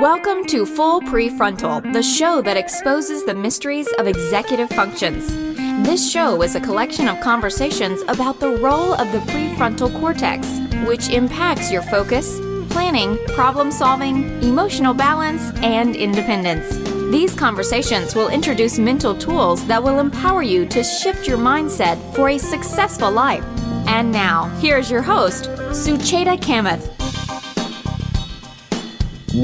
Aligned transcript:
Welcome 0.00 0.44
to 0.44 0.64
Full 0.64 1.00
Prefrontal, 1.00 1.92
the 1.92 2.04
show 2.04 2.40
that 2.42 2.56
exposes 2.56 3.24
the 3.24 3.34
mysteries 3.34 3.88
of 3.98 4.06
executive 4.06 4.68
functions. 4.68 5.34
This 5.84 6.08
show 6.08 6.40
is 6.42 6.54
a 6.54 6.60
collection 6.60 7.08
of 7.08 7.18
conversations 7.20 8.02
about 8.02 8.38
the 8.38 8.58
role 8.58 8.94
of 8.94 9.10
the 9.10 9.18
prefrontal 9.32 9.92
cortex, 9.98 10.46
which 10.86 11.08
impacts 11.08 11.72
your 11.72 11.82
focus, 11.82 12.38
planning, 12.70 13.18
problem 13.34 13.72
solving, 13.72 14.40
emotional 14.40 14.94
balance, 14.94 15.50
and 15.64 15.96
independence. 15.96 16.76
These 17.10 17.34
conversations 17.34 18.14
will 18.14 18.28
introduce 18.28 18.78
mental 18.78 19.16
tools 19.16 19.66
that 19.66 19.82
will 19.82 19.98
empower 19.98 20.44
you 20.44 20.64
to 20.66 20.84
shift 20.84 21.26
your 21.26 21.38
mindset 21.38 21.98
for 22.14 22.28
a 22.28 22.38
successful 22.38 23.10
life. 23.10 23.44
And 23.88 24.12
now, 24.12 24.44
here's 24.60 24.92
your 24.92 25.02
host, 25.02 25.46
Sucheta 25.72 26.38
Kamath. 26.38 26.97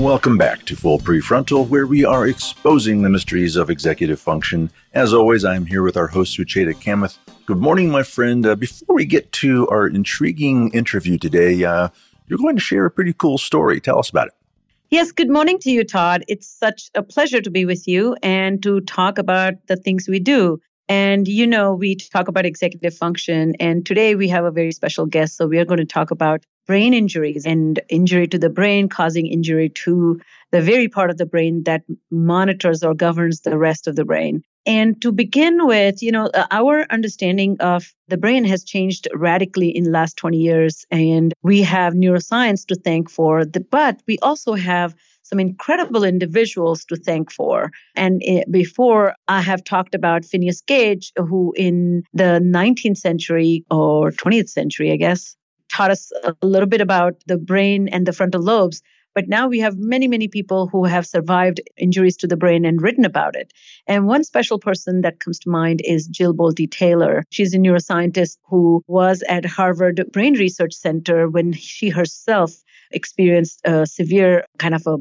Welcome 0.01 0.37
back 0.37 0.65
to 0.65 0.75
Full 0.75 0.99
Prefrontal, 0.99 1.69
where 1.69 1.87
we 1.87 2.05
are 2.05 2.27
exposing 2.27 3.03
the 3.03 3.09
mysteries 3.09 3.55
of 3.55 3.71
executive 3.71 4.19
function. 4.19 4.73
As 4.93 5.15
always, 5.15 5.45
I'm 5.45 5.67
here 5.67 5.85
with 5.85 5.97
our 5.97 6.09
host, 6.09 6.37
Sucheta 6.37 6.75
Kamath. 6.75 7.17
Good 7.47 7.59
morning, 7.59 7.91
my 7.91 8.03
friend. 8.03 8.45
Uh, 8.45 8.57
before 8.57 8.97
we 8.97 9.05
get 9.05 9.31
to 9.33 9.69
our 9.69 9.87
intriguing 9.87 10.73
interview 10.73 11.17
today, 11.17 11.63
uh, 11.63 11.91
you're 12.27 12.41
going 12.41 12.57
to 12.57 12.61
share 12.61 12.85
a 12.85 12.91
pretty 12.91 13.13
cool 13.13 13.39
story. 13.39 13.81
Tell 13.81 14.01
us 14.01 14.11
about 14.11 14.27
it. 14.27 14.35
Yes, 14.91 15.13
good 15.13 15.31
morning 15.31 15.61
to 15.61 15.71
you, 15.71 15.85
Todd. 15.85 16.25
It's 16.27 16.49
such 16.49 16.91
a 16.97 17.03
pleasure 17.05 17.41
to 17.41 17.51
be 17.51 17.65
with 17.65 17.87
you 17.87 18.17
and 18.21 18.61
to 18.65 18.81
talk 18.81 19.17
about 19.17 19.55
the 19.69 19.77
things 19.77 20.09
we 20.09 20.19
do. 20.19 20.61
And 20.89 21.29
you 21.29 21.47
know, 21.47 21.73
we 21.73 21.95
talk 21.95 22.27
about 22.27 22.45
executive 22.45 22.97
function, 22.97 23.55
and 23.61 23.87
today 23.87 24.17
we 24.17 24.27
have 24.29 24.45
a 24.45 24.51
very 24.51 24.73
special 24.73 25.07
guest. 25.07 25.37
So 25.37 25.47
we 25.47 25.59
are 25.61 25.65
going 25.65 25.79
to 25.79 25.87
talk 25.87 26.11
about 26.11 26.45
brain 26.67 26.95
injuries 26.95 27.45
and 27.47 27.81
injury 27.89 28.27
to 28.29 28.39
the 28.39 28.51
brain 28.51 28.89
causing 28.89 29.27
injury 29.27 29.69
to 29.69 30.21
the 30.51 30.63
very 30.63 30.89
part 30.89 31.11
of 31.11 31.19
the 31.19 31.27
brain 31.27 31.65
that 31.65 31.83
monitors 32.11 32.83
or 32.83 32.95
governs 32.95 33.41
the 33.41 33.59
rest 33.59 33.87
of 33.87 33.97
the 33.97 34.05
brain. 34.05 34.43
And 34.67 35.01
to 35.03 35.13
begin 35.13 35.67
with, 35.67 36.03
you 36.03 36.11
know, 36.11 36.27
uh, 36.33 36.47
our 36.51 36.87
understanding 36.91 37.57
of 37.61 37.93
the 38.09 38.17
brain 38.17 38.45
has 38.45 38.65
changed 38.65 39.09
radically 39.15 39.69
in 39.69 39.85
the 39.85 39.91
last 39.91 40.17
20 40.17 40.39
years. 40.39 40.87
And 40.91 41.35
we 41.43 41.63
have 41.63 41.93
neuroscience 41.93 42.67
to 42.67 42.75
thank 42.75 43.11
for, 43.11 43.45
the, 43.45 43.61
but 43.61 44.01
we 44.07 44.19
also 44.23 44.55
have 44.55 44.95
some 45.23 45.41
incredible 45.41 46.05
individuals 46.05 46.85
to 46.87 46.97
thank 46.97 47.33
for. 47.33 47.71
And 47.95 48.23
it, 48.23 48.51
before 48.51 49.15
I 49.27 49.41
have 49.41 49.65
talked 49.65 49.95
about 49.95 50.25
Phineas 50.25 50.61
Gage, 50.61 51.13
who 51.17 51.53
in 51.57 52.05
the 52.13 52.41
19th 52.43 52.99
century 52.99 53.65
or 53.71 54.13
20th 54.13 54.51
century, 54.51 54.93
I 54.93 54.97
guess, 54.97 55.37
taught 55.75 55.91
us 55.91 56.13
a 56.23 56.35
little 56.47 56.69
bit 56.69 56.81
about 56.81 57.15
the 57.27 57.37
brain 57.37 57.89
and 57.89 58.07
the 58.07 58.13
frontal 58.13 58.41
lobes. 58.41 58.83
But 59.15 59.29
now 59.29 59.47
we 59.47 59.61
have 59.61 59.77
many, 59.79 60.09
many 60.09 60.27
people 60.27 60.67
who 60.67 60.85
have 60.85 61.07
survived 61.07 61.61
injuries 61.77 62.17
to 62.19 62.27
the 62.27 62.37
brain 62.37 62.65
and 62.65 62.83
written 62.83 63.05
about 63.05 63.37
it. 63.37 63.53
And 63.87 64.07
one 64.07 64.25
special 64.25 64.59
person 64.59 65.03
that 65.03 65.21
comes 65.21 65.39
to 65.41 65.51
mind 65.51 65.83
is 65.85 66.09
Jill 66.09 66.35
Bolte 66.35 66.71
Taylor. 66.71 67.23
She's 67.31 67.55
a 67.55 67.59
neuroscientist 67.59 68.39
who 68.49 68.83
was 68.89 69.23
at 69.29 69.45
Harvard 69.45 70.05
Brain 70.13 70.35
Research 70.35 70.75
Center 70.75 71.29
when 71.29 71.53
she 71.53 71.91
herself 71.91 72.53
experienced 72.91 73.61
a 73.65 73.87
severe 73.87 74.45
kind 74.59 74.75
of 74.75 74.87
a 74.87 74.97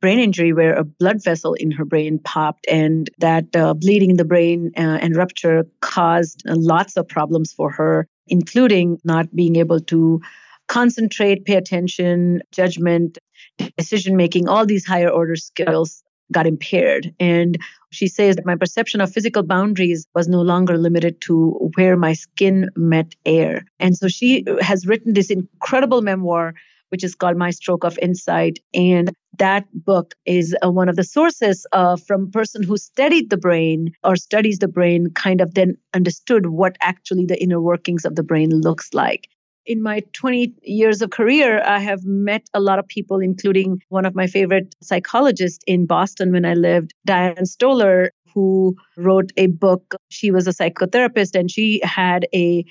brain 0.00 0.18
injury 0.18 0.52
where 0.52 0.74
a 0.74 0.84
blood 0.84 1.22
vessel 1.24 1.54
in 1.54 1.70
her 1.70 1.84
brain 1.84 2.18
popped 2.18 2.66
and 2.68 3.08
that 3.18 3.56
uh, 3.56 3.72
bleeding 3.72 4.10
in 4.10 4.16
the 4.16 4.24
brain 4.24 4.70
uh, 4.76 4.98
and 5.00 5.16
rupture 5.16 5.66
caused 5.80 6.42
uh, 6.46 6.54
lots 6.56 6.96
of 6.96 7.08
problems 7.08 7.52
for 7.52 7.70
her 7.70 8.06
including 8.28 8.98
not 9.04 9.34
being 9.34 9.56
able 9.56 9.80
to 9.80 10.20
concentrate 10.68 11.44
pay 11.44 11.54
attention 11.54 12.42
judgment 12.50 13.18
decision 13.78 14.16
making 14.16 14.48
all 14.48 14.66
these 14.66 14.84
higher 14.84 15.08
order 15.08 15.36
skills 15.36 16.02
got 16.32 16.46
impaired. 16.46 17.14
And 17.20 17.56
she 17.90 18.08
says 18.08 18.36
that 18.36 18.46
my 18.46 18.56
perception 18.56 19.00
of 19.00 19.12
physical 19.12 19.42
boundaries 19.42 20.06
was 20.14 20.28
no 20.28 20.42
longer 20.42 20.76
limited 20.76 21.20
to 21.22 21.70
where 21.76 21.96
my 21.96 22.14
skin 22.14 22.68
met 22.76 23.14
air. 23.24 23.64
And 23.78 23.96
so 23.96 24.08
she 24.08 24.44
has 24.60 24.86
written 24.86 25.12
this 25.12 25.30
incredible 25.30 26.02
memoir 26.02 26.54
which 26.90 27.04
is 27.04 27.14
called 27.14 27.36
My 27.36 27.50
Stroke 27.50 27.84
of 27.84 27.98
Insight. 28.00 28.58
And 28.74 29.12
that 29.38 29.66
book 29.72 30.14
is 30.24 30.54
uh, 30.64 30.70
one 30.70 30.88
of 30.88 30.96
the 30.96 31.04
sources 31.04 31.66
uh, 31.72 31.96
from 31.96 32.24
a 32.24 32.30
person 32.30 32.62
who 32.62 32.76
studied 32.76 33.30
the 33.30 33.36
brain 33.36 33.92
or 34.02 34.16
studies 34.16 34.58
the 34.58 34.68
brain, 34.68 35.10
kind 35.10 35.40
of 35.40 35.54
then 35.54 35.76
understood 35.94 36.46
what 36.46 36.76
actually 36.80 37.26
the 37.26 37.40
inner 37.42 37.60
workings 37.60 38.04
of 38.04 38.16
the 38.16 38.22
brain 38.22 38.50
looks 38.50 38.94
like. 38.94 39.28
In 39.66 39.82
my 39.82 40.02
20 40.12 40.54
years 40.62 41.02
of 41.02 41.10
career, 41.10 41.60
I 41.64 41.80
have 41.80 42.04
met 42.04 42.48
a 42.54 42.60
lot 42.60 42.78
of 42.78 42.86
people, 42.86 43.18
including 43.18 43.82
one 43.88 44.06
of 44.06 44.14
my 44.14 44.28
favorite 44.28 44.74
psychologists 44.80 45.58
in 45.66 45.86
Boston 45.86 46.30
when 46.30 46.44
I 46.44 46.54
lived, 46.54 46.94
Diane 47.04 47.46
Stoler, 47.46 48.10
who 48.32 48.76
wrote 48.96 49.32
a 49.36 49.48
book. 49.48 49.96
She 50.10 50.30
was 50.30 50.46
a 50.46 50.52
psychotherapist 50.52 51.34
and 51.34 51.50
she 51.50 51.80
had 51.82 52.28
a 52.32 52.64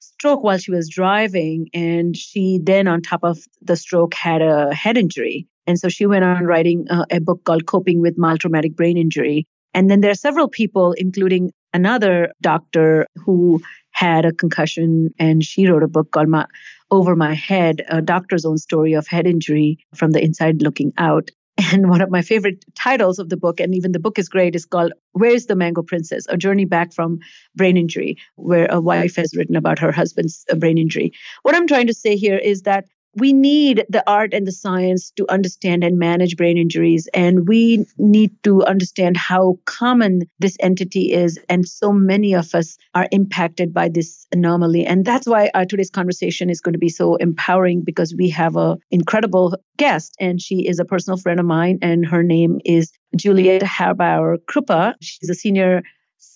stroke 0.00 0.42
while 0.42 0.58
she 0.58 0.70
was 0.70 0.88
driving. 0.88 1.68
And 1.74 2.16
she 2.16 2.58
then, 2.62 2.88
on 2.88 3.02
top 3.02 3.20
of 3.22 3.38
the 3.62 3.76
stroke, 3.76 4.14
had 4.14 4.42
a 4.42 4.74
head 4.74 4.96
injury. 4.96 5.46
And 5.66 5.78
so 5.78 5.88
she 5.88 6.06
went 6.06 6.24
on 6.24 6.44
writing 6.44 6.86
a, 6.90 7.04
a 7.10 7.20
book 7.20 7.44
called 7.44 7.66
Coping 7.66 8.00
with 8.00 8.18
Mild 8.18 8.40
Traumatic 8.40 8.74
Brain 8.74 8.96
Injury. 8.96 9.46
And 9.74 9.90
then 9.90 10.00
there 10.00 10.10
are 10.10 10.14
several 10.14 10.48
people, 10.48 10.92
including 10.92 11.52
another 11.74 12.32
doctor 12.40 13.06
who 13.16 13.60
had 13.90 14.24
a 14.24 14.32
concussion, 14.32 15.10
and 15.18 15.44
she 15.44 15.66
wrote 15.66 15.82
a 15.82 15.88
book 15.88 16.10
called 16.12 16.28
my, 16.28 16.46
Over 16.90 17.16
My 17.16 17.34
Head, 17.34 17.84
a 17.88 18.00
doctor's 18.00 18.44
own 18.44 18.58
story 18.58 18.94
of 18.94 19.06
head 19.06 19.26
injury 19.26 19.78
from 19.94 20.12
the 20.12 20.22
inside 20.22 20.62
looking 20.62 20.92
out. 20.96 21.30
And 21.72 21.90
one 21.90 22.00
of 22.00 22.10
my 22.10 22.22
favorite 22.22 22.64
titles 22.76 23.18
of 23.18 23.30
the 23.30 23.36
book, 23.36 23.58
and 23.58 23.74
even 23.74 23.90
the 23.90 23.98
book 23.98 24.18
is 24.18 24.28
great, 24.28 24.54
is 24.54 24.64
called 24.64 24.92
Where's 25.12 25.46
the 25.46 25.56
Mango 25.56 25.82
Princess? 25.82 26.24
A 26.28 26.36
Journey 26.36 26.64
Back 26.64 26.92
from 26.92 27.18
Brain 27.56 27.76
Injury, 27.76 28.16
where 28.36 28.66
a 28.70 28.80
wife 28.80 29.16
has 29.16 29.34
written 29.36 29.56
about 29.56 29.80
her 29.80 29.90
husband's 29.90 30.44
uh, 30.50 30.54
brain 30.54 30.78
injury. 30.78 31.12
What 31.42 31.56
I'm 31.56 31.66
trying 31.66 31.88
to 31.88 31.94
say 31.94 32.16
here 32.16 32.38
is 32.38 32.62
that 32.62 32.84
we 33.18 33.32
need 33.32 33.84
the 33.88 34.08
art 34.10 34.32
and 34.32 34.46
the 34.46 34.52
science 34.52 35.10
to 35.16 35.26
understand 35.30 35.84
and 35.84 35.98
manage 35.98 36.36
brain 36.36 36.58
injuries. 36.58 37.08
And 37.14 37.48
we 37.48 37.86
need 37.98 38.32
to 38.44 38.64
understand 38.64 39.16
how 39.16 39.58
common 39.64 40.22
this 40.38 40.56
entity 40.60 41.12
is. 41.12 41.38
And 41.48 41.68
so 41.68 41.92
many 41.92 42.34
of 42.34 42.54
us 42.54 42.76
are 42.94 43.08
impacted 43.12 43.74
by 43.74 43.88
this 43.88 44.26
anomaly. 44.32 44.86
And 44.86 45.04
that's 45.04 45.26
why 45.26 45.50
our 45.54 45.64
today's 45.64 45.90
conversation 45.90 46.50
is 46.50 46.60
going 46.60 46.74
to 46.74 46.78
be 46.78 46.88
so 46.88 47.16
empowering 47.16 47.82
because 47.82 48.14
we 48.16 48.30
have 48.30 48.56
an 48.56 48.78
incredible 48.90 49.56
guest 49.76 50.16
and 50.20 50.40
she 50.40 50.66
is 50.66 50.78
a 50.78 50.84
personal 50.84 51.16
friend 51.16 51.40
of 51.40 51.46
mine 51.46 51.78
and 51.82 52.06
her 52.06 52.22
name 52.22 52.60
is 52.64 52.92
Juliet 53.16 53.62
Haarbauer 53.62 54.38
Krupa. 54.38 54.94
She's 55.00 55.30
a 55.30 55.34
senior 55.34 55.82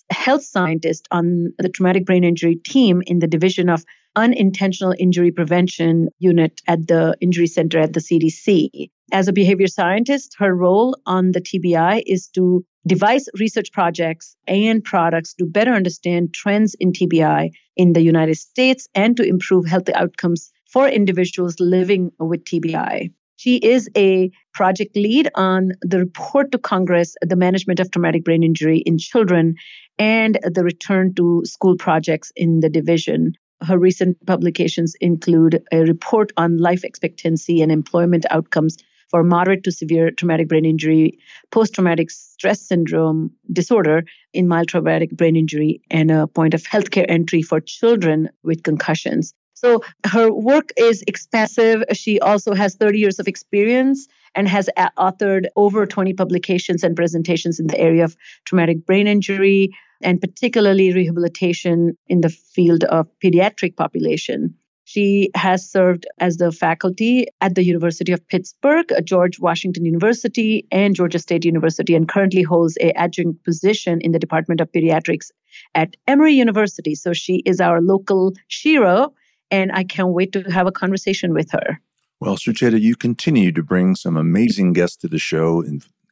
health 0.09 0.43
scientist 0.43 1.07
on 1.11 1.53
the 1.57 1.69
traumatic 1.69 2.05
brain 2.05 2.23
injury 2.23 2.55
team 2.55 3.01
in 3.05 3.19
the 3.19 3.27
division 3.27 3.69
of 3.69 3.83
unintentional 4.15 4.93
injury 4.97 5.31
prevention 5.31 6.09
unit 6.19 6.61
at 6.67 6.87
the 6.87 7.15
injury 7.21 7.47
center 7.47 7.79
at 7.79 7.93
the 7.93 7.99
CDC. 7.99 8.89
As 9.11 9.27
a 9.27 9.33
behavior 9.33 9.67
scientist, 9.67 10.35
her 10.39 10.55
role 10.55 10.97
on 11.05 11.31
the 11.31 11.41
TBI 11.41 12.03
is 12.05 12.27
to 12.29 12.65
devise 12.87 13.29
research 13.39 13.71
projects 13.71 14.35
and 14.47 14.83
products 14.83 15.33
to 15.35 15.45
better 15.45 15.71
understand 15.71 16.33
trends 16.33 16.75
in 16.79 16.91
TBI 16.91 17.51
in 17.75 17.93
the 17.93 18.01
United 18.01 18.35
States 18.35 18.87
and 18.93 19.15
to 19.17 19.23
improve 19.23 19.65
health 19.65 19.89
outcomes 19.93 20.51
for 20.71 20.87
individuals 20.87 21.59
living 21.59 22.11
with 22.19 22.43
TBI. 22.43 23.11
She 23.35 23.57
is 23.57 23.89
a 23.97 24.31
project 24.53 24.95
lead 24.95 25.29
on 25.35 25.73
the 25.81 25.99
report 25.99 26.51
to 26.51 26.57
Congress, 26.57 27.15
the 27.21 27.35
management 27.35 27.79
of 27.79 27.91
traumatic 27.91 28.23
brain 28.23 28.43
injury 28.43 28.79
in 28.79 28.97
children, 28.97 29.55
and 29.97 30.39
the 30.43 30.63
return 30.63 31.13
to 31.15 31.41
school 31.45 31.75
projects 31.75 32.31
in 32.35 32.61
the 32.61 32.69
division. 32.69 33.33
Her 33.63 33.77
recent 33.77 34.23
publications 34.25 34.95
include 34.99 35.63
a 35.71 35.79
report 35.79 36.31
on 36.37 36.57
life 36.57 36.83
expectancy 36.83 37.61
and 37.61 37.71
employment 37.71 38.25
outcomes 38.29 38.77
for 39.09 39.23
moderate 39.23 39.63
to 39.63 39.71
severe 39.71 40.09
traumatic 40.09 40.47
brain 40.47 40.65
injury, 40.65 41.19
post 41.51 41.75
traumatic 41.75 42.09
stress 42.09 42.59
syndrome 42.59 43.31
disorder 43.51 44.03
in 44.33 44.47
mild 44.47 44.67
traumatic 44.67 45.11
brain 45.11 45.35
injury, 45.35 45.81
and 45.91 46.09
a 46.09 46.25
point 46.27 46.53
of 46.53 46.63
healthcare 46.63 47.05
entry 47.07 47.41
for 47.41 47.59
children 47.59 48.29
with 48.43 48.63
concussions. 48.63 49.33
So 49.53 49.81
her 50.05 50.31
work 50.31 50.71
is 50.77 51.03
expansive. 51.07 51.83
She 51.93 52.19
also 52.19 52.53
has 52.53 52.75
30 52.75 52.99
years 52.99 53.19
of 53.19 53.27
experience 53.27 54.07
and 54.35 54.47
has 54.47 54.69
uh, 54.75 54.89
authored 54.97 55.45
over 55.55 55.85
20 55.85 56.13
publications 56.13 56.83
and 56.83 56.95
presentations 56.95 57.59
in 57.59 57.67
the 57.67 57.79
area 57.79 58.03
of 58.03 58.17
traumatic 58.45 58.85
brain 58.85 59.07
injury 59.07 59.69
and 60.03 60.21
particularly 60.21 60.93
rehabilitation 60.93 61.97
in 62.07 62.21
the 62.21 62.29
field 62.29 62.83
of 62.85 63.07
pediatric 63.23 63.75
population. 63.75 64.55
She 64.85 65.31
has 65.33 65.69
served 65.69 66.05
as 66.19 66.37
the 66.37 66.51
faculty 66.51 67.27
at 67.39 67.55
the 67.55 67.63
University 67.63 68.11
of 68.11 68.27
Pittsburgh, 68.27 68.91
George 69.05 69.39
Washington 69.39 69.85
University, 69.85 70.67
and 70.71 70.93
Georgia 70.93 71.19
State 71.19 71.45
University, 71.45 71.95
and 71.95 72.07
currently 72.07 72.43
holds 72.43 72.77
a 72.81 72.91
adjunct 72.97 73.45
position 73.45 74.01
in 74.01 74.11
the 74.11 74.19
Department 74.19 74.59
of 74.59 74.71
Pediatrics 74.71 75.31
at 75.73 75.95
Emory 76.05 76.33
University. 76.33 76.95
So 76.95 77.13
she 77.13 77.37
is 77.45 77.61
our 77.61 77.81
local 77.81 78.33
Shiro, 78.49 79.13
and 79.49 79.71
I 79.71 79.85
can't 79.85 80.09
wait 80.09 80.33
to 80.33 80.41
have 80.43 80.67
a 80.67 80.71
conversation 80.71 81.33
with 81.33 81.51
her. 81.51 81.79
Well, 82.19 82.37
Sucheta, 82.37 82.79
you 82.79 82.95
continue 82.95 83.51
to 83.51 83.63
bring 83.63 83.95
some 83.95 84.17
amazing 84.17 84.73
guests 84.73 84.97
to 84.97 85.07
the 85.07 85.19
show, 85.19 85.63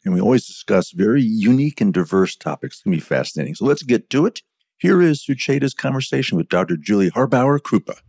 and 0.03 0.13
we 0.13 0.21
always 0.21 0.47
discuss 0.47 0.91
very 0.91 1.21
unique 1.21 1.81
and 1.81 1.93
diverse 1.93 2.35
topics. 2.35 2.77
It's 2.77 2.83
going 2.83 2.97
to 2.97 2.97
be 2.97 3.01
fascinating. 3.01 3.55
So 3.55 3.65
let's 3.65 3.83
get 3.83 4.09
to 4.11 4.25
it. 4.25 4.41
Here 4.77 5.01
is 5.01 5.23
Sucheta's 5.23 5.73
conversation 5.73 6.37
with 6.37 6.49
Dr. 6.49 6.75
Julie 6.77 7.11
Haarbauer 7.11 7.59
Krupa. 7.59 7.99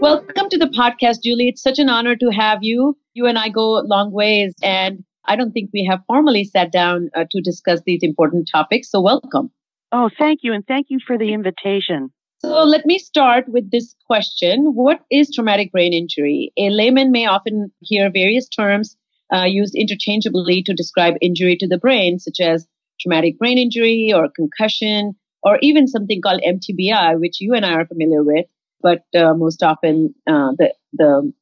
Welcome 0.00 0.50
to 0.50 0.58
the 0.58 0.66
podcast, 0.66 1.22
Julie. 1.22 1.48
It's 1.48 1.62
such 1.62 1.78
an 1.78 1.88
honor 1.88 2.16
to 2.16 2.30
have 2.30 2.58
you. 2.62 2.98
You 3.14 3.26
and 3.26 3.38
I 3.38 3.48
go 3.48 3.78
long 3.80 4.10
ways, 4.10 4.52
and 4.62 5.04
I 5.24 5.36
don't 5.36 5.52
think 5.52 5.70
we 5.72 5.86
have 5.88 6.00
formally 6.06 6.44
sat 6.44 6.72
down 6.72 7.08
uh, 7.14 7.24
to 7.30 7.40
discuss 7.40 7.80
these 7.86 8.02
important 8.02 8.50
topics. 8.50 8.90
So, 8.90 9.00
welcome. 9.00 9.50
Oh, 9.92 10.10
thank 10.18 10.40
you. 10.42 10.52
And 10.52 10.66
thank 10.66 10.88
you 10.90 10.98
for 11.06 11.16
the 11.16 11.32
invitation. 11.32 12.12
So, 12.44 12.62
let 12.64 12.84
me 12.84 12.98
start 12.98 13.48
with 13.48 13.70
this 13.70 13.94
question 14.06 14.74
What 14.74 15.00
is 15.10 15.30
traumatic 15.34 15.72
brain 15.72 15.94
injury? 15.94 16.52
A 16.58 16.68
layman 16.68 17.10
may 17.10 17.24
often 17.24 17.72
hear 17.80 18.10
various 18.10 18.48
terms 18.48 18.96
uh, 19.32 19.44
used 19.44 19.74
interchangeably 19.74 20.62
to 20.64 20.74
describe 20.74 21.14
injury 21.22 21.56
to 21.56 21.66
the 21.66 21.78
brain, 21.78 22.18
such 22.18 22.40
as 22.40 22.66
traumatic 23.00 23.38
brain 23.38 23.56
injury 23.56 24.12
or 24.14 24.28
concussion, 24.28 25.14
or 25.42 25.58
even 25.62 25.86
something 25.86 26.20
called 26.20 26.42
MTBI, 26.44 27.14
which 27.16 27.40
you 27.40 27.54
and 27.54 27.64
I 27.64 27.72
are 27.74 27.86
familiar 27.86 28.22
with 28.22 28.44
but 28.82 29.04
uh, 29.16 29.32
most 29.32 29.62
often 29.62 30.14
uh, 30.26 30.52
the 30.58 30.74
the 30.92 31.32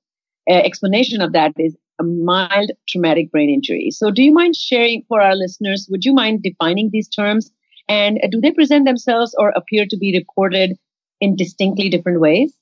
uh, 0.48 0.54
explanation 0.54 1.20
of 1.20 1.32
that 1.32 1.52
is 1.58 1.76
a 2.00 2.04
mild 2.04 2.70
traumatic 2.88 3.30
brain 3.32 3.50
injury. 3.50 3.90
So, 3.90 4.10
do 4.10 4.22
you 4.22 4.32
mind 4.32 4.56
sharing 4.56 5.02
for 5.08 5.20
our 5.20 5.34
listeners? 5.34 5.88
Would 5.90 6.04
you 6.04 6.14
mind 6.14 6.42
defining 6.42 6.90
these 6.92 7.08
terms? 7.08 7.50
And 7.88 8.20
do 8.30 8.40
they 8.40 8.52
present 8.52 8.86
themselves 8.86 9.34
or 9.38 9.50
appear 9.50 9.86
to 9.86 9.96
be 9.96 10.16
recorded 10.16 10.78
in 11.22 11.36
distinctly 11.36 11.88
different 11.88 12.20
ways? 12.20 12.52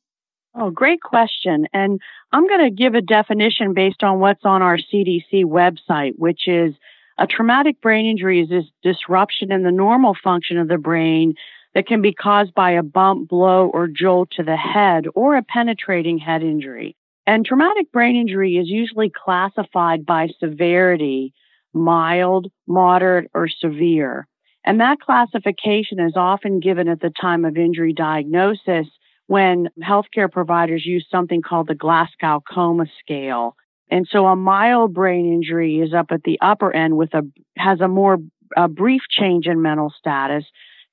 Oh, 0.55 0.71
great 0.71 1.01
question. 1.01 1.67
And 1.73 1.99
I'm 2.31 2.47
going 2.47 2.65
to 2.65 2.71
give 2.71 2.95
a 2.95 3.01
definition 3.01 3.73
based 3.73 4.03
on 4.03 4.21
what's 4.21 4.45
on 4.45 4.61
our 4.61 4.77
CDC 4.77 5.45
website, 5.45 6.12
which 6.17 6.47
is 6.47 6.75
a 7.19 7.27
traumatic 7.27 7.81
brain 7.81 8.05
injury 8.05 8.41
is 8.41 8.51
this 8.51 8.67
disruption 8.83 9.51
in 9.51 9.62
the 9.62 9.73
normal 9.73 10.15
function 10.23 10.59
of 10.59 10.69
the 10.69 10.77
brain 10.77 11.35
that 11.75 11.87
can 11.87 12.03
be 12.03 12.12
caused 12.12 12.53
by 12.55 12.73
a 12.73 12.83
bump, 12.83 13.29
blow, 13.29 13.69
or 13.69 13.87
jolt 13.87 14.31
to 14.33 14.43
the 14.43 14.57
head 14.57 15.07
or 15.15 15.37
a 15.37 15.43
penetrating 15.43 16.19
head 16.19 16.43
injury. 16.43 16.97
And 17.27 17.47
traumatic 17.47 17.91
brain 17.93 18.17
injury 18.17 18.57
is 18.57 18.69
usually 18.69 19.11
classified 19.11 20.05
by 20.05 20.29
severity, 20.39 21.33
mild, 21.73 22.51
moderate, 22.67 23.31
or 23.33 23.49
severe. 23.49 24.27
And 24.65 24.81
that 24.81 25.01
classification 25.01 26.01
is 26.01 26.12
often 26.17 26.61
given 26.61 26.89
at 26.89 27.01
the 27.01 27.11
time 27.11 27.45
of 27.45 27.57
injury 27.57 27.93
diagnosis 27.93 28.87
when 29.27 29.69
healthcare 29.83 30.31
providers 30.31 30.85
use 30.85 31.07
something 31.11 31.41
called 31.41 31.69
the 31.69 31.75
Glasgow 31.75 32.43
Coma 32.53 32.87
Scale. 33.01 33.57
And 33.91 34.07
so 34.11 34.27
a 34.27 34.37
mild 34.37 34.93
brain 34.93 35.33
injury 35.33 35.81
is 35.81 35.95
up 35.95 36.07
at 36.11 36.23
the 36.25 36.39
upper 36.41 36.75
end 36.75 36.97
with 36.97 37.15
a, 37.15 37.23
has 37.57 37.81
a 37.81 37.89
more 37.89 38.19
a 38.57 38.69
brief 38.69 39.03
change 39.09 39.47
in 39.47 39.62
mental 39.62 39.93
status 39.97 40.45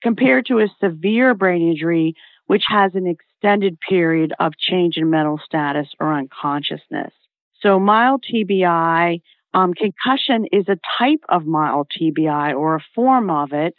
compared 0.02 0.46
to 0.46 0.60
a 0.60 0.68
severe 0.80 1.34
brain 1.34 1.68
injury, 1.70 2.16
which 2.46 2.64
has 2.70 2.94
an 2.96 3.08
extended 3.08 3.78
period 3.88 4.34
of 4.40 4.54
change 4.58 4.98
in 4.98 5.10
mental 5.10 5.40
status 5.44 5.88
or 6.00 6.14
unconsciousness. 6.14 7.14
So 7.62 7.80
mild 7.80 8.24
TBI, 8.32 9.22
um, 9.58 9.74
concussion 9.74 10.46
is 10.52 10.66
a 10.68 10.78
type 11.00 11.24
of 11.30 11.48
mild 11.48 11.88
TBI 12.00 12.56
or 12.56 12.76
a 12.76 12.86
form 12.94 13.32
of 13.32 13.54
it. 13.54 13.74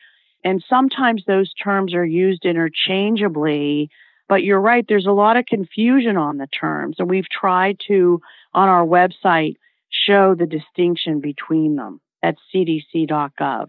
And 0.45 0.63
sometimes 0.69 1.23
those 1.25 1.55
terms 1.55 1.95
are 1.95 2.05
used 2.05 2.45
interchangeably. 2.45 3.89
But 4.29 4.43
you're 4.43 4.61
right, 4.61 4.85
there's 4.89 5.07
a 5.07 5.13
lot 5.13 5.37
of 5.37 5.47
confusion 5.47 6.17
on 6.17 6.39
the 6.39 6.49
terms. 6.49 6.97
And 6.99 7.09
we've 7.09 7.29
tried 7.29 7.79
to, 7.87 8.21
on 8.55 8.69
our 8.69 8.85
website, 8.85 9.55
show 9.89 10.35
the 10.35 10.47
distinction 10.47 11.21
between 11.21 11.77
them 11.77 12.01
at 12.25 12.35
cdc.gov. 12.53 13.69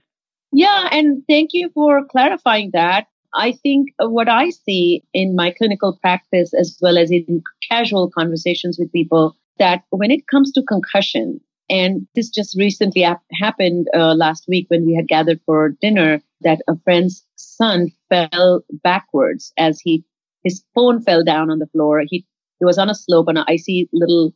Yeah, 0.51 0.89
and 0.91 1.23
thank 1.29 1.51
you 1.53 1.69
for 1.75 2.03
clarifying 2.06 2.71
that. 2.73 3.06
I 3.35 3.51
think 3.51 3.89
what 4.00 4.27
I 4.27 4.50
see 4.50 5.03
in 5.13 5.35
my 5.35 5.51
clinical 5.51 5.95
practice, 6.01 6.56
as 6.59 6.75
well 6.81 6.97
as 6.97 7.11
in 7.11 7.44
casual 7.69 8.09
conversations 8.09 8.79
with 8.79 8.91
people, 8.91 9.38
that 9.59 9.83
when 9.91 10.09
it 10.09 10.27
comes 10.27 10.51
to 10.53 10.63
concussion, 10.63 11.39
and 11.69 12.07
this 12.16 12.30
just 12.30 12.57
recently 12.57 13.04
ap- 13.04 13.24
happened 13.31 13.88
uh, 13.95 14.13
last 14.13 14.45
week 14.48 14.66
when 14.69 14.86
we 14.86 14.95
had 14.95 15.07
gathered 15.07 15.39
for 15.45 15.69
dinner, 15.81 16.21
that 16.42 16.62
a 16.68 16.77
friend's 16.83 17.25
son 17.36 17.92
fell 18.10 18.63
backwards 18.83 19.54
as 19.57 19.80
he 19.80 20.04
his 20.44 20.63
phone 20.74 21.01
fell 21.01 21.24
down 21.24 21.51
on 21.51 21.60
the 21.60 21.68
floor. 21.68 22.04
He 22.07 22.25
he 22.60 22.66
was 22.66 22.77
on 22.77 22.89
a 22.89 22.95
slope 22.95 23.27
on 23.27 23.38
an 23.38 23.45
icy 23.48 23.89
little 23.94 24.33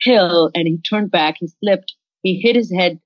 hill, 0.00 0.50
and 0.54 0.66
he 0.66 0.78
turned 0.78 1.10
back. 1.10 1.36
He 1.40 1.48
slipped. 1.48 1.94
He 2.22 2.40
hit 2.40 2.56
his 2.56 2.72
head 2.72 2.98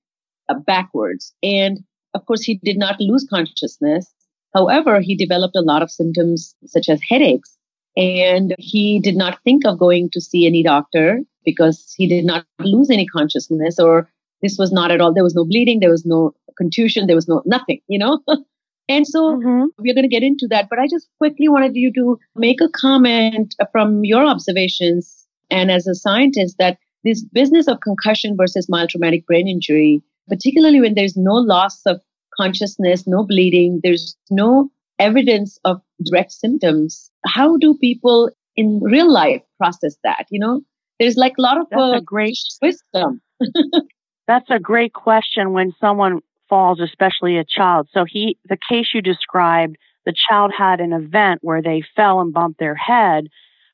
uh, 0.49 0.55
backwards, 0.55 1.35
and 1.43 1.81
of 2.15 2.27
course, 2.27 2.43
he 2.43 2.61
did 2.63 2.79
not 2.79 3.01
lose 3.01 3.27
consciousness. 3.29 4.13
However, 4.55 5.01
he 5.01 5.15
developed 5.15 5.57
a 5.57 5.61
lot 5.63 5.83
of 5.83 5.91
symptoms 5.91 6.55
such 6.67 6.89
as 6.89 7.01
headaches. 7.09 7.57
And 7.97 8.55
he 8.59 9.01
did 9.01 9.17
not 9.17 9.43
think 9.45 9.65
of 9.65 9.79
going 9.79 10.11
to 10.11 10.21
see 10.21 10.47
any 10.47 10.63
doctor 10.63 11.21
because 11.45 11.95
he 11.97 12.07
did 12.07 12.25
not 12.25 12.45
lose 12.61 12.91
any 12.91 13.07
consciousness 13.07 13.79
or 13.79 14.11
this 14.43 14.57
was 14.59 14.73
not 14.73 14.91
at 14.91 15.01
all, 15.01 15.13
there 15.13 15.25
was 15.25 15.35
no 15.35 15.45
bleeding, 15.45 15.81
there 15.81 15.91
was 15.91 16.07
no 16.07 16.33
contusion, 16.57 17.07
there 17.07 17.17
was 17.17 17.29
no 17.29 17.43
nothing, 17.45 17.81
you 17.89 17.99
know? 17.99 18.21
and 18.89 19.07
so 19.07 19.37
mm-hmm. 19.37 19.67
we're 19.79 19.95
going 19.95 20.09
to 20.09 20.09
get 20.09 20.23
into 20.23 20.47
that. 20.49 20.69
But 20.71 20.79
I 20.79 20.87
just 20.89 21.09
quickly 21.19 21.49
wanted 21.49 21.77
you 21.77 21.93
to 21.95 22.19
make 22.37 22.61
a 22.61 22.69
comment 22.69 23.55
from 23.73 24.05
your 24.05 24.25
observations 24.25 25.27
and 25.51 25.71
as 25.71 25.87
a 25.87 25.95
scientist 25.95 26.57
that 26.59 26.79
this 27.05 27.25
business 27.25 27.67
of 27.67 27.81
concussion 27.81 28.37
versus 28.37 28.69
mild 28.69 28.91
traumatic 28.91 29.27
brain 29.27 29.49
injury 29.49 30.03
particularly 30.31 30.81
when 30.81 30.95
there's 30.95 31.17
no 31.17 31.35
loss 31.35 31.83
of 31.85 32.01
consciousness, 32.35 33.07
no 33.07 33.25
bleeding, 33.27 33.81
there's 33.83 34.17
no 34.31 34.71
evidence 34.99 35.59
of 35.65 35.83
direct 36.05 36.33
symptoms. 36.33 37.11
How 37.27 37.57
do 37.59 37.77
people 37.79 38.31
in 38.57 38.81
real 38.83 39.13
life 39.13 39.43
process 39.59 39.97
that? 40.05 40.27
You 40.31 40.41
know, 40.41 40.63
there's 41.01 41.17
like 41.17 41.33
a 41.39 41.43
lot 41.43 41.59
of 41.59 41.67
uh, 41.77 41.97
a 41.97 42.01
great 42.01 42.39
wisdom. 42.63 43.21
That's 44.29 44.51
a 44.51 44.61
great 44.61 44.93
question 44.93 45.53
when 45.53 45.73
someone 45.81 46.21
falls, 46.49 46.79
especially 46.79 47.39
a 47.39 47.45
child. 47.45 47.89
So 47.93 48.05
he, 48.07 48.39
the 48.45 48.59
case 48.69 48.91
you 48.95 49.01
described, 49.01 49.77
the 50.05 50.15
child 50.29 50.53
had 50.57 50.81
an 50.81 50.93
event 50.93 51.41
where 51.43 51.63
they 51.63 51.83
fell 51.97 52.21
and 52.21 52.33
bumped 52.33 52.61
their 52.61 52.75
head, 52.75 53.29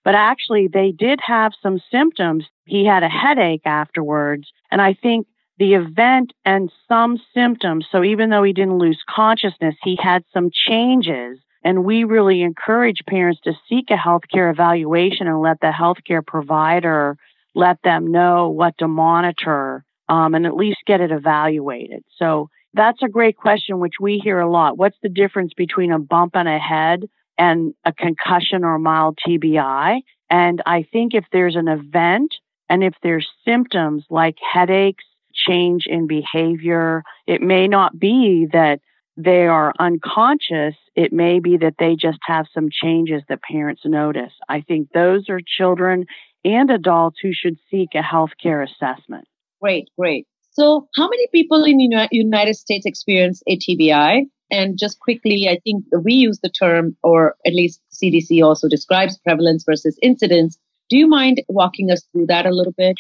but 0.05 0.15
actually 0.15 0.69
they 0.73 0.93
did 0.93 1.19
have 1.27 1.53
some 1.61 1.81
symptoms. 1.91 2.45
He 2.65 2.87
had 2.87 3.03
a 3.03 3.09
headache 3.09 3.67
afterwards. 3.67 4.49
And 4.71 4.81
I 4.81 4.95
think 4.95 5.27
the 5.59 5.75
event 5.75 6.33
and 6.45 6.71
some 6.87 7.19
symptoms. 7.35 7.87
So 7.91 8.05
even 8.05 8.31
though 8.31 8.43
he 8.43 8.53
didn't 8.53 8.79
lose 8.79 9.03
consciousness, 9.09 9.75
he 9.83 9.99
had 10.01 10.23
some 10.33 10.51
changes. 10.53 11.39
And 11.67 11.85
we 11.85 12.05
really 12.05 12.43
encourage 12.43 13.01
parents 13.09 13.41
to 13.43 13.53
seek 13.69 13.91
a 13.91 13.97
healthcare 13.97 14.53
evaluation 14.53 15.27
and 15.27 15.43
let 15.43 15.59
the 15.59 15.73
healthcare 15.77 16.25
provider 16.25 17.19
let 17.57 17.83
them 17.83 18.13
know 18.13 18.51
what 18.51 18.79
to 18.79 18.87
monitor 18.87 19.85
um, 20.09 20.37
and 20.37 20.47
at 20.47 20.55
least 20.55 20.79
get 20.87 21.01
it 21.01 21.11
evaluated. 21.11 22.05
So 22.19 22.51
that's 22.73 23.03
a 23.03 23.09
great 23.09 23.37
question, 23.37 23.81
which 23.81 23.95
we 24.01 24.21
hear 24.23 24.39
a 24.39 24.49
lot. 24.49 24.79
What's 24.79 24.99
the 25.03 25.09
difference 25.09 25.55
between 25.55 25.91
a 25.91 25.99
bump 25.99 26.37
on 26.37 26.47
a 26.47 26.57
head 26.57 27.09
and 27.37 27.75
a 27.85 27.93
concussion 27.93 28.63
or 28.63 28.79
mild 28.79 29.19
TBI? 29.27 30.03
And 30.31 30.63
I 30.67 30.87
think 30.93 31.15
if 31.15 31.25
there's 31.33 31.57
an 31.57 31.67
event 31.67 32.33
and 32.69 32.85
if 32.85 32.95
there's 33.03 33.27
symptoms 33.45 34.05
like 34.09 34.37
headaches, 34.41 35.03
change 35.35 35.87
in 35.87 36.07
behavior. 36.07 37.03
It 37.27 37.43
may 37.43 37.67
not 37.67 37.99
be 37.99 38.47
that 38.53 38.79
they 39.17 39.47
are 39.47 39.73
unconscious. 39.79 40.75
It 40.95 41.13
may 41.13 41.41
be 41.41 41.57
that 41.59 41.75
they 41.79 41.97
just 41.97 42.19
have 42.23 42.47
some 42.53 42.69
changes 42.71 43.23
that 43.29 43.43
parents 43.43 43.83
notice. 43.85 44.33
I 44.49 44.61
think 44.61 44.91
those 44.93 45.29
are 45.29 45.41
children 45.45 46.07
and 46.45 46.71
adults 46.71 47.19
who 47.23 47.33
should 47.33 47.57
seek 47.71 47.91
a 47.95 48.03
healthcare 48.03 48.65
assessment. 48.65 49.27
Great, 49.61 49.89
great. 49.99 50.27
So, 50.53 50.89
how 50.95 51.09
many 51.09 51.27
people 51.33 51.65
in 51.65 51.77
the 51.77 52.09
United 52.13 52.55
States 52.55 52.87
experience 52.87 53.43
ATBI? 53.49 54.23
And 54.51 54.79
just 54.79 55.01
quickly, 55.01 55.49
I 55.49 55.59
think 55.65 55.85
we 56.05 56.15
use 56.15 56.39
the 56.41 56.49
term, 56.49 56.97
or 57.03 57.35
at 57.45 57.53
least 57.53 57.81
CDC 57.93 58.45
also 58.45 58.69
describes 58.69 59.19
prevalence 59.19 59.65
versus 59.65 59.99
incidence. 60.03 60.57
Do 60.89 60.97
you 60.97 61.09
mind 61.09 61.43
walking 61.49 61.91
us 61.91 62.05
through 62.13 62.27
that 62.27 62.47
a 62.47 62.55
little 62.55 62.73
bit? 62.73 62.97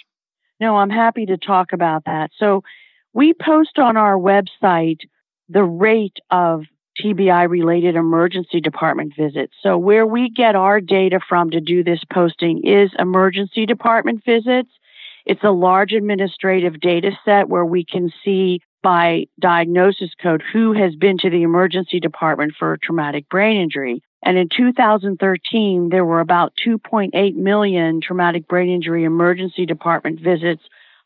No, 0.58 0.76
I'm 0.76 0.90
happy 0.90 1.26
to 1.26 1.36
talk 1.36 1.72
about 1.72 2.04
that. 2.06 2.30
So 2.36 2.62
we 3.12 3.32
post 3.32 3.78
on 3.78 3.96
our 3.96 4.16
website 4.16 5.00
the 5.48 5.64
rate 5.64 6.16
of 6.30 6.62
TBI 7.02 7.48
related 7.48 7.94
emergency 7.94 8.60
department 8.60 9.12
visits. 9.18 9.52
So 9.62 9.76
where 9.76 10.06
we 10.06 10.30
get 10.30 10.56
our 10.56 10.80
data 10.80 11.20
from 11.28 11.50
to 11.50 11.60
do 11.60 11.84
this 11.84 12.00
posting 12.12 12.62
is 12.64 12.90
emergency 12.98 13.66
department 13.66 14.24
visits. 14.24 14.70
It's 15.26 15.44
a 15.44 15.50
large 15.50 15.92
administrative 15.92 16.80
data 16.80 17.10
set 17.24 17.48
where 17.48 17.64
we 17.64 17.84
can 17.84 18.10
see 18.24 18.60
by 18.82 19.26
diagnosis 19.40 20.10
code 20.22 20.42
who 20.52 20.72
has 20.72 20.94
been 20.94 21.18
to 21.18 21.30
the 21.30 21.42
emergency 21.42 21.98
department 22.00 22.54
for 22.58 22.78
traumatic 22.82 23.28
brain 23.28 23.60
injury. 23.60 24.00
And 24.24 24.38
in 24.38 24.48
2013, 24.56 25.88
there 25.90 26.04
were 26.04 26.20
about 26.20 26.52
2.8 26.64 27.34
million 27.34 28.00
traumatic 28.00 28.48
brain 28.48 28.70
injury 28.70 29.04
emergency 29.04 29.66
department 29.66 30.20
visits, 30.20 30.62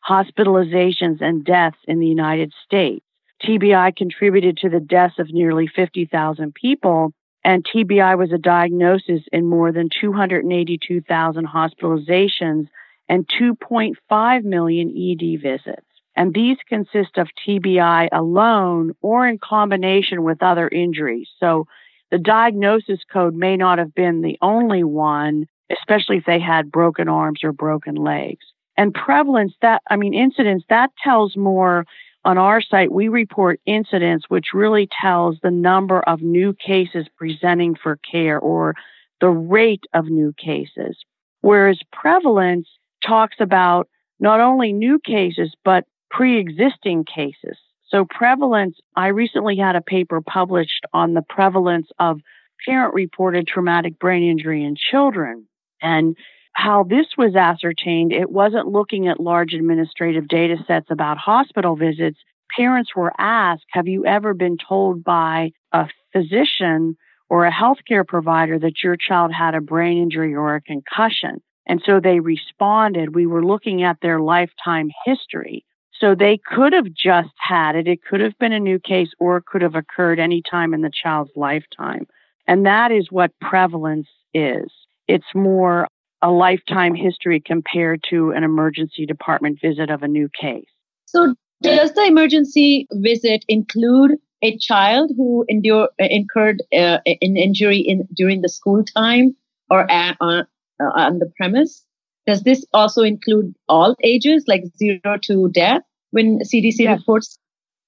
hospitalizations, 0.09 1.21
and 1.21 1.45
deaths 1.45 1.79
in 1.89 2.01
the 2.01 2.07
United 2.07 2.53
States. 2.65 3.05
TBI 3.43 3.97
contributed 3.97 4.59
to 4.59 4.69
the 4.69 4.81
deaths 4.81 5.19
of 5.19 5.33
nearly 5.33 5.67
50,000 5.67 6.55
people, 6.55 7.13
and 7.43 7.65
TBI 7.65 8.19
was 8.19 8.33
a 8.33 8.39
diagnosis 8.39 9.23
in 9.33 9.47
more 9.47 9.73
than 9.73 9.89
282,000 10.01 11.47
hospitalizations 11.47 12.67
and 13.09 13.27
2.5 13.29 14.45
million 14.45 14.89
ED 14.89 15.41
visits. 15.41 15.87
And 16.17 16.35
these 16.35 16.59
consist 16.69 17.17
of 17.17 17.29
TBI 17.47 18.09
alone 18.13 18.93
or 19.01 19.27
in 19.27 19.39
combination 19.39 20.23
with 20.23 20.43
other 20.43 20.69
injuries. 20.69 21.29
So 21.39 21.67
the 22.11 22.19
diagnosis 22.19 23.01
code 23.11 23.35
may 23.35 23.57
not 23.57 23.79
have 23.79 23.95
been 23.95 24.21
the 24.21 24.37
only 24.43 24.85
one, 24.85 25.47
especially 25.71 26.19
if 26.19 26.25
they 26.27 26.41
had 26.41 26.71
broken 26.71 27.09
arms 27.09 27.41
or 27.43 27.53
broken 27.53 27.95
legs. 27.95 28.45
And 28.77 28.93
prevalence, 28.93 29.55
that, 29.63 29.83
I 29.89 29.97
mean, 29.97 30.15
incidence, 30.15 30.65
that 30.69 30.91
tells 31.03 31.37
more 31.37 31.85
on 32.25 32.39
our 32.39 32.61
site. 32.61 32.93
We 32.93 33.09
report 33.09 33.61
incidence, 33.67 34.25
which 34.29 34.49
really 34.55 34.89
tells 35.01 35.39
the 35.43 35.51
number 35.51 36.01
of 36.01 36.23
new 36.23 36.55
cases 36.55 37.07
presenting 37.17 37.75
for 37.75 37.99
care 38.11 38.39
or 38.39 38.75
the 39.21 39.29
rate 39.29 39.85
of 39.95 40.07
new 40.07 40.33
cases. 40.33 40.97
Whereas 41.41 41.81
prevalence 41.93 42.69
talks 43.05 43.37
about 43.41 43.89
not 44.19 44.41
only 44.41 44.73
new 44.73 44.99
cases, 44.99 45.55
but 45.65 45.85
pre 46.11 46.39
existing 46.39 47.05
cases. 47.05 47.57
So, 47.89 48.05
prevalence, 48.05 48.77
I 48.95 49.09
recently 49.09 49.57
had 49.57 49.75
a 49.75 49.81
paper 49.81 50.21
published 50.21 50.85
on 50.93 51.15
the 51.15 51.23
prevalence 51.23 51.89
of 51.99 52.21
parent 52.67 52.95
reported 52.95 53.47
traumatic 53.47 53.99
brain 53.99 54.23
injury 54.23 54.63
in 54.63 54.77
children 54.77 55.47
and 55.83 56.17
how 56.61 56.85
this 56.85 57.07
was 57.17 57.35
ascertained. 57.35 58.13
It 58.13 58.31
wasn't 58.31 58.69
looking 58.69 59.09
at 59.09 59.19
large 59.19 59.55
administrative 59.55 60.29
data 60.29 60.57
sets 60.67 60.91
about 60.91 61.17
hospital 61.17 61.75
visits. 61.75 62.19
Parents 62.55 62.91
were 62.95 63.13
asked, 63.19 63.65
Have 63.71 63.89
you 63.89 64.05
ever 64.05 64.35
been 64.35 64.59
told 64.69 65.03
by 65.03 65.53
a 65.73 65.89
physician 66.13 66.97
or 67.31 67.47
a 67.47 67.53
healthcare 67.53 68.07
provider 68.07 68.59
that 68.59 68.83
your 68.85 68.97
child 68.97 69.33
had 69.33 69.55
a 69.55 69.61
brain 69.61 70.03
injury 70.03 70.35
or 70.35 70.55
a 70.55 70.61
concussion? 70.61 71.41
And 71.67 71.81
so 71.85 71.99
they 71.99 72.21
responded. 72.21 73.15
We 73.15 73.27
were 73.27 73.45
looking 73.45 73.83
at 73.83 73.99
their 74.03 74.21
lifetime 74.21 74.91
history. 75.07 75.65
So 75.99 76.15
they 76.15 76.39
could 76.45 76.73
have 76.73 76.93
just 76.93 77.31
had 77.39 77.75
it. 77.77 77.87
It 77.87 78.01
could 78.03 78.21
have 78.21 78.39
been 78.39 78.53
a 78.53 78.61
new 78.61 78.79
case 78.79 79.11
or 79.19 79.39
it 79.39 79.47
could 79.47 79.63
have 79.63 79.75
occurred 79.75 80.19
any 80.19 80.43
time 80.43 80.75
in 80.75 80.83
the 80.83 80.91
child's 80.91 81.33
lifetime. 81.37 82.07
And 82.47 82.67
that 82.67 82.91
is 82.91 83.09
what 83.11 83.39
prevalence 83.41 84.09
is. 84.35 84.71
It's 85.09 85.35
more 85.35 85.87
a 86.23 86.31
lifetime 86.31 86.95
history 86.95 87.41
compared 87.41 88.05
to 88.11 88.31
an 88.33 88.45
emergency 88.45 89.07
department 89.07 89.59
visit 89.61 89.91
of 89.91 90.03
a 90.03 90.09
new 90.09 90.29
case. 90.41 90.69
So 91.07 91.35
does 91.63 91.93
the 91.93 92.05
emergency 92.05 92.87
visit 92.93 93.45
include 93.49 94.13
a 94.43 94.57
child 94.59 95.13
who 95.17 95.45
endure, 95.49 95.89
incurred 95.99 96.63
uh, 96.73 96.99
an 97.05 97.37
injury 97.37 97.79
in 97.79 98.09
during 98.15 98.41
the 98.41 98.49
school 98.49 98.85
time 98.85 99.37
or 99.69 99.91
at, 99.91 100.17
uh, 100.21 100.45
on 100.79 101.19
the 101.19 101.31
premise? 101.37 101.85
Does 102.27 102.43
this 102.43 102.65
also 102.73 103.03
include 103.03 103.55
all 103.69 103.97
ages, 104.03 104.45
like 104.47 104.65
zero 104.79 105.19
to 105.23 105.49
death? 105.51 105.83
when 106.11 106.41
CDC 106.41 106.81
yes. 106.81 106.99
reports? 106.99 107.39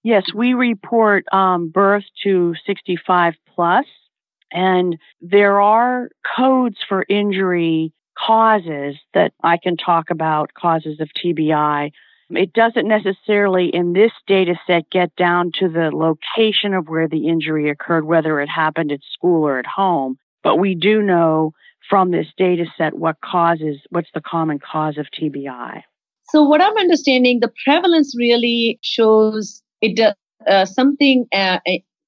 Yes, 0.03 0.25
we 0.35 0.55
report 0.55 1.25
um, 1.33 1.69
birth 1.69 2.05
to 2.25 2.55
65 2.67 3.35
plus, 3.55 3.87
and 4.51 4.97
there 5.21 5.61
are 5.61 6.09
codes 6.37 6.79
for 6.89 7.05
injury 7.09 7.93
causes 8.19 8.97
that 9.15 9.33
I 9.43 9.57
can 9.57 9.77
talk 9.77 10.11
about, 10.11 10.55
causes 10.55 11.01
of 11.01 11.09
TBI. 11.23 11.91
It 12.31 12.53
doesn't 12.53 12.89
necessarily 12.89 13.69
in 13.69 13.93
this 13.93 14.13
data 14.27 14.55
set 14.67 14.89
get 14.91 15.15
down 15.17 15.53
to 15.61 15.69
the 15.69 15.91
location 15.91 16.73
of 16.73 16.89
where 16.89 17.09
the 17.09 17.29
injury 17.29 17.69
occurred, 17.69 18.05
whether 18.05 18.41
it 18.41 18.49
happened 18.49 18.91
at 18.91 19.01
school 19.13 19.47
or 19.47 19.59
at 19.59 19.67
home, 19.67 20.19
but 20.43 20.57
we 20.57 20.75
do 20.75 21.03
know 21.03 21.53
from 21.89 22.11
this 22.11 22.29
data 22.37 22.65
set 22.79 22.95
what 22.95 23.21
causes, 23.21 23.79
what's 23.91 24.09
the 24.15 24.21
common 24.21 24.59
cause 24.59 24.97
of 24.99 25.07
TBI. 25.11 25.83
So 26.25 26.43
what 26.43 26.63
I'm 26.63 26.77
understanding, 26.79 27.41
the 27.41 27.53
prevalence 27.65 28.15
really 28.17 28.79
shows 28.83 29.63
it 29.83 30.01
uh, 30.49 30.65
something, 30.65 31.27
uh, 31.33 31.59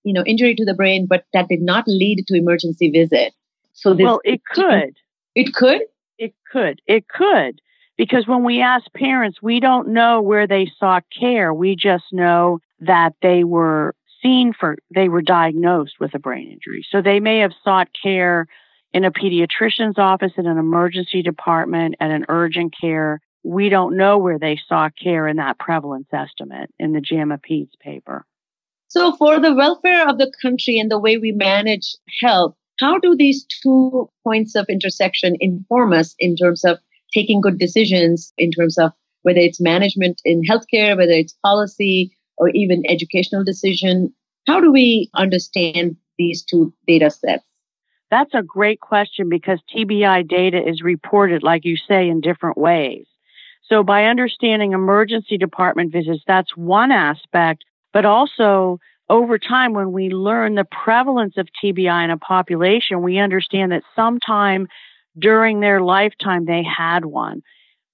you 0.05 0.13
know, 0.13 0.25
injury 0.25 0.55
to 0.55 0.65
the 0.65 0.75
brain, 0.75 1.07
but 1.07 1.25
that 1.33 1.49
did 1.49 1.61
not 1.61 1.85
lead 1.87 2.25
to 2.27 2.35
emergency 2.35 2.91
visit. 2.91 3.35
So 3.75 3.93
this, 3.93 4.05
well, 4.05 4.21
it 4.25 4.41
could. 4.47 4.95
It 5.35 5.53
could. 5.53 5.83
It 6.19 6.35
could. 6.51 6.81
It 6.87 7.09
could. 7.09 7.61
Because 7.97 8.27
when 8.27 8.43
we 8.43 8.61
ask 8.61 8.85
parents, 8.93 9.39
we 9.41 9.61
don't 9.61 9.89
know 9.89 10.21
where 10.21 10.47
they 10.47 10.71
sought 10.79 11.05
care. 11.17 11.55
We 11.55 11.77
just 11.77 12.05
know 12.13 12.59
that 12.81 13.15
they 13.23 13.45
were 13.45 13.95
seen 14.23 14.53
for, 14.59 14.77
they 14.93 15.09
were 15.09 15.23
diagnosed 15.23 15.95
with 16.01 16.15
a 16.15 16.19
brain 16.19 16.51
injury. 16.51 16.85
So 16.91 17.03
they 17.03 17.21
may 17.21 17.39
have 17.39 17.53
sought 17.63 17.89
care 18.03 18.47
in 18.93 19.05
a 19.05 19.13
pediatrician's 19.13 19.99
office, 19.99 20.33
in 20.37 20.47
an 20.47 20.59
emergency 20.59 21.23
department, 21.23 21.97
at 22.01 22.11
an 22.11 22.25
urgent 22.29 22.75
care 22.81 23.21
we 23.45 23.69
don't 23.69 23.97
know 23.97 24.19
where 24.19 24.39
they 24.39 24.59
saw 24.67 24.89
care 25.01 25.29
in 25.29 25.37
that 25.37 25.59
prevalence 25.59 26.09
estimate 26.13 26.71
in 26.79 26.93
the 26.93 27.01
JAMA 27.01 27.39
PEDS 27.39 27.77
paper. 27.79 28.25
So, 28.89 29.15
for 29.17 29.39
the 29.39 29.55
welfare 29.55 30.09
of 30.09 30.19
the 30.19 30.33
country 30.41 30.79
and 30.79 30.91
the 30.91 30.99
way 30.99 31.19
we 31.19 31.33
manage 31.33 31.95
health, 32.21 32.55
how 32.85 32.99
do 32.99 33.17
these 33.17 33.47
two 33.63 34.11
points 34.25 34.55
of 34.55 34.67
intersection 34.69 35.37
inform 35.41 35.95
us 35.95 36.15
in 36.19 36.37
terms 36.37 36.65
of 36.65 36.79
taking 37.15 37.41
good 37.41 37.59
decisions, 37.59 38.33
in 38.37 38.51
terms 38.51 38.77
of 38.77 38.93
whether 39.23 39.39
it's 39.39 39.59
management 39.59 40.21
in 40.23 40.43
healthcare, 40.43 40.95
whether 40.95 41.13
it's 41.13 41.35
policy, 41.43 42.15
or 42.37 42.51
even 42.51 42.83
educational 42.87 43.43
decision? 43.43 44.13
How 44.47 44.61
do 44.61 44.71
we 44.71 45.09
understand 45.15 45.97
these 46.19 46.45
two 46.45 46.75
data 46.87 47.09
sets? 47.11 47.43
That's 48.11 48.35
a 48.35 48.43
great 48.43 48.81
question 48.81 49.31
because 49.31 49.61
TBI 49.75 50.29
data 50.29 50.61
is 50.63 50.83
reported, 50.83 51.43
like 51.43 51.65
you 51.65 51.77
say, 51.89 52.09
in 52.11 52.21
different 52.21 52.59
ways. 52.59 53.07
So 53.67 53.83
by 53.83 54.05
understanding 54.05 54.73
emergency 54.73 55.39
department 55.39 55.91
visits, 55.91 56.23
that's 56.27 56.55
one 56.55 56.93
aspect, 56.93 57.65
but 57.95 58.05
also 58.05 58.79
over 59.09 59.39
time, 59.39 59.75
when 59.75 59.93
we 59.93 60.09
learn 60.09 60.55
the 60.55 60.65
prevalence 60.65 61.35
of 61.37 61.49
TBI 61.63 62.05
in 62.05 62.11
a 62.11 62.17
population, 62.17 63.03
we 63.03 63.19
understand 63.19 63.73
that 63.73 63.83
sometime 63.95 64.67
during 65.19 65.61
their 65.61 65.81
lifetime 65.81 66.47
they 66.47 66.63
had 66.65 67.05
one. 67.05 67.43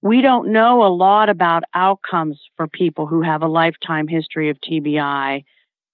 We 0.01 0.21
don't 0.21 0.51
know 0.51 0.83
a 0.83 0.89
lot 0.89 1.29
about 1.29 1.63
outcomes 1.75 2.39
for 2.57 2.67
people 2.67 3.05
who 3.05 3.21
have 3.21 3.43
a 3.43 3.47
lifetime 3.47 4.07
history 4.07 4.49
of 4.49 4.57
TBI 4.61 5.43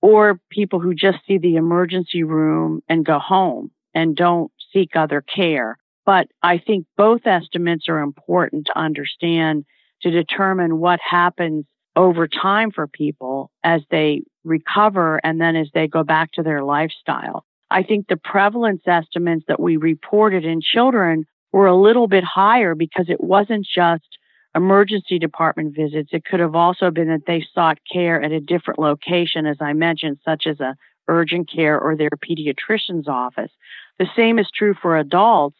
or 0.01 0.39
people 0.49 0.79
who 0.79 0.93
just 0.93 1.17
see 1.27 1.37
the 1.37 1.55
emergency 1.55 2.23
room 2.23 2.81
and 2.87 3.05
go 3.05 3.19
home 3.19 3.71
and 3.93 4.15
don't 4.15 4.51
seek 4.71 4.95
other 4.95 5.21
care. 5.21 5.77
But 6.05 6.27
I 6.41 6.59
think 6.59 6.85
both 6.95 7.25
estimates 7.25 7.89
are 7.89 7.99
important 7.99 8.67
to 8.67 8.79
understand 8.79 9.65
to 10.03 10.11
determine 10.11 10.79
what 10.79 10.99
happens 11.01 11.65
over 11.95 12.27
time 12.27 12.71
for 12.71 12.87
people 12.87 13.51
as 13.63 13.81
they 13.89 14.21
recover 14.47 15.19
and 15.23 15.39
then 15.39 15.55
as 15.55 15.69
they 15.73 15.87
go 15.87 16.03
back 16.03 16.31
to 16.33 16.43
their 16.43 16.63
lifestyle. 16.63 17.45
I 17.69 17.83
think 17.83 18.07
the 18.07 18.17
prevalence 18.17 18.81
estimates 18.87 19.45
that 19.47 19.59
we 19.59 19.77
reported 19.77 20.45
in 20.45 20.61
children 20.61 21.25
were 21.51 21.67
a 21.67 21.75
little 21.75 22.07
bit 22.07 22.23
higher 22.23 22.75
because 22.75 23.09
it 23.09 23.21
wasn't 23.21 23.65
just 23.65 24.17
emergency 24.55 25.19
department 25.19 25.75
visits. 25.75 26.09
It 26.11 26.25
could 26.25 26.39
have 26.39 26.55
also 26.55 26.91
been 26.91 27.09
that 27.09 27.25
they 27.27 27.45
sought 27.53 27.77
care 27.91 28.21
at 28.21 28.31
a 28.31 28.39
different 28.39 28.79
location, 28.79 29.45
as 29.45 29.57
I 29.61 29.73
mentioned, 29.73 30.17
such 30.25 30.47
as 30.47 30.59
a 30.59 30.75
urgent 31.07 31.49
care 31.53 31.79
or 31.79 31.95
their 31.95 32.09
pediatrician's 32.09 33.07
office. 33.07 33.51
The 33.99 34.07
same 34.15 34.39
is 34.39 34.49
true 34.53 34.73
for 34.81 34.97
adults. 34.97 35.57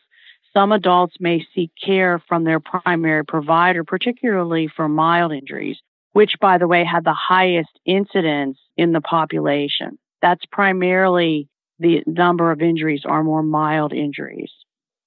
Some 0.53 0.71
adults 0.71 1.15
may 1.19 1.45
seek 1.53 1.71
care 1.83 2.21
from 2.27 2.43
their 2.43 2.59
primary 2.59 3.23
provider, 3.25 3.83
particularly 3.83 4.67
for 4.67 4.89
mild 4.89 5.31
injuries, 5.31 5.77
which, 6.13 6.33
by 6.41 6.57
the 6.57 6.67
way, 6.67 6.83
had 6.83 7.03
the 7.03 7.13
highest 7.13 7.79
incidence 7.85 8.57
in 8.77 8.91
the 8.91 9.01
population. 9.01 9.97
That's 10.21 10.45
primarily 10.51 11.49
the 11.79 12.03
number 12.07 12.51
of 12.51 12.61
injuries 12.61 13.03
are 13.05 13.23
more 13.23 13.43
mild 13.43 13.93
injuries. 13.93 14.51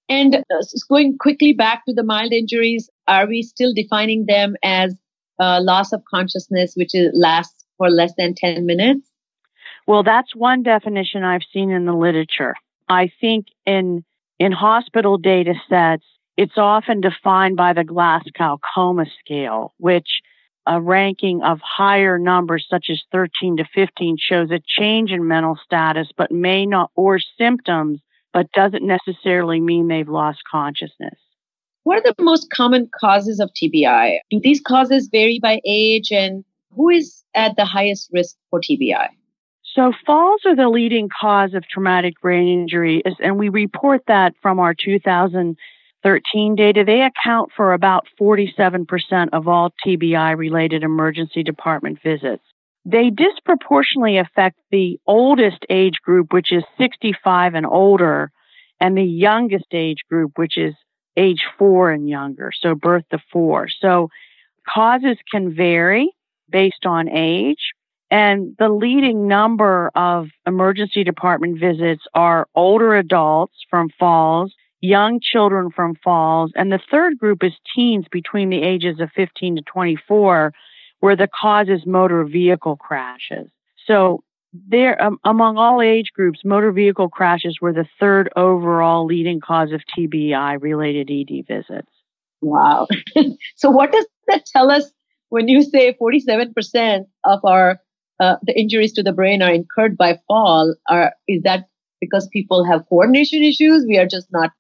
And 0.09 0.37
uh, 0.37 0.63
going 0.89 1.19
quickly 1.19 1.53
back 1.53 1.85
to 1.87 1.95
the 1.95 2.03
mild 2.03 2.33
injuries, 2.33 2.91
are 3.07 3.27
we 3.27 3.43
still 3.43 3.73
defining 3.73 4.27
them 4.27 4.57
as 4.63 4.95
uh, 5.39 5.61
loss 5.63 5.93
of 5.93 6.03
consciousness, 6.05 6.75
which 6.75 6.95
is, 6.95 7.11
lasts 7.15 7.65
for 7.79 7.89
less 7.89 8.13
than 8.19 8.35
10 8.35 8.67
minutes? 8.67 9.09
Well, 9.87 10.03
that's 10.03 10.35
one 10.35 10.63
definition 10.63 11.25
I've 11.25 11.47
seen 11.53 11.71
in 11.71 11.87
the 11.87 11.95
literature. 11.95 12.55
I 12.89 13.11
think 13.21 13.47
in 13.67 14.05
in 14.39 14.53
hospital 14.53 15.19
data 15.19 15.55
sets, 15.69 16.05
it's 16.37 16.57
often 16.57 17.01
defined 17.01 17.57
by 17.57 17.73
the 17.73 17.85
Glasgow 17.85 18.59
Coma 18.75 19.05
Scale, 19.21 19.75
which 19.77 20.09
a 20.67 20.81
ranking 20.81 21.43
of 21.43 21.61
higher 21.61 22.19
numbers, 22.19 22.67
such 22.69 22.87
as 22.91 23.03
13 23.13 23.57
to 23.59 23.65
15, 23.75 24.17
shows 24.19 24.51
a 24.51 24.61
change 24.67 25.11
in 25.11 25.27
mental 25.27 25.59
status, 25.65 26.09
but 26.17 26.31
may 26.31 26.67
not, 26.67 26.91
or 26.95 27.19
symptoms 27.39 28.01
but 28.33 28.51
doesn't 28.53 28.87
necessarily 28.87 29.61
mean 29.61 29.89
they've 29.89 30.09
lost 30.09 30.41
consciousness. 30.51 31.19
What 31.83 31.99
are 31.99 32.13
the 32.17 32.23
most 32.23 32.51
common 32.51 32.89
causes 33.01 33.41
of 33.41 33.51
TBI? 33.61 34.19
Do 34.31 34.41
these 34.41 34.61
causes 34.61 35.09
vary 35.11 35.39
by 35.41 35.61
age 35.67 36.13
and 36.13 36.45
who 36.75 36.91
is 36.91 37.25
at 37.35 37.57
the 37.57 37.65
highest 37.65 38.11
risk 38.13 38.37
for 38.51 38.61
TBI? 38.61 39.09
So 39.75 39.93
falls 40.05 40.43
are 40.47 40.57
the 40.57 40.69
leading 40.69 41.09
cause 41.21 41.55
of 41.55 41.67
traumatic 41.67 42.21
brain 42.21 42.49
injury, 42.49 43.03
and 43.21 43.39
we 43.39 43.49
report 43.49 44.03
that 44.09 44.35
from 44.43 44.59
our 44.59 44.75
2013 46.03 46.57
data. 46.57 46.85
They 46.85 47.03
account 47.03 47.51
for 47.57 47.73
about 47.73 48.07
47% 48.21 49.29
of 49.33 49.49
all 49.49 49.73
TBI 49.87 50.37
related 50.37 50.83
emergency 50.83 51.43
department 51.43 51.99
visits. 52.03 52.43
They 52.85 53.11
disproportionately 53.11 54.19
affect 54.19 54.57
the 54.71 54.99
oldest 55.07 55.65
age 55.69 55.99
group, 56.03 56.33
which 56.33 56.51
is 56.51 56.65
65 56.79 57.55
and 57.55 57.67
older, 57.67 58.31
and 58.81 58.97
the 58.97 59.05
youngest 59.05 59.67
age 59.73 59.99
group, 60.09 60.33
which 60.37 60.57
is 60.57 60.75
age 61.17 61.45
four 61.59 61.91
and 61.91 62.09
younger, 62.09 62.51
so 62.59 62.75
birth 62.75 63.05
to 63.11 63.19
four. 63.31 63.69
So 63.69 64.09
causes 64.73 65.19
can 65.31 65.55
vary 65.55 66.11
based 66.49 66.87
on 66.87 67.09
age. 67.09 67.73
And 68.11 68.57
the 68.59 68.69
leading 68.69 69.29
number 69.29 69.91
of 69.95 70.29
emergency 70.47 71.05
department 71.05 71.61
visits 71.61 72.03
are 72.15 72.49
older 72.57 72.97
adults 72.97 73.55
from 73.69 73.89
falls, 73.99 74.53
young 74.81 75.21
children 75.21 75.71
from 75.71 75.95
falls, 76.03 76.53
and 76.55 76.73
the 76.73 76.81
third 76.91 77.19
group 77.19 77.43
is 77.45 77.53
teens 77.75 78.07
between 78.11 78.51
the 78.51 78.63
ages 78.63 79.01
of 79.01 79.11
15 79.15 79.57
to 79.57 79.63
24, 79.63 80.53
where 81.01 81.17
the 81.17 81.29
cause 81.41 81.69
is 81.69 81.87
motor 81.87 82.25
vehicle 82.25 82.77
crashes. 82.77 83.49
So 83.87 84.23
there, 84.53 85.01
um, 85.03 85.19
among 85.25 85.59
all 85.59 85.81
age 85.81 86.11
groups, 86.15 86.41
motor 86.45 86.73
vehicle 86.73 87.09
crashes 87.09 87.59
were 87.61 87.73
the 87.73 87.87
third 87.99 88.31
overall 88.37 89.07
leading 89.07 89.41
cause 89.41 89.73
of 89.73 89.81
TBI 89.97 90.61
related 90.61 91.11
ED 91.11 91.47
visits. 91.47 91.91
Wow. 92.41 92.89
so 93.57 93.71
what 93.71 93.93
does 93.93 94.07
that 94.27 94.47
tell 94.47 94.71
us 94.71 94.91
when 95.29 95.49
you 95.49 95.63
say 95.63 95.97
47% 96.01 97.05
of 97.25 97.41
our 97.45 97.81
uh, 98.19 98.37
the 98.43 98.59
injuries 98.59 98.93
to 98.93 99.03
the 99.03 99.13
brain 99.13 99.43
are 99.43 99.53
incurred 99.53 99.97
by 99.97 100.19
fall? 100.27 100.75
Are 100.89 101.15
is 101.27 101.43
that 101.43 101.69
because 102.01 102.29
people 102.33 102.65
have 102.65 102.87
coordination 102.89 103.43
issues? 103.43 103.85
We 103.87 103.99
are 103.99 104.07
just 104.07 104.31
not, 104.31 104.51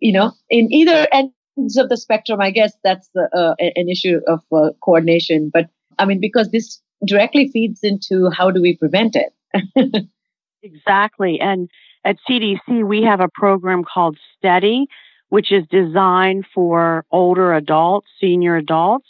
you 0.00 0.12
know, 0.12 0.32
in 0.50 0.72
either 0.72 1.06
ends 1.12 1.76
of 1.76 1.88
the 1.88 1.96
spectrum. 1.96 2.40
I 2.40 2.50
guess 2.50 2.72
that's 2.84 3.08
uh, 3.16 3.54
an 3.58 3.88
issue 3.88 4.20
of 4.26 4.40
uh, 4.52 4.70
coordination. 4.82 5.50
But 5.52 5.66
I 5.98 6.04
mean, 6.04 6.20
because 6.20 6.50
this 6.50 6.80
directly 7.04 7.48
feeds 7.48 7.80
into 7.82 8.30
how 8.30 8.50
do 8.50 8.60
we 8.62 8.76
prevent 8.76 9.16
it? 9.16 10.08
exactly. 10.62 11.40
And 11.40 11.68
at 12.04 12.16
CDC, 12.28 12.86
we 12.86 13.02
have 13.02 13.20
a 13.20 13.28
program 13.28 13.84
called 13.84 14.18
STEADI, 14.38 14.86
which 15.28 15.52
is 15.52 15.64
designed 15.70 16.46
for 16.54 17.04
older 17.10 17.54
adults, 17.54 18.06
senior 18.20 18.56
adults, 18.56 19.08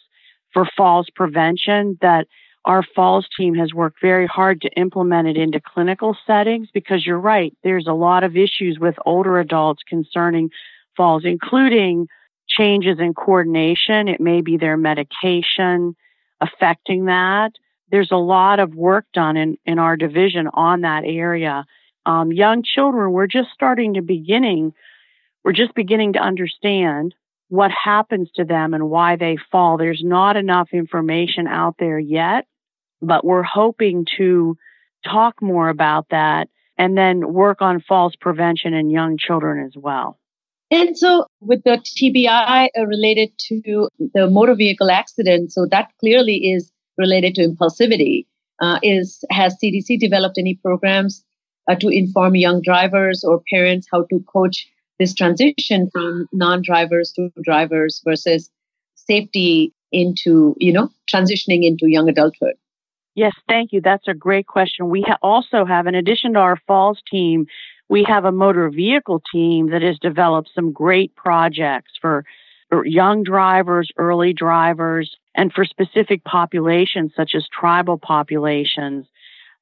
for 0.53 0.67
falls 0.77 1.09
prevention 1.15 1.99
that 2.01 2.27
our 2.67 2.83
falls 2.83 3.27
team 3.37 3.55
has 3.55 3.73
worked 3.73 4.01
very 4.01 4.27
hard 4.27 4.61
to 4.61 4.69
implement 4.71 5.29
it 5.29 5.37
into 5.37 5.61
clinical 5.61 6.17
settings 6.27 6.69
because 6.75 7.07
you're 7.07 7.19
right, 7.19 7.57
there's 7.63 7.87
a 7.87 7.93
lot 7.93 8.25
of 8.25 8.37
issues 8.37 8.79
with 8.79 8.97
older 9.07 9.39
adults 9.39 9.83
concerning 9.89 10.51
falls, 10.97 11.25
including 11.25 12.09
changes 12.49 12.99
in 12.99 13.15
coordination. 13.15 14.09
It 14.09 14.21
may 14.21 14.41
be 14.41 14.57
their 14.57 14.77
medication 14.77 15.97
affecting 16.41 17.07
that 17.07 17.53
there's 17.91 18.11
a 18.11 18.17
lot 18.17 18.59
of 18.59 18.75
work 18.75 19.07
done 19.13 19.37
in, 19.37 19.59
in 19.65 19.79
our 19.79 19.97
division 19.97 20.49
on 20.53 20.81
that 20.83 21.05
area. 21.05 21.65
Um, 22.05 22.33
young 22.33 22.63
children, 22.63 23.13
we're 23.13 23.27
just 23.27 23.51
starting 23.53 23.95
to 23.95 24.03
beginning, 24.03 24.73
we're 25.45 25.53
just 25.53 25.75
beginning 25.75 26.15
to 26.15 26.19
understand 26.19 27.15
what 27.49 27.71
happens 27.71 28.29
to 28.37 28.45
them 28.45 28.75
and 28.75 28.91
why 28.91 29.17
they 29.17 29.37
fall. 29.53 29.77
There's 29.77 30.03
not 30.05 30.37
enough 30.37 30.71
information 30.73 31.47
out 31.47 31.77
there 31.79 31.99
yet, 31.99 32.47
but 33.07 33.25
we're 33.25 33.43
hoping 33.43 34.07
to 34.19 34.57
talk 35.05 35.41
more 35.41 35.69
about 35.69 36.07
that 36.11 36.49
and 36.79 36.97
then 36.97 37.33
work 37.33 37.63
on 37.63 37.81
falls 37.81 38.15
prevention 38.17 38.75
in 38.75 38.91
young 38.91 39.17
children 39.19 39.65
as 39.65 39.73
well. 39.77 40.19
And 40.71 40.99
so, 40.99 41.27
with 41.41 41.63
the 41.65 41.79
TBI 41.79 42.69
uh, 42.77 42.87
related 42.87 43.31
to 43.49 43.89
the 44.15 44.29
motor 44.29 44.55
vehicle 44.55 44.91
accident, 44.91 45.53
so 45.53 45.67
that 45.71 45.91
clearly 46.01 46.53
is 46.53 46.73
related 46.99 47.35
to 47.37 47.49
impulsivity. 47.49 48.27
Uh, 48.61 48.79
is 48.83 49.23
has 49.31 49.55
CDC 49.63 50.01
developed 50.01 50.39
any 50.39 50.55
programs 50.55 51.23
uh, 51.69 51.75
to 51.75 51.89
inform 51.89 52.35
young 52.35 52.63
drivers 52.63 53.23
or 53.23 53.43
parents 53.53 53.87
how 53.93 54.05
to 54.05 54.19
coach 54.33 54.67
this 54.99 55.13
transition 55.15 55.91
from 55.93 56.27
non-drivers 56.33 57.13
to 57.13 57.29
drivers 57.45 58.01
versus 58.03 58.51
safety 58.95 59.75
into 59.93 60.55
you 60.59 60.73
know 60.73 60.89
transitioning 61.13 61.65
into 61.65 61.87
young 61.87 62.09
adulthood? 62.09 62.55
Yes, 63.17 63.33
thank 63.49 63.73
you. 63.73 63.81
That's 63.81 64.07
a 64.09 64.15
great 64.15 64.47
question. 64.47 64.91
We 64.91 65.03
ha- 65.03 65.19
also 65.23 65.65
have, 65.65 65.87
in 65.89 65.95
addition 65.97 66.35
to 66.35 66.39
our 66.39 66.59
falls 66.69 67.01
team, 67.11 67.47
we 67.89 68.05
have 68.07 68.25
a 68.27 68.33
motor 68.33 68.69
vehicle 68.71 69.23
team 69.33 69.71
that 69.71 69.83
has 69.83 69.99
developed 69.99 70.51
some 70.55 70.73
great 70.73 71.17
projects 71.17 71.93
for 72.01 72.25
young 72.85 73.23
drivers, 73.23 73.91
early 73.97 74.35
drivers, 74.35 75.17
and 75.35 75.53
for 75.53 75.65
specific 75.65 76.25
populations 76.25 77.13
such 77.17 77.33
as 77.35 77.49
tribal 77.49 77.97
populations. 77.99 79.07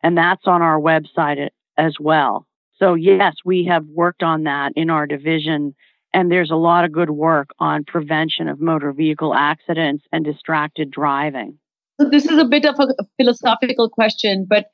And 0.02 0.18
that's 0.18 0.46
on 0.46 0.60
our 0.60 0.80
website 0.80 1.50
as 1.78 1.96
well. 2.00 2.46
So 2.78 2.94
yes, 2.94 3.36
we 3.44 3.64
have 3.66 3.86
worked 3.86 4.22
on 4.22 4.44
that 4.44 4.72
in 4.74 4.90
our 4.90 5.06
division 5.06 5.74
and 6.12 6.30
there's 6.30 6.52
a 6.52 6.56
lot 6.56 6.84
of 6.84 6.92
good 6.92 7.10
work 7.10 7.50
on 7.58 7.84
prevention 7.84 8.48
of 8.48 8.60
motor 8.60 8.92
vehicle 8.92 9.34
accidents 9.34 10.04
and 10.12 10.24
distracted 10.24 10.90
driving. 10.90 11.58
So 12.00 12.08
this 12.08 12.24
is 12.24 12.38
a 12.38 12.44
bit 12.44 12.64
of 12.64 12.76
a 12.78 13.04
philosophical 13.16 13.88
question, 13.88 14.46
but 14.48 14.66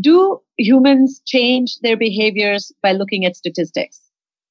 do 0.00 0.40
humans 0.56 1.20
change 1.26 1.78
their 1.82 1.96
behaviors 1.96 2.72
by 2.82 2.92
looking 2.92 3.24
at 3.24 3.36
statistics? 3.36 4.00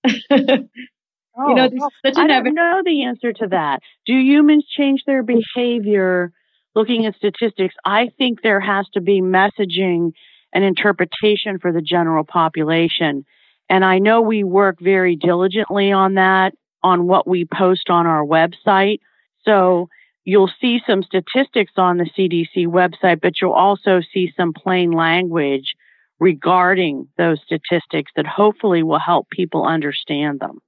Oh, 0.05 0.11
you 0.31 1.55
know, 1.55 1.69
oh, 1.79 1.89
I 2.03 2.27
don't 2.27 2.53
know 2.53 2.81
the 2.83 3.03
answer 3.03 3.31
to 3.31 3.47
that. 3.47 3.79
Do 4.05 4.13
humans 4.13 4.65
change 4.67 5.03
their 5.05 5.23
behavior 5.23 6.33
looking 6.75 7.05
at 7.05 7.15
statistics? 7.15 7.75
I 7.85 8.09
think 8.17 8.41
there 8.41 8.59
has 8.59 8.87
to 8.93 9.01
be 9.01 9.21
messaging 9.21 10.11
and 10.53 10.63
interpretation 10.63 11.59
for 11.59 11.71
the 11.71 11.81
general 11.81 12.23
population. 12.23 13.25
And 13.69 13.83
I 13.85 13.99
know 13.99 14.21
we 14.21 14.43
work 14.43 14.79
very 14.79 15.15
diligently 15.15 15.91
on 15.91 16.15
that, 16.15 16.53
on 16.83 17.07
what 17.07 17.27
we 17.27 17.45
post 17.45 17.89
on 17.89 18.05
our 18.05 18.23
website. 18.23 18.99
So 19.43 19.89
you'll 20.27 20.51
see 20.59 20.81
some 20.85 21.01
statistics 21.03 21.71
on 21.77 21.97
the 21.97 22.03
CDC 22.03 22.67
website, 22.67 23.21
but 23.21 23.39
you'll 23.39 23.53
also 23.53 24.01
see 24.13 24.33
some 24.35 24.51
plain 24.51 24.91
language 24.91 25.73
regarding 26.19 27.07
those 27.17 27.39
statistics 27.45 28.11
that 28.17 28.27
hopefully 28.27 28.83
will 28.83 28.99
help 28.99 29.29
people 29.29 29.65
understand 29.65 30.41
them. 30.41 30.59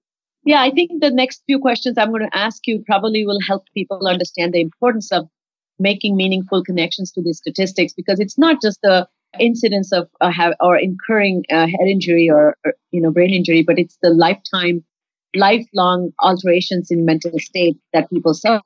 Yeah, 0.45 0.61
I 0.61 0.71
think 0.71 1.01
the 1.01 1.11
next 1.11 1.43
few 1.45 1.59
questions 1.59 1.97
I'm 1.97 2.11
going 2.11 2.29
to 2.29 2.37
ask 2.37 2.65
you 2.67 2.81
probably 2.85 3.25
will 3.25 3.41
help 3.45 3.65
people 3.73 4.07
understand 4.07 4.53
the 4.53 4.61
importance 4.61 5.11
of 5.11 5.27
making 5.77 6.15
meaningful 6.15 6.63
connections 6.63 7.11
to 7.11 7.21
these 7.21 7.39
statistics 7.39 7.91
because 7.91 8.21
it's 8.21 8.37
not 8.37 8.61
just 8.61 8.79
the 8.81 9.09
incidence 9.41 9.91
of 9.91 10.07
uh, 10.21 10.31
have, 10.31 10.53
or 10.61 10.77
incurring 10.77 11.43
uh, 11.51 11.67
head 11.67 11.87
injury 11.87 12.29
or, 12.29 12.55
or, 12.65 12.75
you 12.91 13.01
know 13.01 13.11
brain 13.11 13.33
injury, 13.33 13.61
but 13.61 13.77
it's 13.77 13.97
the 14.01 14.09
lifetime, 14.09 14.85
lifelong 15.35 16.11
alterations 16.21 16.89
in 16.89 17.03
mental 17.03 17.37
state 17.39 17.75
that 17.91 18.09
people 18.09 18.33
suffer 18.33 18.63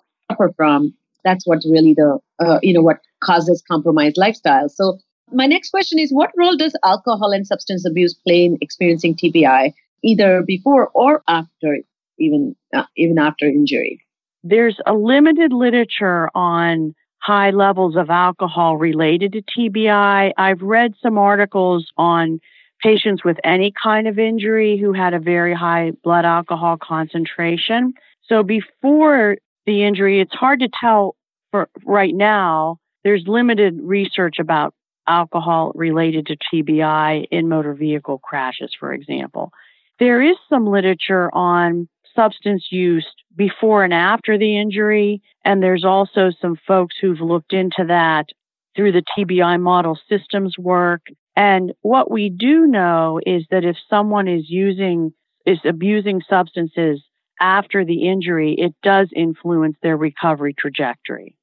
from. 0.56 0.94
That's 1.24 1.46
what 1.48 1.60
really 1.70 1.94
the 1.94 2.20
uh, 2.40 2.60
you 2.62 2.74
know 2.74 2.82
what 2.82 2.98
causes 3.24 3.64
compromised 3.70 4.18
lifestyle. 4.18 4.70
So 4.70 5.00
my 5.32 5.46
next 5.46 5.70
question 5.70 6.00
is, 6.00 6.12
what 6.12 6.32
role 6.38 6.58
does 6.58 6.76
alcohol 6.84 7.32
and 7.32 7.48
substance 7.48 7.86
abuse 7.88 8.14
play 8.14 8.46
in 8.46 8.58
experiencing 8.62 9.16
TBI? 9.16 9.74
either 10.04 10.44
before 10.46 10.90
or 10.94 11.24
after, 11.28 11.80
even 12.20 12.56
uh, 12.76 12.84
even 12.96 13.18
after 13.18 13.46
injury. 13.46 14.00
There's 14.44 14.78
a 14.86 14.94
limited 14.94 15.54
literature 15.54 16.30
on 16.36 16.94
high 17.20 17.52
levels 17.52 17.96
of 17.96 18.10
alcohol 18.10 18.78
related 18.78 19.34
to 19.34 19.42
TBI. 19.42 20.34
I've 20.38 20.62
read 20.62 20.94
some 21.02 21.18
articles 21.18 21.90
on 21.98 22.40
patients 22.82 23.24
with 23.24 23.38
any 23.46 23.74
kind 23.82 24.08
of 24.10 24.20
injury 24.20 24.78
who 24.78 24.92
had 24.92 25.14
a 25.14 25.20
very 25.20 25.54
high 25.54 25.94
blood 26.04 26.26
alcohol 26.26 26.78
concentration. 26.82 27.94
So 28.28 28.44
before 28.44 29.38
the 29.66 29.84
injury, 29.84 30.20
it's 30.22 30.34
hard 30.34 30.60
to 30.60 30.70
tell 30.80 31.16
for 31.52 31.70
right 31.86 32.14
now. 32.14 32.78
There's 33.04 33.24
limited 33.28 33.80
research 33.82 34.40
about 34.40 34.74
alcohol 35.08 35.72
related 35.76 36.28
to 36.28 36.38
TBI 36.54 37.26
in 37.32 37.50
motor 37.50 37.74
vehicle 37.74 38.20
crashes, 38.20 38.74
for 38.80 38.94
example. 38.94 39.52
There 40.00 40.22
is 40.22 40.38
some 40.50 40.66
literature 40.66 41.30
on 41.34 41.88
substance 42.16 42.68
use 42.72 43.08
before 43.36 43.84
and 43.84 43.94
after 43.94 44.38
the 44.38 44.58
injury, 44.58 45.22
and 45.44 45.62
there's 45.62 45.84
also 45.84 46.32
some 46.42 46.58
folks 46.68 46.96
who've 47.02 47.20
looked 47.22 47.54
into 47.54 47.84
that 47.88 48.28
through 48.76 48.92
the 48.92 49.04
TBI 49.18 49.60
model 49.60 50.00
systems 50.10 50.58
work 50.58 51.02
And 51.36 51.74
what 51.82 52.12
we 52.12 52.30
do 52.30 52.68
know 52.68 53.20
is 53.26 53.46
that 53.50 53.66
if 53.66 53.76
someone 53.90 54.28
is 54.28 54.50
using, 54.50 55.14
is 55.46 55.60
abusing 55.66 56.22
substances 56.30 57.02
after 57.40 57.86
the 57.86 58.08
injury, 58.08 58.56
it 58.58 58.74
does 58.84 59.10
influence 59.16 59.78
their 59.82 59.98
recovery 59.98 60.54
trajectory. 60.54 61.36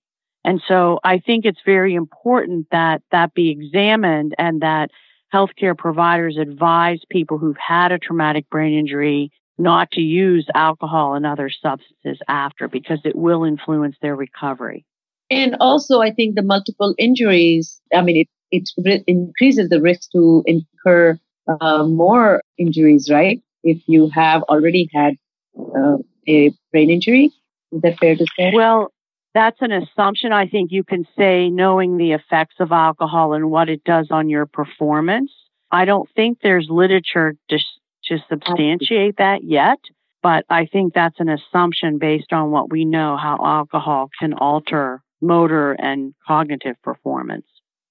And 0.45 0.63
so 0.67 1.01
I 1.05 1.19
think 1.19 1.45
it's 1.45 1.61
very 1.65 1.95
important 1.95 2.69
that 2.71 3.03
that 3.13 3.35
be 3.35 3.51
examined 3.51 4.35
and 4.39 4.63
that 4.63 4.91
healthcare 5.33 5.77
providers 5.77 6.37
advise 6.41 7.01
people 7.11 7.39
who've 7.39 7.57
had 7.57 7.93
a 7.93 7.99
traumatic 7.99 8.49
brain 8.51 8.77
injury 8.79 9.31
not 9.59 9.91
to 9.93 10.01
use 10.01 10.47
alcohol 10.55 11.15
and 11.15 11.27
other 11.27 11.51
substances 11.51 12.19
after 12.27 12.67
because 12.67 13.01
it 13.05 13.15
will 13.15 13.45
influence 13.45 13.97
their 14.01 14.17
recovery. 14.17 14.87
And 15.31 15.55
also, 15.61 16.01
I 16.01 16.11
think 16.11 16.35
the 16.35 16.43
multiple 16.43 16.95
injuries, 16.99 17.81
I 17.95 18.03
mean, 18.03 18.17
it, 18.17 18.29
it 18.51 19.05
increases 19.07 19.69
the 19.69 19.81
risk 19.81 20.11
to 20.13 20.43
incur 20.47 21.19
uh, 21.61 21.85
more 21.85 22.43
injuries, 22.59 23.09
right? 23.11 23.41
If 23.63 23.83
you 23.87 24.09
have 24.09 24.43
already 24.45 24.89
had 24.93 25.15
uh, 25.59 25.99
a 26.29 26.53
brain 26.73 26.91
injury, 26.91 27.31
is 27.73 27.83
that 27.83 27.99
fair 27.99 28.17
to 28.17 28.27
say? 28.37 28.53
Well, 28.55 28.93
that's 29.35 29.61
an 29.61 29.73
assumption. 29.73 30.33
I 30.33 30.47
think 30.49 30.73
you 30.73 30.85
can 30.85 31.07
say 31.17 31.51
knowing 31.51 31.97
the 31.97 32.13
effects 32.13 32.57
of 32.59 32.73
alcohol 32.73 33.33
and 33.33 33.51
what 33.51 33.69
it 33.69 33.85
does 33.85 34.09
on 34.11 34.29
your 34.29 34.47
performance. 34.47 35.33
I 35.71 35.85
don't 35.85 36.09
think 36.17 36.39
there's 36.43 36.67
literature 36.69 37.37
to, 37.49 37.59
to 38.07 38.19
substantiate 38.29 39.19
that 39.19 39.45
yet, 39.45 39.79
but 40.23 40.45
I 40.51 40.67
think 40.67 40.95
that's 40.95 41.21
an 41.21 41.29
assumption 41.29 41.99
based 41.99 42.33
on 42.33 42.51
what 42.51 42.71
we 42.71 42.85
know 42.85 43.17
how 43.17 43.39
alcohol 43.45 44.11
can 44.19 44.35
alter 44.35 45.03
motor 45.21 45.73
and 45.73 46.15
cognitive 46.27 46.77
performance. 46.83 47.47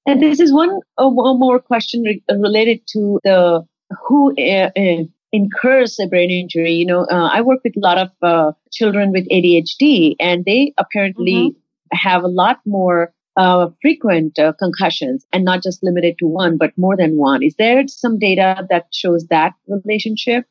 And 0.05 0.21
this 0.21 0.39
is 0.39 0.51
one, 0.51 0.79
uh, 0.97 1.07
one 1.07 1.39
more 1.39 1.59
question 1.59 2.01
re- 2.01 2.23
related 2.29 2.81
to 2.93 3.19
the 3.23 3.63
who 4.07 4.33
uh, 4.37 4.71
uh, 4.77 5.03
incurs 5.31 5.99
a 5.99 6.07
brain 6.07 6.29
injury. 6.29 6.73
You 6.73 6.85
know, 6.85 7.05
uh, 7.11 7.29
I 7.31 7.41
work 7.41 7.59
with 7.63 7.77
a 7.77 7.79
lot 7.79 7.97
of 7.97 8.09
uh, 8.21 8.51
children 8.71 9.11
with 9.11 9.27
ADHD, 9.29 10.15
and 10.19 10.45
they 10.45 10.73
apparently 10.77 11.51
mm-hmm. 11.51 11.97
have 11.97 12.23
a 12.23 12.27
lot 12.27 12.59
more 12.65 13.13
uh, 13.37 13.69
frequent 13.81 14.37
uh, 14.37 14.53
concussions 14.59 15.25
and 15.31 15.45
not 15.45 15.63
just 15.63 15.83
limited 15.83 16.17
to 16.19 16.25
one, 16.25 16.57
but 16.57 16.77
more 16.77 16.97
than 16.97 17.17
one. 17.17 17.43
Is 17.43 17.55
there 17.57 17.87
some 17.87 18.19
data 18.19 18.67
that 18.69 18.87
shows 18.91 19.27
that 19.27 19.53
relationship? 19.67 20.45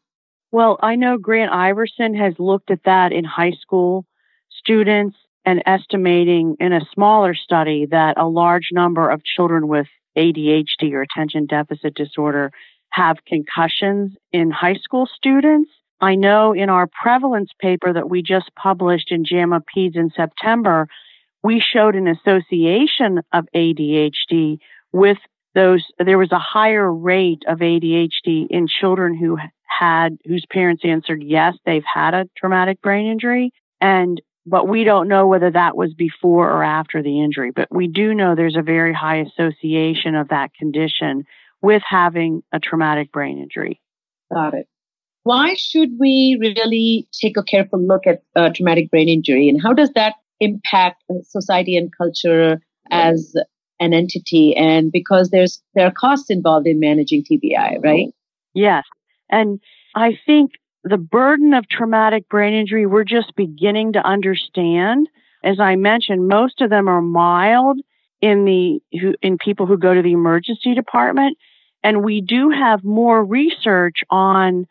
Well, 0.50 0.78
I 0.80 0.94
know 0.96 1.18
Grant 1.18 1.52
Iverson 1.52 2.14
has 2.14 2.34
looked 2.38 2.70
at 2.70 2.84
that 2.84 3.12
in 3.12 3.24
high 3.24 3.52
school 3.60 4.06
students 4.50 5.16
and 5.44 5.62
estimating 5.66 6.56
in 6.60 6.72
a 6.72 6.80
smaller 6.94 7.34
study 7.34 7.86
that 7.90 8.18
a 8.18 8.26
large 8.26 8.68
number 8.72 9.10
of 9.10 9.22
children 9.24 9.68
with 9.68 9.86
ADHD 10.16 10.92
or 10.92 11.02
attention 11.02 11.46
deficit 11.46 11.94
disorder 11.94 12.50
have 12.90 13.16
concussions 13.27 14.12
in 14.33 14.51
high 14.51 14.77
school 14.83 15.07
students. 15.07 15.70
I 16.01 16.14
know 16.14 16.53
in 16.53 16.70
our 16.70 16.87
prevalence 16.87 17.51
paper 17.61 17.92
that 17.92 18.09
we 18.09 18.22
just 18.22 18.51
published 18.55 19.11
in 19.11 19.24
JAMA 19.24 19.62
Peds 19.74 19.96
in 19.96 20.11
September, 20.14 20.88
we 21.42 21.61
showed 21.61 21.96
an 21.96 22.09
association 22.09 23.20
of 23.33 23.46
ADHD 23.55 24.59
with 24.92 25.18
those, 25.55 25.85
there 25.98 26.18
was 26.18 26.33
a 26.33 26.38
higher 26.38 26.92
rate 26.92 27.42
of 27.48 27.59
ADHD 27.59 28.46
in 28.48 28.68
children 28.68 29.16
who 29.16 29.38
had, 29.66 30.18
whose 30.24 30.44
parents 30.51 30.83
answered 30.85 31.22
yes, 31.22 31.55
they've 31.64 31.85
had 31.92 32.14
a 32.14 32.29
traumatic 32.37 32.81
brain 32.81 33.11
injury. 33.11 33.53
And, 33.81 34.20
but 34.46 34.68
we 34.68 34.85
don't 34.85 35.09
know 35.09 35.27
whether 35.27 35.51
that 35.51 35.77
was 35.77 35.92
before 35.94 36.51
or 36.51 36.62
after 36.62 37.03
the 37.03 37.20
injury. 37.20 37.51
But 37.51 37.68
we 37.70 37.88
do 37.88 38.14
know 38.14 38.35
there's 38.35 38.57
a 38.57 38.62
very 38.62 38.94
high 38.94 39.18
association 39.18 40.14
of 40.14 40.29
that 40.29 40.55
condition 40.55 41.24
with 41.62 41.83
having 41.87 42.42
a 42.53 42.61
traumatic 42.61 43.12
brain 43.12 43.38
injury. 43.38 43.81
Got 44.33 44.55
it. 44.55 44.66
Why 45.25 45.55
should 45.55 45.90
we 45.99 46.38
really 46.40 47.09
take 47.21 47.37
a 47.37 47.42
careful 47.42 47.85
look 47.85 48.07
at 48.07 48.23
uh, 48.37 48.51
traumatic 48.55 48.90
brain 48.90 49.09
injury 49.09 49.49
and 49.49 49.61
how 49.61 49.73
does 49.73 49.90
that 49.94 50.14
impact 50.40 51.03
society 51.25 51.77
and 51.77 51.90
culture 51.97 52.61
as 52.90 53.35
an 53.81 53.92
entity? 53.92 54.57
And 54.57 54.90
because 54.90 55.31
there's 55.31 55.62
there 55.75 55.87
are 55.87 55.92
costs 55.92 56.31
involved 56.31 56.66
in 56.66 56.81
managing 56.81 57.25
TBI, 57.25 57.83
right? 57.83 58.07
Yes. 58.55 58.85
And 59.31 59.61
I 59.94 60.18
think 60.25 60.53
the 60.85 60.97
burden 60.97 61.53
of 61.55 61.68
traumatic 61.68 62.29
brain 62.29 62.55
injury 62.55 62.87
we're 62.87 63.05
just 63.05 63.35
beginning 63.37 63.92
to 63.94 64.07
understand. 64.07 65.09
As 65.44 65.61
I 65.61 65.77
mentioned, 65.77 66.29
most 66.29 66.61
of 66.61 66.71
them 66.71 66.88
are 66.88 67.03
mild 67.03 67.79
in 68.21 68.44
the 68.44 68.81
in 69.23 69.38
people 69.38 69.66
who 69.66 69.77
go 69.77 69.94
to 69.94 70.03
the 70.03 70.12
emergency 70.12 70.75
department 70.75 71.37
and 71.82 72.04
we 72.04 72.20
do 72.20 72.50
have 72.50 72.84
more 72.84 73.24
research 73.24 73.98
on 74.10 74.66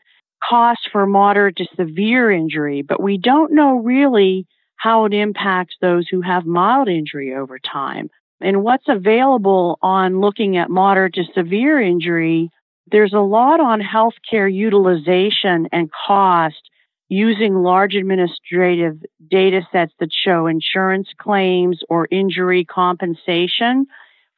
costs 0.48 0.88
for 0.92 1.06
moderate 1.06 1.58
to 1.58 1.66
severe 1.76 2.32
injury, 2.32 2.82
but 2.82 3.02
we 3.02 3.18
don't 3.18 3.54
know 3.54 3.80
really 3.80 4.46
how 4.76 5.06
it 5.06 5.14
impacts 5.14 5.76
those 5.82 6.08
who 6.10 6.22
have 6.22 6.46
mild 6.46 6.88
injury 6.88 7.34
over 7.34 7.60
time. 7.60 8.10
And 8.40 8.64
what's 8.64 8.88
available 8.88 9.80
on 9.82 10.22
looking 10.22 10.58
at 10.58 10.70
moderate 10.70 11.16
to 11.16 11.24
severe 11.34 11.82
injury, 11.82 12.52
there's 12.92 13.14
a 13.14 13.20
lot 13.20 13.60
on 13.60 13.82
healthcare 13.82 14.54
utilization 14.54 15.68
and 15.72 15.90
cost 16.08 16.70
using 17.10 17.56
large 17.56 17.96
administrative 17.96 19.02
data 19.30 19.62
sets 19.72 19.94
that 20.00 20.10
show 20.12 20.46
insurance 20.46 21.08
claims 21.18 21.80
or 21.90 22.08
injury 22.12 22.66
compensation 22.66 23.88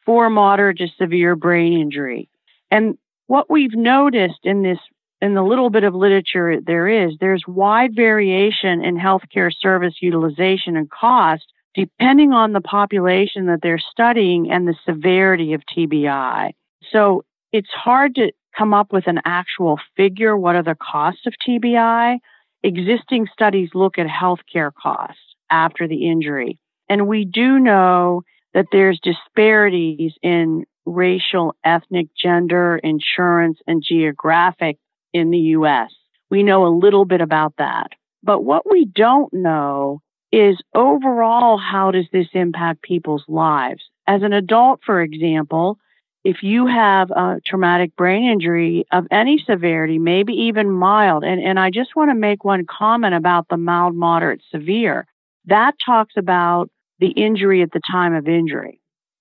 for 0.06 0.30
moderate 0.30 0.78
to 0.78 0.88
severe 0.98 1.36
brain 1.36 1.74
injury. 1.74 2.30
And 2.72 2.98
what 3.28 3.50
we've 3.50 3.76
noticed 3.76 4.40
in 4.44 4.64
this, 4.64 4.80
in 5.22 5.34
the 5.34 5.44
little 5.44 5.70
bit 5.70 5.84
of 5.84 5.94
literature 5.94 6.60
there 6.62 6.88
is, 6.88 7.14
there's 7.20 7.44
wide 7.48 7.96
variation 7.96 8.84
in 8.84 8.98
healthcare 8.98 9.52
service 9.54 9.96
utilization 10.02 10.76
and 10.76 10.90
cost 10.90 11.46
depending 11.76 12.34
on 12.34 12.54
the 12.54 12.62
population 12.62 13.46
that 13.46 13.60
they're 13.62 13.80
studying 13.80 14.52
and 14.52 14.68
the 14.68 14.76
severity 14.86 15.54
of 15.54 15.62
TBI. 15.76 16.52
So 16.92 17.24
it's 17.52 17.70
hard 17.70 18.16
to 18.16 18.32
come 18.58 18.74
up 18.74 18.92
with 18.92 19.08
an 19.08 19.22
actual 19.26 19.80
figure. 19.96 20.36
What 20.36 20.56
are 20.56 20.64
the 20.64 20.76
costs 20.76 21.26
of 21.26 21.34
TBI? 21.48 22.18
Existing 22.64 23.28
studies 23.32 23.70
look 23.74 23.98
at 23.98 24.08
healthcare 24.08 24.72
costs 24.74 25.22
after 25.50 25.88
the 25.88 26.10
injury. 26.10 26.60
And 26.90 27.08
we 27.08 27.24
do 27.24 27.60
know 27.60 28.24
that 28.54 28.66
there's 28.72 29.00
disparities 29.02 30.14
in 30.22 30.66
racial, 30.86 31.56
ethnic, 31.64 32.08
gender, 32.16 32.78
insurance, 32.78 33.60
and 33.68 33.84
geographic 33.86 34.78
in 35.14 35.32
the 35.32 35.38
U.S. 35.38 35.92
We 36.30 36.44
know 36.44 36.66
a 36.66 36.78
little 36.78 37.06
bit 37.06 37.22
about 37.22 37.54
that. 37.58 37.92
But 38.24 38.44
what 38.44 38.70
we 38.70 38.86
don't 38.86 39.34
know 39.34 40.02
is 40.32 40.58
overall, 40.76 41.58
how 41.58 41.92
does 41.92 42.06
this 42.12 42.28
impact 42.34 42.82
people's 42.82 43.24
lives? 43.28 43.82
As 44.08 44.22
an 44.22 44.34
adult, 44.34 44.82
for 44.86 45.02
example, 45.02 45.78
if 46.24 46.44
you 46.44 46.68
have 46.68 47.12
a 47.12 47.40
traumatic 47.46 47.96
brain 47.96 48.30
injury 48.30 48.86
of 48.92 49.08
any 49.10 49.44
severity, 49.46 50.00
maybe 50.00 50.34
even 50.34 50.70
mild, 50.70 51.24
and, 51.24 51.42
and 51.42 51.60
I 51.60 51.70
just 51.70 51.96
want 51.96 52.12
to 52.12 52.16
make 52.16 52.44
one 52.44 52.66
comment 52.66 53.16
about 53.16 53.48
the 53.50 53.58
mild, 53.58 53.96
moderate, 53.96 54.42
severe. 54.52 55.08
That 55.46 55.76
talks 55.84 56.16
about 56.18 56.70
the 57.00 57.10
injury 57.10 57.62
at 57.62 57.72
the 57.72 57.82
time 57.90 58.14
of 58.14 58.28
injury. 58.28 58.79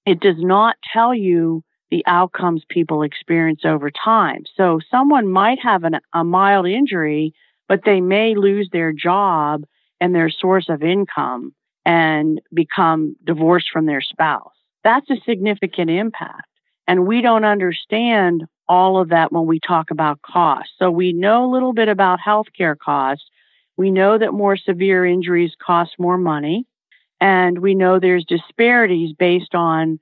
It 0.09 0.21
does 0.21 0.39
not 0.39 0.77
tell 0.91 1.15
you 1.15 1.63
the 1.91 2.03
outcomes 2.07 2.65
people 2.71 3.03
experience 3.03 3.61
over 3.67 3.91
time. 3.91 4.45
So 4.57 4.81
someone 4.91 5.29
might 5.29 5.59
have 5.63 5.85
an, 5.85 5.97
a 6.15 6.25
mild 6.25 6.67
injury, 6.67 7.35
but 7.69 7.83
they 7.85 8.01
may 8.01 8.35
lose 8.35 8.71
their 8.73 8.91
job 8.91 9.65
and 10.01 10.15
their 10.15 10.31
source 10.31 10.71
of 10.71 10.83
income 10.83 11.53
and 11.85 12.41
become 12.55 13.17
divorced 13.23 13.69
from 13.71 13.85
their 13.85 14.01
spouse. 14.01 14.55
That's 14.83 15.11
a 15.11 15.21
significant 15.27 15.91
impact. 15.91 16.49
And 16.87 17.07
we 17.07 17.21
don't 17.21 17.45
understand 17.45 18.45
all 18.67 18.99
of 18.99 19.11
that 19.11 19.31
when 19.31 19.45
we 19.45 19.61
talk 19.61 19.91
about 19.91 20.23
costs. 20.23 20.73
So 20.79 20.91
we 20.91 21.13
know 21.13 21.45
a 21.45 21.53
little 21.53 21.75
bit 21.75 21.89
about 21.89 22.19
healthcare 22.27 22.79
costs. 22.79 23.27
We 23.77 23.91
know 23.91 24.17
that 24.17 24.33
more 24.33 24.57
severe 24.57 25.05
injuries 25.05 25.53
cost 25.63 25.97
more 25.99 26.17
money. 26.17 26.67
And 27.21 27.59
we 27.59 27.75
know 27.75 27.99
there's 27.99 28.25
disparities 28.25 29.15
based 29.19 29.55
on 29.55 29.99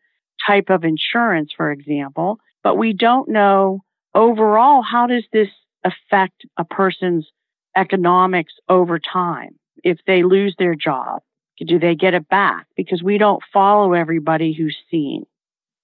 type 0.47 0.71
of 0.71 0.85
insurance, 0.85 1.53
for 1.57 1.71
example. 1.73 2.39
But 2.63 2.77
we 2.77 2.93
don't 2.93 3.29
know 3.29 3.83
overall 4.15 4.83
how 4.83 5.07
does 5.07 5.25
this 5.33 5.49
affect 5.85 6.47
a 6.59 6.65
person's 6.65 7.29
economics 7.77 8.55
over 8.69 8.99
time 8.99 9.51
if 9.85 9.99
they 10.07 10.23
lose 10.23 10.55
their 10.59 10.75
job? 10.75 11.23
Do 11.65 11.79
they 11.79 11.95
get 11.95 12.15
it 12.15 12.29
back? 12.29 12.67
Because 12.77 13.03
we 13.03 13.19
don't 13.19 13.43
follow 13.53 13.95
everybody 13.95 14.53
who's 14.53 14.77
seen. 14.91 15.25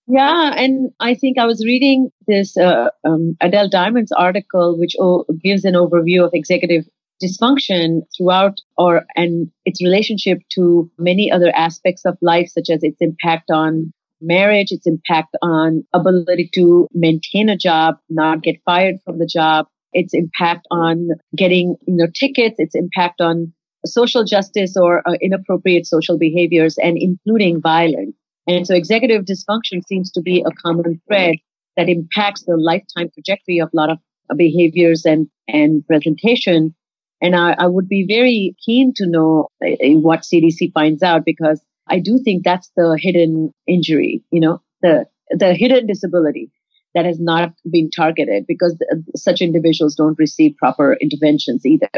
Yeah, 0.06 0.52
and 0.56 0.90
I 1.00 1.14
think 1.14 1.38
I 1.38 1.46
was 1.46 1.64
reading 1.64 2.10
this 2.26 2.56
uh, 2.56 2.88
um, 3.04 3.36
Adele 3.40 3.68
Diamond's 3.68 4.12
article, 4.12 4.78
which 4.78 4.94
o- 4.98 5.24
gives 5.42 5.64
an 5.64 5.74
overview 5.74 6.24
of 6.24 6.32
executive 6.34 6.84
dysfunction 7.22 8.02
throughout 8.16 8.58
or 8.76 9.04
and 9.16 9.50
its 9.64 9.82
relationship 9.82 10.38
to 10.50 10.90
many 10.98 11.30
other 11.30 11.52
aspects 11.54 12.04
of 12.04 12.16
life 12.20 12.48
such 12.48 12.68
as 12.70 12.82
its 12.82 12.98
impact 13.00 13.50
on 13.50 13.92
marriage, 14.20 14.70
its 14.70 14.86
impact 14.86 15.36
on 15.42 15.84
ability 15.92 16.50
to 16.54 16.88
maintain 16.92 17.48
a 17.48 17.56
job, 17.56 17.96
not 18.08 18.42
get 18.42 18.56
fired 18.64 18.96
from 19.04 19.18
the 19.18 19.26
job, 19.26 19.66
its 19.92 20.14
impact 20.14 20.66
on 20.70 21.08
getting, 21.36 21.76
you 21.86 21.96
know, 21.96 22.06
tickets, 22.14 22.56
its 22.58 22.74
impact 22.74 23.20
on 23.20 23.52
social 23.84 24.24
justice 24.24 24.76
or 24.76 25.06
uh, 25.08 25.14
inappropriate 25.20 25.86
social 25.86 26.18
behaviors 26.18 26.76
and 26.78 26.96
including 26.98 27.60
violence. 27.60 28.14
And 28.46 28.66
so 28.66 28.74
executive 28.74 29.24
dysfunction 29.24 29.84
seems 29.86 30.10
to 30.12 30.20
be 30.20 30.44
a 30.46 30.50
common 30.62 31.00
thread 31.06 31.36
that 31.76 31.88
impacts 31.88 32.44
the 32.44 32.56
lifetime 32.56 33.10
trajectory 33.14 33.58
of 33.58 33.70
a 33.72 33.76
lot 33.76 33.90
of 33.90 33.98
behaviors 34.36 35.04
and, 35.04 35.28
and 35.48 35.86
presentation. 35.86 36.74
And 37.22 37.36
I, 37.36 37.54
I 37.56 37.66
would 37.68 37.88
be 37.88 38.04
very 38.06 38.54
keen 38.64 38.92
to 38.96 39.06
know 39.06 39.48
what 39.60 40.22
CDC 40.22 40.72
finds 40.74 41.02
out 41.02 41.24
because 41.24 41.62
I 41.86 42.00
do 42.00 42.20
think 42.22 42.42
that's 42.44 42.70
the 42.76 42.98
hidden 43.00 43.54
injury, 43.66 44.22
you 44.30 44.40
know, 44.40 44.60
the, 44.82 45.06
the 45.30 45.54
hidden 45.54 45.86
disability 45.86 46.50
that 46.94 47.04
has 47.04 47.20
not 47.20 47.54
been 47.70 47.90
targeted 47.90 48.44
because 48.46 48.76
such 49.16 49.40
individuals 49.40 49.94
don't 49.94 50.18
receive 50.18 50.56
proper 50.56 50.96
interventions 51.00 51.64
either 51.64 51.88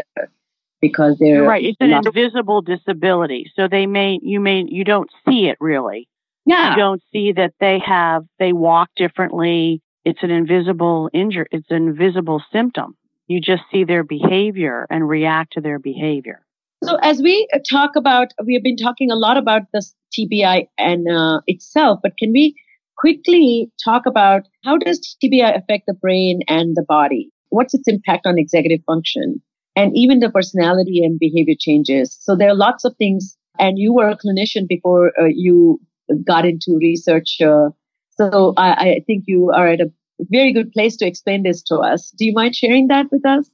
because 0.80 1.16
they're 1.18 1.36
You're 1.36 1.46
right. 1.46 1.64
It's 1.64 1.78
an 1.80 1.90
invisible 1.90 2.62
disability, 2.62 3.50
so 3.56 3.68
they 3.68 3.86
may 3.86 4.18
you 4.22 4.40
may 4.40 4.64
you 4.68 4.84
don't 4.84 5.10
see 5.26 5.46
it 5.46 5.56
really. 5.60 6.08
Yeah, 6.46 6.72
you 6.72 6.76
don't 6.76 7.02
see 7.12 7.32
that 7.32 7.54
they 7.58 7.80
have 7.84 8.24
they 8.38 8.52
walk 8.52 8.90
differently. 8.94 9.82
It's 10.04 10.22
an 10.22 10.30
invisible 10.30 11.08
injury. 11.12 11.46
It's 11.50 11.70
an 11.70 11.88
invisible 11.88 12.42
symptom. 12.52 12.96
You 13.26 13.40
just 13.40 13.62
see 13.72 13.84
their 13.84 14.04
behavior 14.04 14.86
and 14.90 15.08
react 15.08 15.54
to 15.54 15.60
their 15.60 15.78
behavior. 15.78 16.44
So 16.82 16.96
as 16.96 17.20
we 17.22 17.48
talk 17.70 17.92
about, 17.96 18.32
we 18.44 18.54
have 18.54 18.62
been 18.62 18.76
talking 18.76 19.10
a 19.10 19.16
lot 19.16 19.38
about 19.38 19.62
this 19.72 19.94
TBI 20.18 20.68
and 20.76 21.08
uh, 21.10 21.40
itself, 21.46 22.00
but 22.02 22.16
can 22.18 22.32
we 22.32 22.54
quickly 22.98 23.70
talk 23.82 24.02
about 24.06 24.42
how 24.64 24.76
does 24.76 25.16
TBI 25.22 25.56
affect 25.56 25.84
the 25.86 25.94
brain 25.94 26.40
and 26.46 26.76
the 26.76 26.84
body? 26.86 27.30
What's 27.48 27.74
its 27.74 27.88
impact 27.88 28.26
on 28.26 28.38
executive 28.38 28.80
function? 28.86 29.40
and 29.76 29.92
even 29.94 30.20
the 30.20 30.30
personality 30.30 31.04
and 31.04 31.18
behavior 31.18 31.54
changes. 31.58 32.16
So 32.20 32.36
there 32.36 32.48
are 32.48 32.54
lots 32.54 32.84
of 32.84 32.94
things. 32.96 33.36
And 33.58 33.78
you 33.78 33.94
were 33.94 34.08
a 34.08 34.16
clinician 34.16 34.66
before 34.68 35.12
uh, 35.20 35.26
you 35.26 35.80
got 36.26 36.44
into 36.44 36.78
research. 36.80 37.36
Uh, 37.40 37.70
so 38.10 38.52
I, 38.56 38.72
I, 38.72 39.00
think 39.06 39.24
you 39.26 39.52
are 39.54 39.68
at 39.68 39.80
a 39.80 39.92
very 40.20 40.52
good 40.52 40.72
place 40.72 40.96
to 40.96 41.06
explain 41.06 41.42
this 41.42 41.62
to 41.64 41.76
us. 41.76 42.10
Do 42.10 42.24
you 42.24 42.32
mind 42.32 42.54
sharing 42.54 42.88
that 42.88 43.10
with 43.10 43.26
us? 43.26 43.50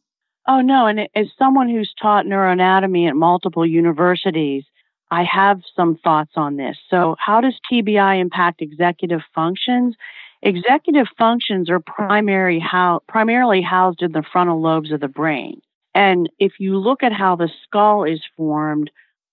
Oh, 0.47 0.61
no. 0.61 0.87
And 0.87 1.09
as 1.15 1.29
someone 1.39 1.69
who's 1.69 1.95
taught 2.01 2.27
neuroanatomy 2.27 3.09
at 3.09 3.17
multiple 3.17 3.67
universities, 3.67 4.65
I 5.11 5.25
have 5.25 5.63
some 5.75 5.97
thoughts 5.97 6.33
on 6.37 6.57
this. 6.57 6.79
So, 6.89 7.17
how 7.19 7.41
does 7.41 7.59
TBI 7.71 8.21
impact 8.21 8.63
executive 8.63 9.23
functions? 9.35 9.97
Executive 10.43 11.07
functions 11.19 11.69
are 11.69 11.81
primary 11.81 12.59
how, 12.59 13.03
primarily 13.09 13.61
housed 13.61 14.03
in 14.03 14.13
the 14.13 14.23
frontal 14.23 14.61
lobes 14.61 14.91
of 14.91 15.01
the 15.01 15.09
brain. 15.09 15.61
And 15.95 16.31
if 16.39 16.53
you 16.59 16.79
look 16.79 17.03
at 17.03 17.13
how 17.13 17.37
the 17.37 17.51
skull 17.65 18.05
is 18.05 18.23
formed, 18.37 18.91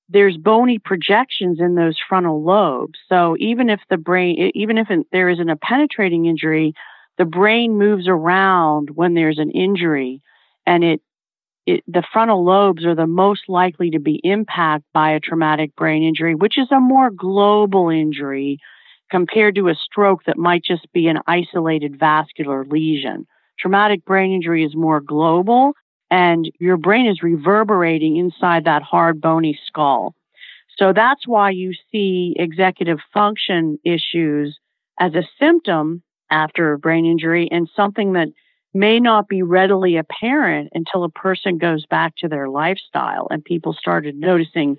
there's 0.10 0.38
bony 0.38 0.80
projections 0.80 1.60
in 1.60 1.76
those 1.76 1.98
frontal 2.10 2.44
lobes. 2.44 2.98
So 3.08 3.38
even 3.40 3.70
if 3.70 3.80
the 3.90 3.98
brain, 3.98 4.52
even 4.56 4.78
if 4.78 4.88
there 5.12 5.30
isn't 5.30 5.50
a 5.50 5.56
penetrating 5.56 6.26
injury, 6.26 6.74
the 7.18 7.26
brain 7.26 7.78
moves 7.78 8.08
around 8.08 8.90
when 8.94 9.14
there's 9.14 9.40
an 9.40 9.52
injury 9.52 10.22
and 10.66 10.84
it, 10.84 11.02
it, 11.66 11.84
the 11.88 12.04
frontal 12.14 12.44
lobes 12.46 12.86
are 12.86 12.96
the 12.96 13.08
most 13.08 13.44
likely 13.48 13.90
to 13.92 14.00
be 14.00 14.22
impacted 14.24 14.86
by 14.94 15.12
a 15.12 15.20
traumatic 15.20 15.76
brain 15.76 16.04
injury, 16.04 16.36
which 16.36 16.58
is 16.58 16.72
a 16.72 16.80
more 16.80 17.10
global 17.10 17.90
injury 17.90 18.60
compared 19.10 19.56
to 19.56 19.70
a 19.70 19.76
stroke 19.76 20.24
that 20.26 20.38
might 20.38 20.64
just 20.64 20.92
be 20.94 21.08
an 21.08 21.20
isolated 21.28 22.00
vascular 22.00 22.66
lesion. 22.66 23.26
Traumatic 23.60 24.06
brain 24.06 24.34
injury 24.34 24.64
is 24.64 24.76
more 24.76 25.02
global 25.02 25.74
and 26.12 26.50
your 26.60 26.78
brain 26.78 27.08
is 27.08 27.24
reverberating 27.24 28.18
inside 28.18 28.66
that 28.66 28.84
hard, 28.84 29.20
bony 29.20 29.60
skull. 29.66 30.14
So 30.78 30.94
that's 30.94 31.28
why 31.28 31.50
you 31.52 31.74
see 31.92 32.36
executive 32.38 33.00
function 33.14 33.80
issues 33.84 34.58
as 35.00 35.16
a 35.16 35.24
symptom 35.40 36.04
after 36.30 36.74
a 36.74 36.80
brain 36.80 37.06
injury 37.06 37.48
and 37.52 37.70
something 37.76 38.14
that 38.14 38.30
may 38.74 39.00
not 39.00 39.28
be 39.28 39.42
readily 39.42 39.98
apparent 39.98 40.70
until 40.74 41.04
a 41.04 41.10
person 41.10 41.58
goes 41.58 41.86
back 41.86 42.14
to 42.18 42.28
their 42.28 42.50
lifestyle 42.50 43.28
and 43.30 43.44
people 43.44 43.74
started 43.74 44.16
noticing 44.16 44.78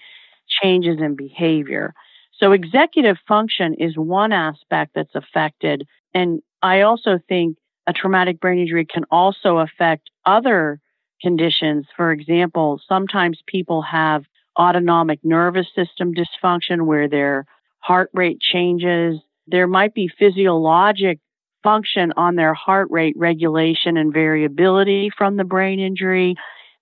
changes 0.62 0.98
in 1.00 1.16
behavior. 1.16 1.94
So 2.38 2.52
executive 2.52 3.16
function 3.26 3.74
is 3.74 3.96
one 3.96 4.32
aspect 4.32 4.92
that's 4.94 5.14
affected. 5.14 5.86
And 6.14 6.40
I 6.62 6.82
also 6.82 7.18
think 7.28 7.56
a 7.86 7.92
traumatic 7.92 8.40
brain 8.40 8.60
injury 8.60 8.84
can 8.84 9.04
also 9.10 9.58
affect 9.58 10.10
other 10.24 10.80
conditions. 11.20 11.86
For 11.96 12.12
example, 12.12 12.80
sometimes 12.88 13.40
people 13.46 13.82
have 13.82 14.24
autonomic 14.58 15.20
nervous 15.24 15.66
system 15.74 16.12
dysfunction 16.14 16.86
where 16.86 17.08
their 17.08 17.46
heart 17.80 18.10
rate 18.12 18.40
changes. 18.40 19.20
There 19.46 19.66
might 19.66 19.94
be 19.94 20.10
physiologic 20.18 21.18
function 21.62 22.12
on 22.16 22.36
their 22.36 22.54
heart 22.54 22.88
rate 22.90 23.14
regulation 23.16 23.96
and 23.96 24.12
variability 24.12 25.10
from 25.16 25.36
the 25.36 25.44
brain 25.44 25.80
injury. 25.80 26.36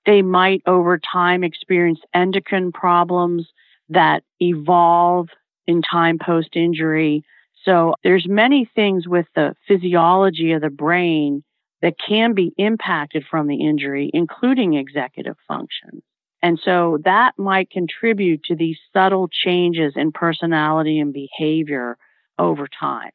They 0.04 0.22
might 0.22 0.62
over 0.66 0.98
time 0.98 1.42
experience 1.42 2.00
endocrine 2.14 2.72
problems 2.72 3.48
that 3.88 4.22
evolve 4.40 5.28
in 5.66 5.82
time 5.82 6.18
post 6.18 6.50
injury. 6.54 7.24
So 7.64 7.94
there's 8.04 8.26
many 8.28 8.70
things 8.74 9.08
with 9.08 9.26
the 9.34 9.56
physiology 9.66 10.52
of 10.52 10.62
the 10.62 10.70
brain 10.70 11.42
that 11.82 11.94
can 11.98 12.34
be 12.34 12.52
impacted 12.56 13.24
from 13.28 13.48
the 13.48 13.66
injury, 13.66 14.10
including 14.14 14.74
executive 14.74 15.36
functions. 15.48 16.02
And 16.42 16.60
so 16.64 16.98
that 17.04 17.32
might 17.38 17.70
contribute 17.70 18.44
to 18.44 18.54
these 18.54 18.78
subtle 18.92 19.28
changes 19.28 19.94
in 19.96 20.12
personality 20.12 21.00
and 21.00 21.12
behavior 21.12 21.96
over 22.38 22.68
time. 22.68 23.10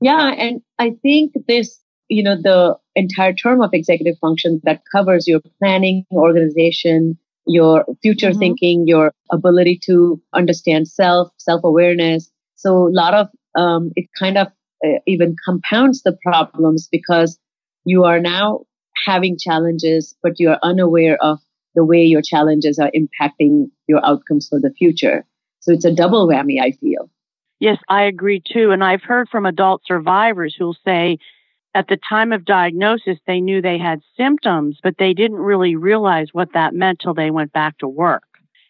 Yeah, 0.00 0.32
and 0.32 0.62
I 0.78 0.92
think 1.02 1.32
this, 1.46 1.78
you 2.08 2.22
know, 2.22 2.36
the 2.36 2.76
entire 2.96 3.34
term 3.34 3.60
of 3.60 3.70
executive 3.72 4.18
function 4.18 4.60
that 4.64 4.82
covers 4.90 5.28
your 5.28 5.40
planning, 5.58 6.04
organization, 6.12 7.18
your 7.46 7.84
future 8.02 8.30
mm-hmm. 8.30 8.38
thinking, 8.38 8.84
your 8.86 9.12
ability 9.30 9.78
to 9.84 10.20
understand 10.32 10.88
self, 10.88 11.28
self 11.38 11.62
awareness. 11.64 12.30
So 12.56 12.88
a 12.88 12.92
lot 12.92 13.14
of 13.14 13.28
um, 13.56 13.92
it 13.96 14.08
kind 14.18 14.38
of 14.38 14.48
uh, 14.84 14.98
even 15.06 15.36
compounds 15.44 16.02
the 16.02 16.16
problems 16.22 16.88
because 16.90 17.38
you 17.84 18.04
are 18.04 18.20
now 18.20 18.60
having 19.06 19.36
challenges, 19.38 20.14
but 20.22 20.38
you 20.38 20.50
are 20.50 20.58
unaware 20.62 21.16
of 21.22 21.38
the 21.74 21.84
way 21.84 22.02
your 22.02 22.22
challenges 22.22 22.78
are 22.78 22.90
impacting 22.94 23.70
your 23.86 24.04
outcomes 24.04 24.48
for 24.48 24.60
the 24.60 24.70
future. 24.70 25.24
So 25.60 25.72
it's 25.72 25.84
a 25.84 25.94
double 25.94 26.26
whammy, 26.28 26.60
I 26.60 26.72
feel. 26.72 27.10
Yes, 27.60 27.78
I 27.88 28.04
agree 28.04 28.42
too. 28.44 28.72
And 28.72 28.82
I've 28.82 29.02
heard 29.02 29.28
from 29.28 29.46
adult 29.46 29.82
survivors 29.86 30.56
who'll 30.58 30.76
say 30.84 31.18
at 31.74 31.86
the 31.88 31.98
time 32.08 32.32
of 32.32 32.44
diagnosis, 32.44 33.18
they 33.26 33.40
knew 33.40 33.62
they 33.62 33.78
had 33.78 34.00
symptoms, 34.16 34.78
but 34.82 34.96
they 34.98 35.14
didn't 35.14 35.38
really 35.38 35.76
realize 35.76 36.28
what 36.32 36.54
that 36.54 36.74
meant 36.74 36.98
till 37.00 37.14
they 37.14 37.30
went 37.30 37.52
back 37.52 37.78
to 37.78 37.86
work 37.86 38.24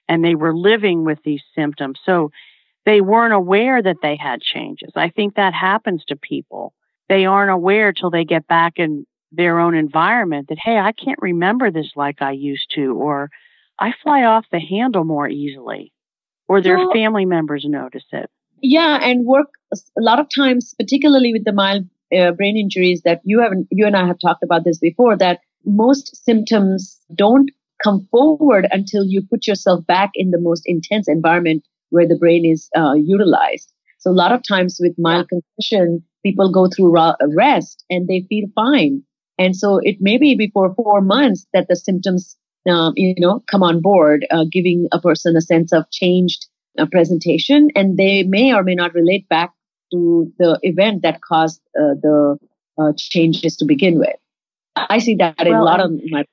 and 0.09 0.25
they 0.25 0.35
were 0.35 0.55
living 0.55 1.05
with 1.05 1.19
these 1.25 1.43
symptoms. 1.55 1.99
So 2.05 2.31
they 2.85 3.01
weren't 3.01 3.33
aware 3.33 3.81
that 3.81 3.99
they 4.03 4.17
had 4.17 4.43
changes. 4.43 4.91
I 4.97 5.09
think 5.09 5.37
that 5.37 5.55
happens 5.55 6.05
to 6.07 6.17
people 6.17 6.75
they 7.11 7.27
aren't 7.27 7.51
aware 7.51 7.93
till 7.93 8.09
they 8.11 8.25
get 8.25 8.47
back 8.47 8.75
in 8.77 9.05
their 9.33 9.59
own 9.59 9.75
environment 9.75 10.49
that, 10.49 10.59
hey, 10.63 10.79
I 10.79 10.93
can't 10.93 11.19
remember 11.21 11.71
this 11.71 11.91
like 11.97 12.23
I 12.23 12.31
used 12.31 12.71
to, 12.77 12.95
or 12.95 13.31
I 13.81 13.93
fly 14.03 14.23
off 14.23 14.47
the 14.53 14.61
handle 14.61 15.05
more 15.05 15.29
easily, 15.29 15.93
or 16.47 16.63
their 16.63 16.79
so, 16.79 16.93
family 16.93 17.27
members 17.27 17.65
notice 17.67 18.05
it. 18.13 18.31
Yeah, 18.63 18.99
and 19.03 19.25
work 19.27 19.49
a 19.73 19.77
lot 20.03 20.19
of 20.21 20.27
times, 20.35 20.75
particularly 20.79 21.33
with 21.33 21.45
the 21.45 21.53
mild 21.53 21.85
uh, 22.17 22.33
brain 22.33 22.57
injuries 22.57 23.03
that 23.05 23.21
you 23.25 23.41
have, 23.41 23.53
you 23.71 23.87
and 23.87 23.97
I 23.97 24.07
have 24.07 24.19
talked 24.19 24.43
about 24.43 24.65
this 24.65 24.79
before, 24.79 25.17
that 25.19 25.41
most 25.65 26.17
symptoms 26.25 26.99
don't 27.15 27.51
come 27.83 28.07
forward 28.11 28.67
until 28.71 29.05
you 29.07 29.23
put 29.23 29.47
yourself 29.47 29.87
back 29.87 30.11
in 30.15 30.31
the 30.31 30.41
most 30.41 30.63
intense 30.67 31.09
environment 31.09 31.65
where 31.91 32.07
the 32.07 32.17
brain 32.19 32.45
is 32.45 32.69
uh, 32.77 32.95
utilized. 32.95 33.73
So 33.99 34.11
a 34.11 34.13
lot 34.13 34.33
of 34.33 34.43
times 34.49 34.79
with 34.81 34.95
mild 34.99 35.29
concussion, 35.29 36.03
people 36.25 36.53
go 36.53 36.69
through 36.69 36.95
rest 37.35 37.85
and 37.89 38.09
they 38.09 38.27
feel 38.29 38.49
fine. 38.55 39.03
And 39.39 39.57
so 39.57 39.79
it 39.83 39.97
may 40.01 40.19
be 40.19 40.35
before 40.35 40.75
four 40.75 41.01
months 41.01 41.47
that 41.55 41.67
the 41.69 41.77
symptoms, 41.77 42.37
um, 42.69 42.93
you 42.97 43.15
know, 43.19 43.43
come 43.51 43.63
on 43.63 43.81
board, 43.81 44.27
uh, 44.31 44.45
giving 44.51 44.89
a 44.93 45.01
person 45.01 45.37
a 45.37 45.41
sense 45.41 45.73
of 45.73 45.91
changed 45.91 46.47
uh, 46.79 46.87
presentation, 46.91 47.69
and 47.75 47.97
they 47.97 48.23
may 48.23 48.53
or 48.53 48.63
may 48.63 48.75
not 48.75 48.95
relate 48.95 49.29
back 49.29 49.53
to 49.93 50.33
the 50.39 50.59
event 50.63 51.03
that 51.03 51.21
caused 51.21 51.61
uh, 51.79 51.95
the 52.01 52.39
uh, 52.79 52.93
changes 52.97 53.57
to 53.57 53.65
begin 53.65 53.99
with. 53.99 54.17
I 54.77 54.99
see 54.99 55.17
that 55.17 55.37
well, 55.39 55.49
in 55.49 55.55
a 55.55 55.63
lot 55.63 55.81
of 55.81 55.93
my 56.11 56.25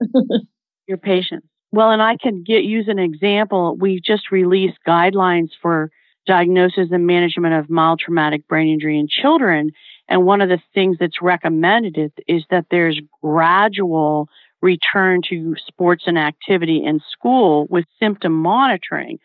your 0.86 0.98
patients. 0.98 1.46
Well, 1.72 1.90
and 1.90 2.02
I 2.02 2.16
can 2.16 2.42
get 2.42 2.64
use 2.64 2.88
an 2.88 2.98
example. 2.98 3.76
We 3.78 4.00
just 4.04 4.30
released 4.30 4.78
guidelines 4.86 5.50
for 5.62 5.90
diagnosis 6.26 6.88
and 6.90 7.06
management 7.06 7.54
of 7.54 7.70
mild 7.70 8.00
traumatic 8.00 8.46
brain 8.48 8.72
injury 8.72 8.98
in 8.98 9.08
children. 9.08 9.70
And 10.08 10.26
one 10.26 10.40
of 10.40 10.48
the 10.48 10.60
things 10.74 10.96
that's 10.98 11.22
recommended 11.22 11.96
is 12.26 12.44
that 12.50 12.66
there's 12.70 13.00
gradual 13.22 14.28
return 14.60 15.22
to 15.30 15.54
sports 15.66 16.04
and 16.06 16.18
activity 16.18 16.82
in 16.84 17.00
school 17.10 17.66
with 17.70 17.84
symptom 17.98 18.32
monitoring. 18.32 19.18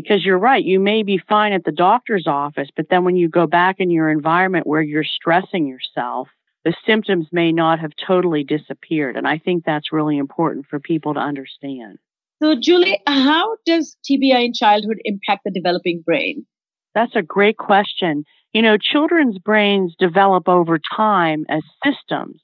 Because 0.00 0.24
you're 0.24 0.38
right, 0.38 0.64
you 0.64 0.78
may 0.78 1.02
be 1.02 1.20
fine 1.28 1.52
at 1.52 1.64
the 1.64 1.72
doctor's 1.72 2.26
office, 2.28 2.68
but 2.76 2.86
then 2.88 3.04
when 3.04 3.16
you 3.16 3.28
go 3.28 3.48
back 3.48 3.76
in 3.80 3.90
your 3.90 4.08
environment 4.08 4.66
where 4.66 4.80
you're 4.80 5.02
stressing 5.02 5.66
yourself, 5.66 6.28
the 6.64 6.72
symptoms 6.86 7.26
may 7.32 7.50
not 7.50 7.80
have 7.80 7.90
totally 8.06 8.44
disappeared. 8.44 9.16
And 9.16 9.26
I 9.26 9.38
think 9.38 9.64
that's 9.64 9.92
really 9.92 10.16
important 10.16 10.66
for 10.70 10.78
people 10.78 11.14
to 11.14 11.20
understand. 11.20 11.98
So, 12.40 12.54
Julie, 12.60 13.00
how 13.08 13.56
does 13.66 13.96
TBI 14.08 14.44
in 14.44 14.52
childhood 14.54 14.98
impact 15.04 15.42
the 15.44 15.50
developing 15.50 16.02
brain? 16.06 16.46
That's 16.94 17.16
a 17.16 17.22
great 17.22 17.56
question. 17.56 18.24
You 18.52 18.62
know, 18.62 18.76
children's 18.78 19.38
brains 19.38 19.96
develop 19.98 20.48
over 20.48 20.78
time 20.96 21.44
as 21.48 21.62
systems, 21.84 22.40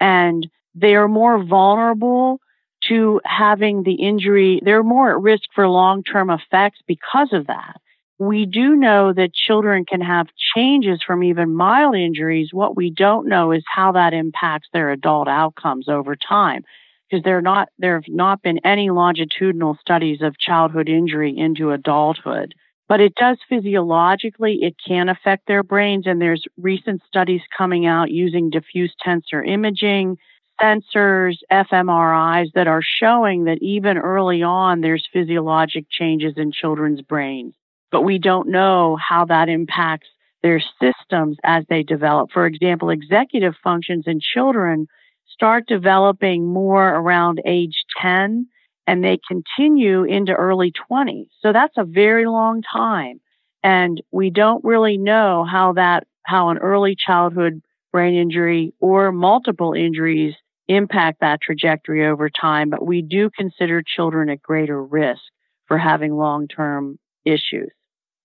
and 0.00 0.48
they 0.74 0.96
are 0.96 1.08
more 1.08 1.42
vulnerable 1.44 2.40
to 2.88 3.20
having 3.24 3.82
the 3.82 3.94
injury. 3.94 4.60
They're 4.64 4.82
more 4.82 5.10
at 5.10 5.20
risk 5.20 5.44
for 5.54 5.68
long 5.68 6.02
term 6.02 6.30
effects 6.30 6.80
because 6.86 7.32
of 7.32 7.46
that. 7.46 7.80
We 8.18 8.44
do 8.44 8.76
know 8.76 9.14
that 9.14 9.32
children 9.32 9.86
can 9.86 10.02
have 10.02 10.26
changes 10.54 11.00
from 11.06 11.24
even 11.24 11.54
mild 11.54 11.96
injuries. 11.96 12.50
What 12.52 12.76
we 12.76 12.90
don't 12.90 13.28
know 13.28 13.52
is 13.52 13.64
how 13.66 13.92
that 13.92 14.12
impacts 14.12 14.68
their 14.72 14.90
adult 14.90 15.26
outcomes 15.26 15.88
over 15.88 16.16
time 16.16 16.62
because 17.10 17.24
there 17.24 17.40
not 17.40 17.68
there 17.78 17.94
have 17.94 18.08
not 18.08 18.42
been 18.42 18.58
any 18.64 18.90
longitudinal 18.90 19.76
studies 19.80 20.20
of 20.20 20.38
childhood 20.38 20.88
injury 20.88 21.36
into 21.36 21.70
adulthood. 21.70 22.54
But 22.88 23.00
it 23.00 23.14
does 23.14 23.38
physiologically, 23.48 24.58
it 24.62 24.74
can 24.84 25.08
affect 25.08 25.46
their 25.46 25.62
brains. 25.62 26.06
And 26.06 26.20
there's 26.20 26.44
recent 26.58 27.02
studies 27.06 27.42
coming 27.56 27.86
out 27.86 28.10
using 28.10 28.50
diffuse 28.50 28.94
tensor 29.06 29.46
imaging, 29.46 30.18
sensors, 30.60 31.36
fMRIs 31.50 32.52
that 32.54 32.66
are 32.66 32.82
showing 32.82 33.44
that 33.44 33.58
even 33.62 33.98
early 33.98 34.42
on, 34.42 34.80
there's 34.80 35.08
physiologic 35.12 35.86
changes 35.90 36.34
in 36.36 36.52
children's 36.52 37.02
brains. 37.02 37.54
But 37.90 38.02
we 38.02 38.18
don't 38.18 38.48
know 38.48 38.96
how 38.96 39.24
that 39.26 39.48
impacts 39.48 40.08
their 40.42 40.62
systems 40.80 41.36
as 41.44 41.64
they 41.68 41.82
develop. 41.82 42.30
For 42.32 42.46
example, 42.46 42.90
executive 42.90 43.54
functions 43.62 44.04
in 44.06 44.20
children 44.20 44.86
start 45.28 45.66
developing 45.66 46.46
more 46.46 46.88
around 46.88 47.40
age 47.44 47.84
10 48.00 48.46
and 48.86 49.04
they 49.04 49.18
continue 49.28 50.04
into 50.04 50.32
early 50.32 50.72
20s. 50.90 51.28
So 51.40 51.52
that's 51.52 51.76
a 51.76 51.84
very 51.84 52.26
long 52.26 52.62
time. 52.62 53.20
And 53.62 54.02
we 54.10 54.30
don't 54.30 54.64
really 54.64 54.96
know 54.96 55.44
how 55.44 55.74
that, 55.74 56.06
how 56.24 56.48
an 56.48 56.58
early 56.58 56.96
childhood 56.96 57.60
brain 57.92 58.14
injury 58.14 58.72
or 58.80 59.12
multiple 59.12 59.72
injuries 59.74 60.34
impact 60.70 61.20
that 61.20 61.40
trajectory 61.42 62.06
over 62.06 62.30
time, 62.30 62.70
but 62.70 62.86
we 62.86 63.02
do 63.02 63.30
consider 63.36 63.82
children 63.82 64.30
at 64.30 64.42
greater 64.42 64.82
risk 64.82 65.22
for 65.66 65.78
having 65.78 66.14
long 66.14 66.48
term 66.48 66.98
issues. 67.24 67.70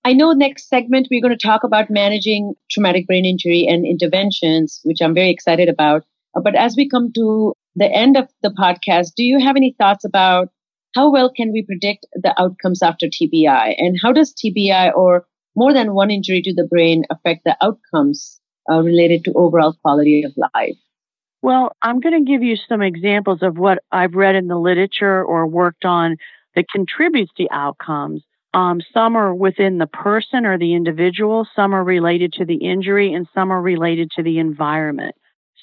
I 0.04 0.14
know 0.14 0.32
next 0.34 0.70
segment 0.70 1.08
we're 1.10 1.22
going 1.22 1.36
to 1.36 1.48
talk 1.48 1.64
about 1.64 1.90
managing 1.90 2.54
traumatic 2.70 3.08
brain 3.08 3.26
injury 3.26 3.66
and 3.68 3.86
interventions, 3.86 4.80
which 4.84 5.00
I'm 5.02 5.16
very 5.16 5.32
excited 5.32 5.68
about. 5.68 6.04
But 6.36 6.56
as 6.56 6.76
we 6.78 6.88
come 6.88 7.12
to 7.14 7.54
the 7.76 7.92
end 7.92 8.16
of 8.16 8.30
the 8.44 8.50
podcast, 8.50 9.14
do 9.16 9.24
you 9.24 9.40
have 9.40 9.56
any 9.56 9.76
thoughts 9.80 10.06
about 10.06 10.50
how 10.94 11.12
well 11.12 11.32
can 11.36 11.52
we 11.52 11.64
predict 11.64 12.06
the 12.14 12.40
outcomes 12.40 12.84
after 12.84 13.08
TBI? 13.08 13.76
And 13.78 13.98
how 14.02 14.14
does 14.14 14.34
TBI 14.34 14.96
or 14.96 15.26
more 15.56 15.74
than 15.74 15.94
one 15.94 16.12
injury 16.12 16.42
to 16.44 16.54
the 16.54 16.68
brain 16.68 17.04
affect 17.10 17.44
the 17.44 17.58
outcomes 17.62 18.40
uh, 18.72 18.82
related 18.82 19.24
to 19.26 19.34
overall 19.34 19.76
quality 19.82 20.24
of 20.24 20.34
life? 20.54 20.78
Well, 21.46 21.74
I'm 21.84 22.00
going 22.00 22.26
to 22.26 22.32
give 22.32 22.42
you 22.42 22.58
some 22.68 22.82
examples 22.82 23.44
of 23.44 23.60
what 23.60 23.78
I've 23.92 24.16
read 24.16 24.34
in 24.34 24.48
the 24.48 24.58
literature 24.58 25.24
or 25.24 25.46
worked 25.46 25.86
on 25.86 26.18
that 26.56 26.66
contributes 26.72 27.32
to 27.38 27.48
outcomes. 27.52 28.24
Um, 28.56 28.82
some 28.92 29.16
are 29.16 29.32
within 29.32 29.78
the 29.78 29.86
person 29.86 30.48
or 30.48 30.58
the 30.58 30.74
individual, 30.74 31.48
some 31.56 31.76
are 31.76 31.84
related 31.84 32.34
to 32.34 32.46
the 32.46 32.56
injury, 32.56 33.14
and 33.14 33.28
some 33.36 33.52
are 33.52 33.62
related 33.62 34.10
to 34.16 34.24
the 34.24 34.40
environment. 34.40 35.14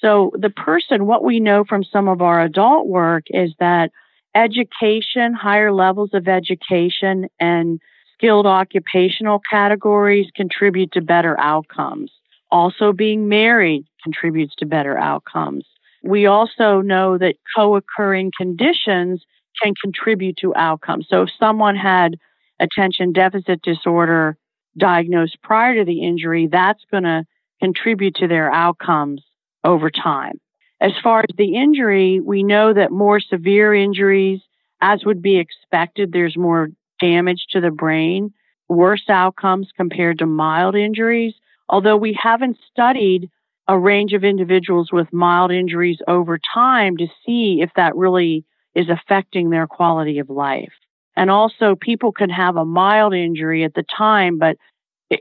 So, 0.00 0.30
the 0.38 0.50
person, 0.50 1.06
what 1.06 1.24
we 1.24 1.40
know 1.40 1.64
from 1.64 1.82
some 1.82 2.06
of 2.06 2.22
our 2.22 2.40
adult 2.40 2.86
work 2.86 3.24
is 3.30 3.52
that 3.58 3.90
education, 4.36 5.34
higher 5.34 5.72
levels 5.72 6.10
of 6.12 6.28
education, 6.28 7.26
and 7.40 7.80
skilled 8.14 8.46
occupational 8.46 9.40
categories 9.50 10.28
contribute 10.36 10.92
to 10.92 11.00
better 11.00 11.36
outcomes. 11.40 12.12
Also, 12.52 12.92
being 12.92 13.28
married 13.28 13.84
contributes 14.02 14.54
to 14.56 14.66
better 14.66 14.98
outcomes. 14.98 15.64
We 16.02 16.26
also 16.26 16.80
know 16.80 17.18
that 17.18 17.36
co 17.56 17.76
occurring 17.76 18.32
conditions 18.36 19.24
can 19.62 19.74
contribute 19.82 20.36
to 20.38 20.54
outcomes. 20.54 21.06
So, 21.08 21.22
if 21.22 21.30
someone 21.38 21.76
had 21.76 22.16
attention 22.58 23.12
deficit 23.12 23.62
disorder 23.62 24.36
diagnosed 24.78 25.38
prior 25.42 25.76
to 25.76 25.84
the 25.84 26.04
injury, 26.04 26.48
that's 26.50 26.82
going 26.90 27.04
to 27.04 27.24
contribute 27.60 28.16
to 28.16 28.26
their 28.26 28.52
outcomes 28.52 29.22
over 29.64 29.90
time. 29.90 30.40
As 30.80 30.92
far 31.02 31.20
as 31.20 31.36
the 31.36 31.54
injury, 31.54 32.20
we 32.20 32.42
know 32.42 32.74
that 32.74 32.90
more 32.90 33.20
severe 33.20 33.72
injuries, 33.72 34.40
as 34.80 35.04
would 35.04 35.22
be 35.22 35.38
expected, 35.38 36.10
there's 36.12 36.36
more 36.36 36.70
damage 37.00 37.46
to 37.50 37.60
the 37.60 37.70
brain, 37.70 38.32
worse 38.68 39.04
outcomes 39.08 39.68
compared 39.76 40.18
to 40.18 40.26
mild 40.26 40.74
injuries. 40.74 41.34
Although 41.68 41.96
we 41.96 42.18
haven't 42.20 42.56
studied 42.70 43.30
a 43.68 43.78
range 43.78 44.12
of 44.12 44.24
individuals 44.24 44.90
with 44.92 45.12
mild 45.12 45.52
injuries 45.52 45.98
over 46.08 46.38
time 46.52 46.96
to 46.96 47.06
see 47.24 47.60
if 47.62 47.70
that 47.76 47.96
really 47.96 48.44
is 48.74 48.88
affecting 48.88 49.50
their 49.50 49.66
quality 49.66 50.18
of 50.18 50.30
life. 50.30 50.72
And 51.16 51.30
also, 51.30 51.76
people 51.76 52.12
can 52.12 52.30
have 52.30 52.56
a 52.56 52.64
mild 52.64 53.14
injury 53.14 53.64
at 53.64 53.74
the 53.74 53.84
time, 53.96 54.38
but 54.38 54.56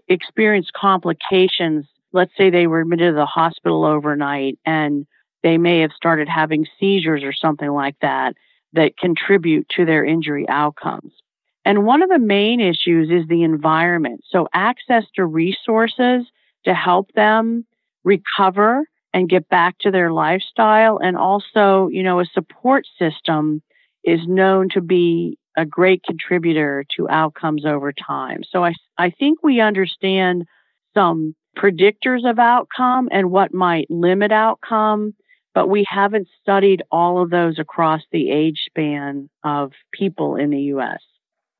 experience 0.07 0.69
complications. 0.75 1.85
Let's 2.13 2.31
say 2.37 2.49
they 2.49 2.67
were 2.67 2.81
admitted 2.81 3.11
to 3.11 3.15
the 3.15 3.25
hospital 3.25 3.85
overnight 3.85 4.57
and 4.65 5.05
they 5.43 5.57
may 5.57 5.79
have 5.79 5.91
started 5.91 6.29
having 6.29 6.65
seizures 6.79 7.23
or 7.23 7.33
something 7.33 7.69
like 7.69 7.95
that 8.01 8.35
that 8.73 8.97
contribute 8.97 9.67
to 9.69 9.85
their 9.85 10.05
injury 10.05 10.47
outcomes. 10.47 11.11
And 11.65 11.85
one 11.85 12.01
of 12.01 12.09
the 12.09 12.19
main 12.19 12.59
issues 12.59 13.09
is 13.09 13.27
the 13.27 13.43
environment. 13.43 14.21
So 14.29 14.47
access 14.53 15.03
to 15.15 15.25
resources 15.25 16.25
to 16.65 16.73
help 16.73 17.11
them 17.13 17.65
recover 18.03 18.85
and 19.13 19.29
get 19.29 19.49
back 19.49 19.75
to 19.81 19.91
their 19.91 20.11
lifestyle. 20.11 20.97
And 20.97 21.17
also, 21.17 21.89
you 21.91 22.03
know, 22.03 22.19
a 22.19 22.25
support 22.25 22.85
system 22.97 23.61
is 24.03 24.19
known 24.25 24.69
to 24.69 24.81
be 24.81 25.37
a 25.57 25.65
great 25.65 26.01
contributor 26.03 26.85
to 26.95 27.09
outcomes 27.09 27.65
over 27.65 27.91
time. 27.91 28.41
So 28.49 28.63
I, 28.63 28.73
I 28.97 29.09
think 29.09 29.39
we 29.43 29.59
understand 29.59 30.45
some 30.93 31.35
predictors 31.57 32.29
of 32.29 32.39
outcome 32.39 33.09
and 33.11 33.31
what 33.31 33.53
might 33.53 33.87
limit 33.89 34.31
outcome 34.31 35.13
but 35.53 35.67
we 35.67 35.85
haven't 35.87 36.27
studied 36.41 36.83
all 36.91 37.21
of 37.21 37.29
those 37.29 37.59
across 37.59 38.01
the 38.11 38.31
age 38.31 38.61
span 38.67 39.29
of 39.43 39.71
people 39.91 40.35
in 40.35 40.49
the 40.49 40.61
US. 40.75 40.99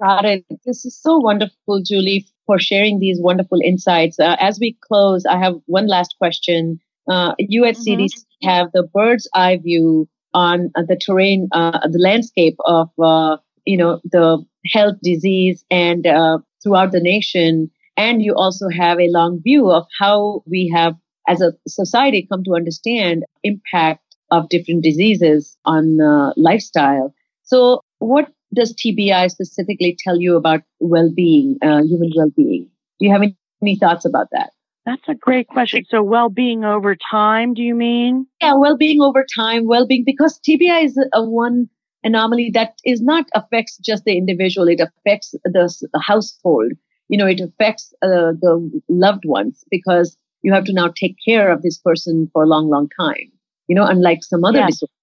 Got 0.02 0.26
it. 0.26 0.46
This 0.66 0.86
is 0.86 0.98
so 1.00 1.18
wonderful, 1.18 1.82
Julie, 1.86 2.26
for 2.52 2.60
sharing 2.60 3.00
these 3.00 3.18
wonderful 3.22 3.60
insights. 3.64 4.20
Uh, 4.20 4.36
as 4.42 4.60
we 4.60 4.78
close, 4.82 5.26
I 5.26 5.38
have 5.38 5.56
one 5.68 5.88
last 5.88 6.16
question. 6.18 6.82
Uh, 7.10 7.34
you 7.40 7.64
at 7.64 7.76
mm-hmm. 7.76 8.02
CDC 8.02 8.26
have 8.44 8.68
the 8.74 8.84
bird's 8.94 9.26
eye 9.34 9.58
view 9.64 10.10
on 10.34 10.70
uh, 10.76 10.82
the 10.86 10.98
terrain, 10.98 11.48
uh, 11.54 11.88
the 11.88 11.98
landscape 11.98 12.58
of, 12.66 12.90
uh, 13.02 13.38
you 13.66 13.78
know, 13.78 14.02
the 14.04 14.46
health, 14.66 14.98
disease, 15.02 15.64
and 15.72 16.06
uh, 16.06 16.40
throughout 16.62 16.92
the 16.92 17.00
nation. 17.00 17.72
And 17.96 18.22
you 18.22 18.34
also 18.36 18.68
have 18.68 19.00
a 19.00 19.08
long 19.08 19.42
view 19.42 19.72
of 19.72 19.86
how 19.98 20.44
we 20.46 20.70
have 20.76 20.96
as 21.30 21.40
a 21.40 21.54
society 21.70 22.28
come 22.30 22.44
to 22.44 22.56
understand 22.56 23.24
impact 23.44 24.04
of 24.30 24.50
different 24.50 24.84
diseases 24.84 25.58
on 25.64 26.02
uh, 26.02 26.34
lifestyle. 26.36 27.14
So, 27.44 27.80
what 28.00 28.28
does 28.54 28.74
TBI 28.74 29.30
specifically 29.30 29.98
tell 30.04 30.20
you 30.20 30.36
about 30.36 30.62
well-being, 30.80 31.58
uh, 31.62 31.82
human 31.84 32.12
well-being? 32.16 32.70
Do 33.00 33.06
you 33.06 33.12
have 33.12 33.22
any, 33.22 33.38
any 33.62 33.78
thoughts 33.78 34.06
about 34.06 34.28
that? 34.32 34.52
That's 34.86 35.08
a 35.08 35.16
great 35.16 35.48
question. 35.48 35.86
So, 35.90 36.02
well-being 36.02 36.66
over 36.66 36.98
time, 37.12 37.54
do 37.54 37.62
you 37.62 37.76
mean? 37.76 38.26
Yeah, 38.42 38.56
well-being 38.56 39.02
over 39.02 39.26
time, 39.36 39.68
well-being 39.68 40.04
because 40.06 40.40
TBI 40.40 40.86
is 40.86 40.98
a, 40.98 41.20
a 41.20 41.24
one 41.24 41.70
anomaly 42.04 42.50
that 42.56 42.74
is 42.84 43.00
not 43.00 43.26
affects 43.36 43.78
just 43.78 44.06
the 44.06 44.18
individual; 44.18 44.68
it 44.68 44.80
affects 44.80 45.32
the, 45.44 45.88
the 45.94 46.00
household. 46.00 46.72
You 47.10 47.18
know, 47.18 47.28
it 47.28 47.40
affects 47.40 47.94
uh, 48.02 48.34
the 48.42 48.82
loved 48.90 49.24
ones 49.26 49.64
because 49.70 50.18
you 50.42 50.52
have 50.52 50.66
to 50.66 50.74
now 50.74 50.92
take 50.96 51.16
care 51.24 51.52
of 51.52 51.62
this 51.62 51.78
person 51.78 52.30
for 52.34 52.44
a 52.44 52.48
long, 52.48 52.68
long 52.68 52.90
time. 53.00 53.32
You 53.68 53.76
know, 53.76 53.86
unlike 53.86 54.24
some 54.24 54.44
other 54.44 54.60
yes. 54.60 54.80
disorders. 54.80 54.96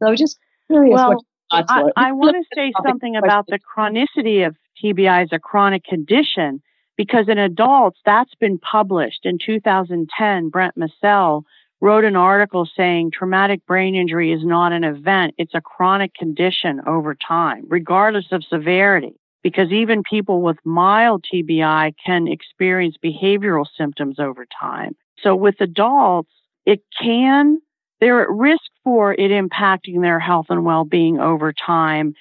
So 0.00 0.14
just 0.14 0.38
curious 0.70 0.94
well, 0.94 1.08
what 1.08 1.24
I, 1.50 1.82
I 1.96 2.12
want 2.12 2.36
to 2.36 2.44
say 2.54 2.72
something 2.84 3.16
about 3.16 3.46
the 3.46 3.58
chronicity 3.58 4.46
of 4.46 4.56
TBI 4.82 5.24
as 5.24 5.28
a 5.32 5.38
chronic 5.38 5.84
condition. 5.84 6.62
because 6.96 7.28
in 7.28 7.38
adults, 7.38 8.00
that's 8.04 8.34
been 8.36 8.58
published. 8.58 9.24
In 9.24 9.38
2010, 9.38 10.48
Brent 10.48 10.74
Masel 10.76 11.42
wrote 11.80 12.04
an 12.04 12.16
article 12.16 12.68
saying 12.76 13.10
traumatic 13.12 13.64
brain 13.66 13.94
injury 13.94 14.32
is 14.32 14.44
not 14.44 14.72
an 14.72 14.84
event, 14.84 15.34
it's 15.38 15.54
a 15.54 15.60
chronic 15.60 16.14
condition 16.14 16.80
over 16.86 17.14
time, 17.14 17.64
regardless 17.68 18.26
of 18.32 18.42
severity. 18.44 19.14
Because 19.42 19.70
even 19.70 20.02
people 20.02 20.42
with 20.42 20.56
mild 20.64 21.24
TBI 21.32 21.92
can 22.04 22.26
experience 22.26 22.96
behavioral 23.04 23.66
symptoms 23.78 24.18
over 24.18 24.44
time. 24.60 24.96
So 25.22 25.36
with 25.36 25.60
adults, 25.60 26.32
it 26.64 26.80
can, 27.00 27.60
they're 28.00 28.22
at 28.22 28.30
risk 28.30 28.64
for 28.84 29.12
it 29.12 29.30
impacting 29.30 30.00
their 30.02 30.20
health 30.20 30.46
and 30.50 30.64
well 30.64 30.84
being 30.84 31.18
over 31.18 31.52
time. 31.52 32.14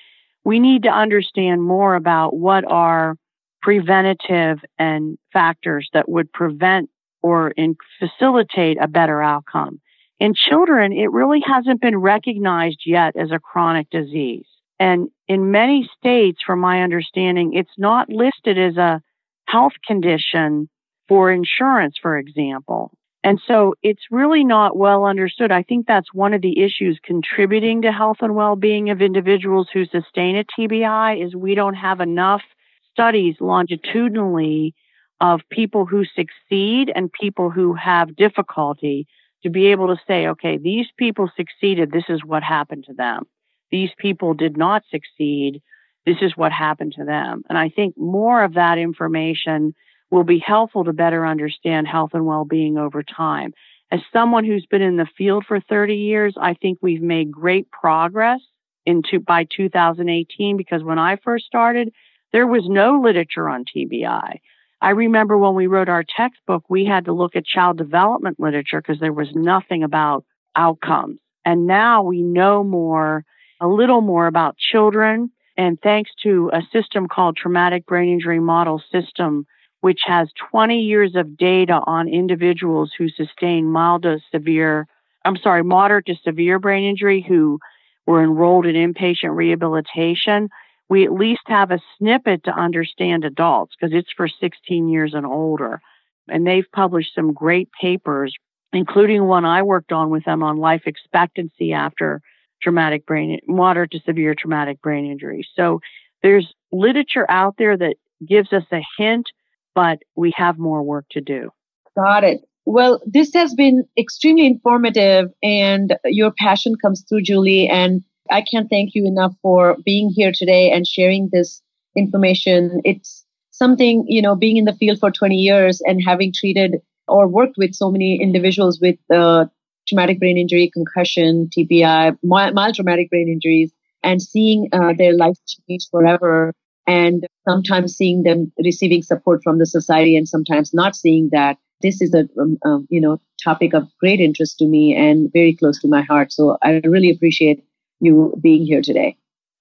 We 0.44 0.60
need 0.60 0.84
to 0.84 0.90
understand 0.90 1.64
more 1.64 1.96
about 1.96 2.36
what 2.36 2.64
are 2.70 3.18
preventative 3.62 4.60
and 4.78 5.18
factors 5.34 5.90
that 5.94 6.08
would 6.08 6.32
prevent 6.32 6.90
or 7.24 7.52
facilitate 8.00 8.78
a 8.80 8.88
better 8.88 9.22
outcome. 9.22 9.82
In 10.20 10.34
children, 10.36 10.94
it 10.94 11.12
really 11.12 11.42
hasn't 11.44 11.82
been 11.82 11.98
recognized 11.98 12.84
yet 12.86 13.16
as 13.18 13.32
a 13.32 13.40
chronic 13.40 13.90
disease. 13.90 14.46
And 14.80 15.10
in 15.28 15.52
many 15.52 15.90
states, 15.98 16.42
from 16.46 16.60
my 16.60 16.84
understanding, 16.84 17.54
it's 17.54 17.78
not 17.78 18.10
listed 18.10 18.58
as 18.58 18.78
a 18.78 19.02
health 19.48 19.74
condition 19.86 20.70
for 21.08 21.32
insurance, 21.32 21.98
for 22.02 22.18
example. 22.18 22.92
And 23.26 23.42
so 23.48 23.74
it's 23.82 24.04
really 24.12 24.44
not 24.44 24.78
well 24.78 25.04
understood. 25.04 25.52
I 25.52 25.64
think 25.64 25.88
that's 25.88 26.14
one 26.14 26.36
of 26.36 26.44
the 26.44 26.62
issues 26.62 27.00
contributing 27.04 27.82
to 27.82 27.92
health 27.92 28.18
and 28.22 28.36
well-being 28.36 28.92
of 28.92 29.02
individuals 29.02 29.68
who 29.74 29.86
sustain 29.86 30.36
a 30.38 30.44
TBI 30.44 31.26
is 31.26 31.36
we 31.36 31.56
don't 31.56 31.74
have 31.74 32.02
enough 32.02 32.44
studies 32.92 33.38
longitudinally 33.40 34.76
of 35.20 35.42
people 35.50 35.88
who 35.88 36.06
succeed 36.06 36.92
and 36.96 37.12
people 37.12 37.50
who 37.50 37.74
have 37.74 38.16
difficulty 38.16 39.08
to 39.42 39.50
be 39.50 39.68
able 39.68 39.88
to 39.88 40.00
say, 40.06 40.28
okay, 40.28 40.60
these 40.60 40.86
people 40.96 41.28
succeeded. 41.36 41.92
This 41.92 42.06
is 42.10 42.24
what 42.24 42.44
happened 42.44 42.84
to 42.90 42.94
them. 42.94 43.24
These 43.72 43.90
people 43.98 44.36
did 44.36 44.56
not 44.56 44.84
succeed. 44.92 45.64
This 46.06 46.18
is 46.22 46.38
what 46.38 46.52
happened 46.52 46.94
to 47.00 47.06
them. 47.06 47.42
And 47.50 47.58
I 47.58 47.70
think 47.70 47.98
more 47.98 48.44
of 48.44 48.54
that 48.54 48.78
information 48.78 49.74
will 50.12 50.24
be 50.24 50.40
helpful 50.40 50.84
to 50.84 50.94
better 50.94 51.26
understand 51.26 51.88
health 51.88 52.12
and 52.14 52.26
well-being 52.26 52.78
over 52.78 53.04
time. 53.04 53.54
As 53.92 54.00
someone 54.12 54.46
who's 54.46 54.66
been 54.66 54.82
in 54.82 54.98
the 54.98 55.08
field 55.18 55.46
for 55.48 55.60
30 55.60 55.96
years, 55.96 56.36
I 56.40 56.54
think 56.56 56.80
we've 56.82 57.02
made 57.02 57.32
great 57.32 57.70
progress 57.72 58.40
into 58.86 59.20
by 59.20 59.46
2018 59.56 60.58
because 60.58 60.84
when 60.84 61.00
I 61.00 61.18
first 61.18 61.46
started, 61.46 61.92
there 62.32 62.48
was 62.48 62.64
no 62.68 63.00
literature 63.02 63.50
on 63.50 63.66
TBI. 63.66 64.40
I 64.82 64.90
remember 64.90 65.38
when 65.38 65.56
we 65.56 65.68
wrote 65.68 65.90
our 65.90 66.04
textbook, 66.04 66.64
we 66.70 66.86
had 66.86 67.06
to 67.06 67.14
look 67.14 67.36
at 67.36 67.46
child 67.46 67.78
development 67.78 68.40
literature 68.40 68.82
because 68.82 69.00
there 69.00 69.14
was 69.14 69.30
nothing 69.34 69.84
about 69.84 70.26
outcomes. 70.56 71.20
And 71.46 71.68
now 71.68 72.04
we 72.04 72.22
know 72.22 72.64
more, 72.64 73.24
a 73.62 73.68
little 73.68 74.02
more 74.02 74.28
about 74.28 74.58
children. 74.58 75.32
And 75.58 75.80
thanks 75.82 76.12
to 76.24 76.52
a 76.52 76.62
system 76.74 77.08
called 77.08 77.38
Traumatic 77.38 77.86
Brain 77.86 78.12
Injury 78.12 78.40
Model 78.40 78.82
System, 78.92 79.46
which 79.86 80.02
has 80.04 80.28
20 80.50 80.80
years 80.80 81.14
of 81.14 81.38
data 81.38 81.80
on 81.86 82.08
individuals 82.08 82.92
who 82.98 83.08
sustain 83.08 83.72
mild 83.72 84.02
to 84.02 84.18
severe, 84.32 84.88
I'm 85.24 85.38
sorry, 85.38 85.64
moderate 85.64 86.08
to 86.08 86.16
severe 86.24 86.58
brain 86.58 86.90
injury 86.90 87.22
who 87.22 87.60
were 88.08 88.24
enrolled 88.24 88.66
in 88.66 88.74
inpatient 88.74 89.36
rehabilitation. 89.36 90.50
We 90.90 91.06
at 91.06 91.14
least 91.14 91.44
have 91.46 91.70
a 91.70 91.78
snippet 92.00 92.46
to 92.46 92.52
understand 92.52 93.26
adults 93.26 93.76
because 93.80 93.96
it's 93.96 94.12
for 94.12 94.28
16 94.28 94.90
years 94.90 95.14
and 95.14 95.24
older. 95.24 95.80
And 96.28 96.48
they've 96.48 96.66
published 96.74 97.14
some 97.14 97.32
great 97.32 97.70
papers, 97.80 98.34
including 98.74 99.26
one 99.26 99.46
I 99.46 99.62
worked 99.62 99.92
on 99.92 100.10
with 100.10 100.26
them 100.26 100.42
on 100.42 100.58
life 100.58 100.88
expectancy 100.88 101.74
after 101.74 102.24
traumatic 102.60 103.06
brain, 103.06 103.40
moderate 103.48 103.92
to 103.92 104.00
severe 104.00 104.34
traumatic 104.34 104.82
brain 104.82 105.06
injury. 105.06 105.48
So 105.56 105.80
there's 106.24 106.52
literature 106.72 107.30
out 107.30 107.54
there 107.60 107.78
that 107.78 107.98
gives 108.28 108.52
us 108.52 108.64
a 108.72 108.82
hint 108.98 109.28
but 109.76 110.00
we 110.16 110.34
have 110.36 110.58
more 110.58 110.82
work 110.82 111.06
to 111.12 111.22
do. 111.22 111.52
Got 111.96 112.24
it. 112.24 112.42
Well, 112.66 113.02
this 113.06 113.34
has 113.36 113.54
been 113.54 113.84
extremely 113.98 114.48
informative 114.48 115.32
and 115.44 115.96
your 116.06 116.32
passion 116.32 116.76
comes 116.82 117.06
through, 117.08 117.22
Julie. 117.22 117.68
And 117.68 118.04
I 118.32 118.42
can't 118.42 118.70
thank 118.70 118.96
you 118.96 119.06
enough 119.06 119.34
for 119.42 119.78
being 119.86 120.10
here 120.10 120.32
today 120.34 120.72
and 120.72 120.88
sharing 120.88 121.30
this 121.32 121.62
information. 121.96 122.82
It's 122.84 123.24
something, 123.52 124.06
you 124.08 124.22
know, 124.22 124.36
being 124.36 124.58
in 124.58 124.66
the 124.66 124.74
field 124.74 125.00
for 125.00 125.12
20 125.12 125.36
years 125.36 125.82
and 125.86 126.02
having 126.04 126.34
treated 126.34 126.78
or 127.08 127.28
worked 127.28 127.56
with 127.58 127.76
so 127.76 127.92
many 127.92 128.20
individuals 128.20 128.80
with 128.82 128.98
uh, 129.14 129.46
traumatic 129.88 130.20
brain 130.20 130.38
injury, 130.38 130.72
concussion, 130.74 131.48
TBI, 131.56 132.18
mild 132.24 132.76
traumatic 132.76 133.12
brain 133.12 133.30
injuries, 133.30 133.72
and 134.04 134.22
seeing 134.22 134.70
uh, 134.74 134.94
their 134.98 135.14
life 135.16 135.38
change 135.70 135.88
forever 135.92 136.54
and 136.88 137.26
sometimes 137.48 137.96
seeing 137.96 138.24
them 138.24 138.52
receiving 138.64 139.02
support 139.02 139.42
from 139.44 139.58
the 139.58 139.66
society 139.66 140.16
and 140.16 140.28
sometimes 140.28 140.74
not 140.74 140.96
seeing 140.96 141.30
that. 141.32 141.58
This 141.82 142.02
is 142.02 142.14
a 142.14 142.28
um, 142.42 142.58
um, 142.66 142.88
you 142.90 143.02
know 143.02 143.20
topic 143.44 143.74
of 143.74 143.84
great 144.00 144.20
interest 144.20 144.58
to 144.60 144.66
me 144.66 144.96
and 144.96 145.32
very 145.32 145.56
close 145.56 145.80
to 145.82 145.88
my 145.88 146.02
heart. 146.02 146.32
So 146.32 146.58
i 146.64 146.82
really 146.84 147.12
appreciate 147.12 147.64
you 148.00 148.34
being 148.42 148.66
here 148.66 148.82
today. 148.82 149.18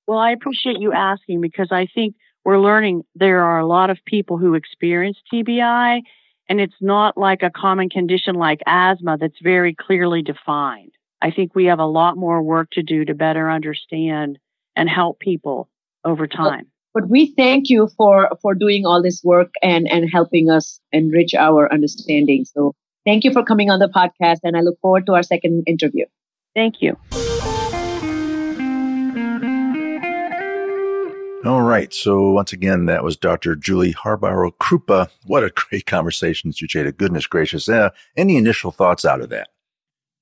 Well 0.07 0.19
i 0.19 0.31
appreciate 0.31 0.79
you 0.81 0.93
asking 0.93 1.41
because 1.41 1.69
i 1.71 1.87
think 1.95 2.15
we're 2.45 2.61
learning 2.61 3.03
there 3.15 3.43
are 3.43 3.59
a 3.59 3.67
lot 3.67 3.91
of 3.91 3.99
people 4.07 4.37
who 4.39 4.55
experience 4.55 5.19
tbi 5.33 6.03
and 6.49 6.61
it's 6.61 6.75
not 6.81 7.17
like 7.17 7.43
a 7.43 7.51
common 7.51 7.89
condition 7.89 8.35
like 8.35 8.61
asthma 8.67 9.17
that's 9.19 9.39
very 9.43 9.75
clearly 9.75 10.23
defined. 10.23 10.93
I 11.23 11.31
think 11.31 11.55
we 11.55 11.67
have 11.67 11.79
a 11.79 11.87
lot 11.87 12.19
more 12.19 12.43
work 12.43 12.71
to 12.73 12.83
do 12.83 13.05
to 13.07 13.15
better 13.15 13.51
understand 13.51 14.39
and 14.77 14.89
help 14.89 15.21
people 15.21 15.71
over 16.05 16.27
time 16.27 16.67
but 16.95 17.09
we 17.09 17.27
thank 17.37 17.69
you 17.69 17.89
for 17.97 18.31
for 18.41 18.55
doing 18.55 18.87
all 18.87 19.03
this 19.03 19.23
work 19.23 19.53
and 19.63 19.91
and 19.91 20.09
helping 20.11 20.49
us 20.49 20.81
enrich 20.93 21.35
our 21.35 21.71
understanding 21.73 22.45
so 22.45 22.75
thank 23.05 23.25
you 23.25 23.33
for 23.33 23.43
coming 23.43 23.71
on 23.71 23.81
the 23.81 23.89
podcast 23.89 24.39
and 24.45 24.57
i 24.57 24.61
look 24.61 24.81
forward 24.81 25.05
to 25.05 25.13
our 25.13 25.23
second 25.23 25.63
interview 25.67 26.07
thank 26.55 26.81
you 26.81 26.97
all 31.45 31.61
right. 31.61 31.93
So 31.93 32.31
once 32.31 32.55
again, 32.55 32.87
that 32.87 33.05
was 33.05 33.19
Dr. 33.19 33.55
Julie 33.55 33.93
Haarbauer 33.93 34.51
Krupa. 34.53 35.11
What 35.27 35.45
a 35.45 35.51
great 35.51 35.85
conversation, 35.85 36.53
Sucheta. 36.53 36.97
Goodness 36.97 37.27
gracious. 37.27 37.69
Uh, 37.69 37.91
any 38.17 38.39
initial 38.39 38.71
thoughts 38.71 39.05
out 39.05 39.21
of 39.21 39.29
that? 39.29 39.49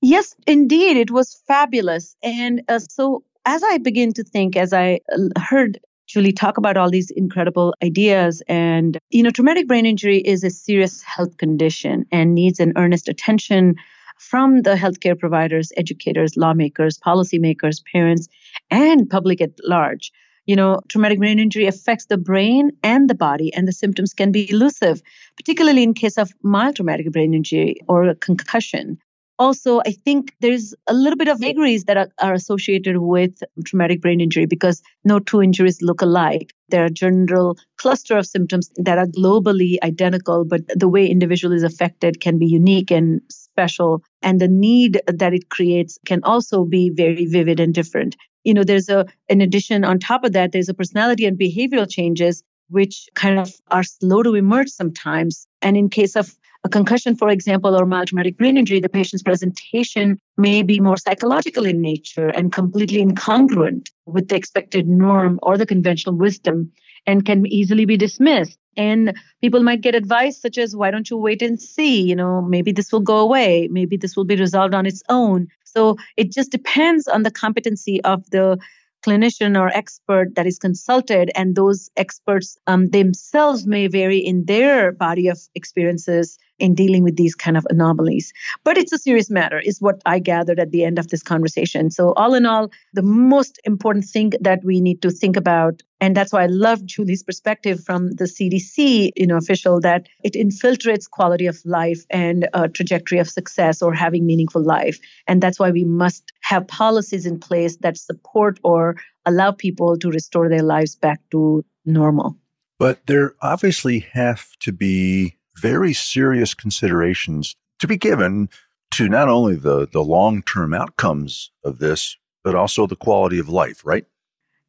Yes, 0.01 0.35
indeed. 0.47 0.97
It 0.97 1.11
was 1.11 1.41
fabulous. 1.47 2.17
And 2.23 2.61
uh, 2.67 2.79
so 2.79 3.23
as 3.45 3.63
I 3.63 3.77
begin 3.77 4.11
to 4.13 4.23
think, 4.25 4.57
as 4.57 4.73
I 4.73 4.99
uh, 5.13 5.39
heard 5.39 5.79
Julie 6.13 6.31
talk 6.31 6.59
about 6.59 6.77
all 6.77 6.91
these 6.91 7.09
incredible 7.09 7.73
ideas. 7.83 8.43
And, 8.47 8.99
you 9.09 9.23
know, 9.23 9.31
traumatic 9.31 9.67
brain 9.67 9.87
injury 9.87 10.19
is 10.19 10.43
a 10.43 10.51
serious 10.51 11.01
health 11.01 11.37
condition 11.37 12.05
and 12.11 12.35
needs 12.35 12.59
an 12.59 12.73
earnest 12.75 13.09
attention 13.09 13.77
from 14.19 14.61
the 14.61 14.75
healthcare 14.75 15.17
providers, 15.17 15.71
educators, 15.75 16.37
lawmakers, 16.37 16.99
policymakers, 16.99 17.83
parents, 17.91 18.27
and 18.69 19.09
public 19.09 19.41
at 19.41 19.53
large. 19.63 20.11
You 20.45 20.55
know, 20.55 20.81
traumatic 20.87 21.17
brain 21.17 21.39
injury 21.39 21.65
affects 21.65 22.05
the 22.05 22.19
brain 22.19 22.69
and 22.83 23.09
the 23.09 23.15
body, 23.15 23.51
and 23.51 23.67
the 23.67 23.71
symptoms 23.71 24.13
can 24.13 24.31
be 24.31 24.47
elusive, 24.51 25.01
particularly 25.35 25.81
in 25.81 25.95
case 25.95 26.19
of 26.19 26.31
mild 26.43 26.75
traumatic 26.75 27.11
brain 27.11 27.33
injury 27.33 27.77
or 27.87 28.13
concussion 28.13 28.99
also 29.43 29.81
i 29.85 29.91
think 30.05 30.33
there's 30.39 30.73
a 30.87 30.93
little 30.93 31.17
bit 31.21 31.31
of 31.33 31.39
vagaries 31.39 31.83
that 31.85 31.97
are, 32.01 32.09
are, 32.27 32.33
associated 32.33 32.97
with 32.97 33.43
traumatic 33.65 34.01
brain 34.01 34.21
injury 34.25 34.45
because 34.45 34.81
no 35.03 35.19
two 35.19 35.41
injuries 35.41 35.81
look 35.81 36.01
alike. 36.01 36.53
There 36.69 36.85
are 36.85 36.89
general 36.89 37.57
cluster 37.77 38.17
of 38.17 38.25
symptoms 38.25 38.69
that 38.77 38.97
are 38.97 39.07
globally 39.07 39.77
identical 39.83 40.45
but 40.45 40.61
the 40.83 40.87
way 40.87 41.05
individual 41.07 41.53
is 41.53 41.63
affected 41.63 42.21
can 42.21 42.39
be 42.39 42.47
unique 42.47 42.91
and 42.91 43.21
special 43.29 44.01
and 44.21 44.39
the 44.39 44.47
need 44.47 45.01
that 45.07 45.33
it 45.33 45.49
creates 45.49 45.99
can 46.05 46.23
also 46.23 46.63
be 46.63 46.89
very 47.03 47.25
vivid 47.25 47.59
and 47.59 47.73
different. 47.73 48.15
You 48.43 48.53
know 48.53 48.63
there's 48.63 48.89
a 48.89 49.05
in 49.29 49.41
addition 49.41 49.83
on 49.83 49.99
top 49.99 50.23
of 50.23 50.33
that 50.33 50.51
there's 50.51 50.69
a 50.69 50.79
personality 50.81 51.25
and 51.25 51.39
behavioral 51.39 51.89
changes 51.89 52.43
which 52.69 53.07
kind 53.13 53.39
of 53.39 53.51
are 53.69 53.83
slow 53.83 54.23
to 54.23 54.35
emerge 54.35 54.69
sometimes. 54.69 55.47
And 55.61 55.77
in 55.77 55.89
case 55.89 56.15
of 56.15 56.33
a 56.63 56.69
concussion, 56.69 57.15
for 57.15 57.29
example, 57.29 57.75
or 57.75 57.85
mild 57.85 58.07
traumatic 58.07 58.37
brain 58.37 58.57
injury, 58.57 58.79
the 58.79 58.89
patient's 58.89 59.23
presentation 59.23 60.19
may 60.37 60.63
be 60.63 60.79
more 60.79 60.97
psychological 60.97 61.65
in 61.65 61.81
nature 61.81 62.29
and 62.29 62.53
completely 62.53 63.03
incongruent 63.03 63.89
with 64.05 64.29
the 64.29 64.35
expected 64.35 64.87
norm 64.87 65.39
or 65.43 65.57
the 65.57 65.65
conventional 65.65 66.15
wisdom 66.15 66.71
and 67.05 67.25
can 67.25 67.45
easily 67.47 67.85
be 67.85 67.97
dismissed. 67.97 68.57
And 68.77 69.15
people 69.41 69.61
might 69.61 69.81
get 69.81 69.93
advice 69.93 70.41
such 70.41 70.57
as, 70.57 70.75
why 70.75 70.89
don't 70.89 71.09
you 71.09 71.17
wait 71.17 71.41
and 71.41 71.61
see? 71.61 72.01
You 72.01 72.15
know, 72.15 72.41
maybe 72.41 72.71
this 72.71 72.91
will 72.91 73.01
go 73.01 73.19
away. 73.19 73.67
Maybe 73.69 73.97
this 73.97 74.15
will 74.15 74.25
be 74.25 74.37
resolved 74.37 74.73
on 74.73 74.85
its 74.85 75.03
own. 75.09 75.47
So 75.65 75.97
it 76.17 76.31
just 76.31 76.51
depends 76.51 77.07
on 77.07 77.23
the 77.23 77.31
competency 77.31 78.01
of 78.03 78.29
the 78.29 78.57
clinician 79.05 79.59
or 79.59 79.67
expert 79.69 80.35
that 80.35 80.47
is 80.47 80.57
consulted 80.57 81.31
and 81.35 81.55
those 81.55 81.89
experts 81.97 82.57
um, 82.67 82.89
themselves 82.89 83.67
may 83.67 83.87
vary 83.87 84.17
in 84.17 84.45
their 84.45 84.91
body 84.91 85.27
of 85.27 85.39
experiences 85.55 86.37
in 86.59 86.73
dealing 86.75 87.03
with 87.03 87.17
these 87.17 87.35
kind 87.35 87.57
of 87.57 87.67
anomalies. 87.69 88.31
But 88.63 88.77
it's 88.77 88.93
a 88.93 88.97
serious 88.97 89.29
matter 89.29 89.59
is 89.59 89.81
what 89.81 90.01
i 90.05 90.19
gathered 90.19 90.59
at 90.59 90.71
the 90.71 90.83
end 90.83 90.99
of 90.99 91.09
this 91.09 91.23
conversation. 91.23 91.91
So 91.91 92.13
all 92.13 92.33
in 92.33 92.45
all 92.45 92.71
the 92.93 93.01
most 93.01 93.59
important 93.65 94.05
thing 94.05 94.31
that 94.41 94.63
we 94.63 94.79
need 94.79 95.01
to 95.01 95.11
think 95.11 95.35
about 95.35 95.81
and 96.03 96.15
that's 96.17 96.33
why 96.33 96.43
i 96.43 96.51
love 96.65 96.85
julie's 96.85 97.23
perspective 97.23 97.83
from 97.83 98.11
the 98.21 98.25
cdc 98.35 99.11
you 99.15 99.27
know 99.27 99.37
official 99.37 99.79
that 99.79 100.07
it 100.23 100.33
infiltrates 100.33 101.09
quality 101.09 101.47
of 101.47 101.57
life 101.65 102.01
and 102.09 102.47
trajectory 102.73 103.19
of 103.19 103.29
success 103.29 103.81
or 103.81 103.93
having 103.93 104.25
meaningful 104.25 104.63
life 104.63 104.99
and 105.27 105.41
that's 105.41 105.59
why 105.59 105.71
we 105.71 105.85
must 105.85 106.33
have 106.41 106.67
policies 106.67 107.25
in 107.25 107.39
place 107.39 107.77
that 107.77 107.97
support 107.97 108.59
or 108.63 108.95
allow 109.25 109.51
people 109.51 109.97
to 109.97 110.09
restore 110.09 110.49
their 110.49 110.67
lives 110.73 110.95
back 110.95 111.19
to 111.31 111.63
normal 111.85 112.37
but 112.79 113.05
there 113.07 113.35
obviously 113.41 113.99
have 113.99 114.57
to 114.59 114.71
be 114.71 115.37
very 115.55 115.93
serious 115.93 116.53
considerations 116.53 117.55
to 117.79 117.87
be 117.87 117.97
given 117.97 118.49
to 118.91 119.09
not 119.09 119.27
only 119.27 119.55
the, 119.55 119.87
the 119.91 120.03
long 120.03 120.41
term 120.43 120.73
outcomes 120.73 121.51
of 121.63 121.79
this, 121.79 122.17
but 122.43 122.55
also 122.55 122.85
the 122.85 122.95
quality 122.95 123.39
of 123.39 123.49
life, 123.49 123.85
right? 123.85 124.05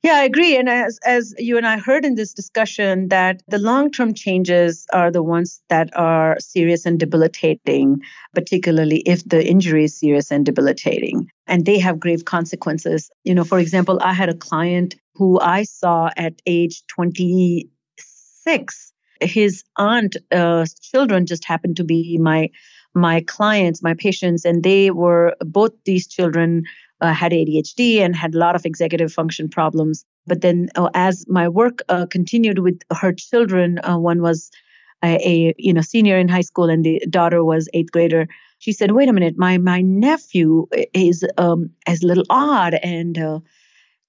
Yeah, 0.04 0.16
I 0.16 0.24
agree. 0.24 0.54
And 0.58 0.68
as, 0.68 0.98
as 1.06 1.34
you 1.38 1.56
and 1.56 1.66
I 1.66 1.78
heard 1.78 2.04
in 2.04 2.14
this 2.14 2.34
discussion, 2.34 3.08
that 3.08 3.40
the 3.48 3.58
long 3.58 3.90
term 3.90 4.12
changes 4.12 4.84
are 4.92 5.10
the 5.10 5.22
ones 5.22 5.62
that 5.70 5.96
are 5.96 6.36
serious 6.40 6.84
and 6.84 7.00
debilitating, 7.00 8.00
particularly 8.34 8.98
if 9.06 9.26
the 9.26 9.42
injury 9.42 9.84
is 9.84 9.98
serious 9.98 10.30
and 10.30 10.44
debilitating. 10.44 11.30
And 11.46 11.64
they 11.64 11.78
have 11.78 11.98
grave 11.98 12.26
consequences. 12.26 13.10
You 13.24 13.34
know, 13.34 13.44
for 13.44 13.58
example, 13.58 13.98
I 14.02 14.12
had 14.12 14.28
a 14.28 14.34
client 14.34 14.94
who 15.14 15.40
I 15.40 15.62
saw 15.62 16.10
at 16.18 16.34
age 16.44 16.82
26 16.88 18.92
his 19.20 19.62
aunt 19.78 20.16
uh, 20.32 20.66
children 20.82 21.24
just 21.24 21.46
happened 21.46 21.76
to 21.76 21.84
be 21.84 22.18
my 22.18 22.50
my 22.94 23.20
clients 23.22 23.82
my 23.82 23.94
patients 23.94 24.44
and 24.44 24.62
they 24.62 24.90
were 24.90 25.34
both 25.40 25.72
these 25.84 26.06
children 26.06 26.62
uh, 27.04 27.12
had 27.12 27.32
adhd 27.32 27.80
and 28.04 28.16
had 28.16 28.34
a 28.34 28.38
lot 28.38 28.56
of 28.56 28.64
executive 28.64 29.12
function 29.12 29.48
problems. 29.48 30.04
But 30.26 30.40
then 30.40 30.68
uh, 30.74 30.90
as 30.94 31.26
my 31.28 31.48
work 31.48 31.82
uh, 31.88 32.06
continued 32.16 32.60
with 32.60 32.80
her 33.00 33.12
children 33.12 33.78
uh, 33.84 33.98
one 33.98 34.22
was 34.22 34.50
a, 35.04 35.12
a, 35.32 35.54
you 35.58 35.74
know 35.74 35.82
senior 35.82 36.16
in 36.16 36.28
high 36.28 36.46
school 36.50 36.70
and 36.70 36.84
the 36.84 37.02
daughter 37.10 37.44
was 37.44 37.68
eighth 37.74 37.92
grader 37.92 38.26
she 38.58 38.72
said 38.72 38.92
wait 38.92 39.10
a 39.10 39.12
minute 39.12 39.34
my 39.36 39.58
my 39.58 39.80
nephew 39.82 40.66
is 40.94 41.24
um 41.36 41.70
is 41.86 42.02
a 42.02 42.06
little 42.06 42.24
odd 42.30 42.74
and 42.94 43.18
uh, 43.18 43.38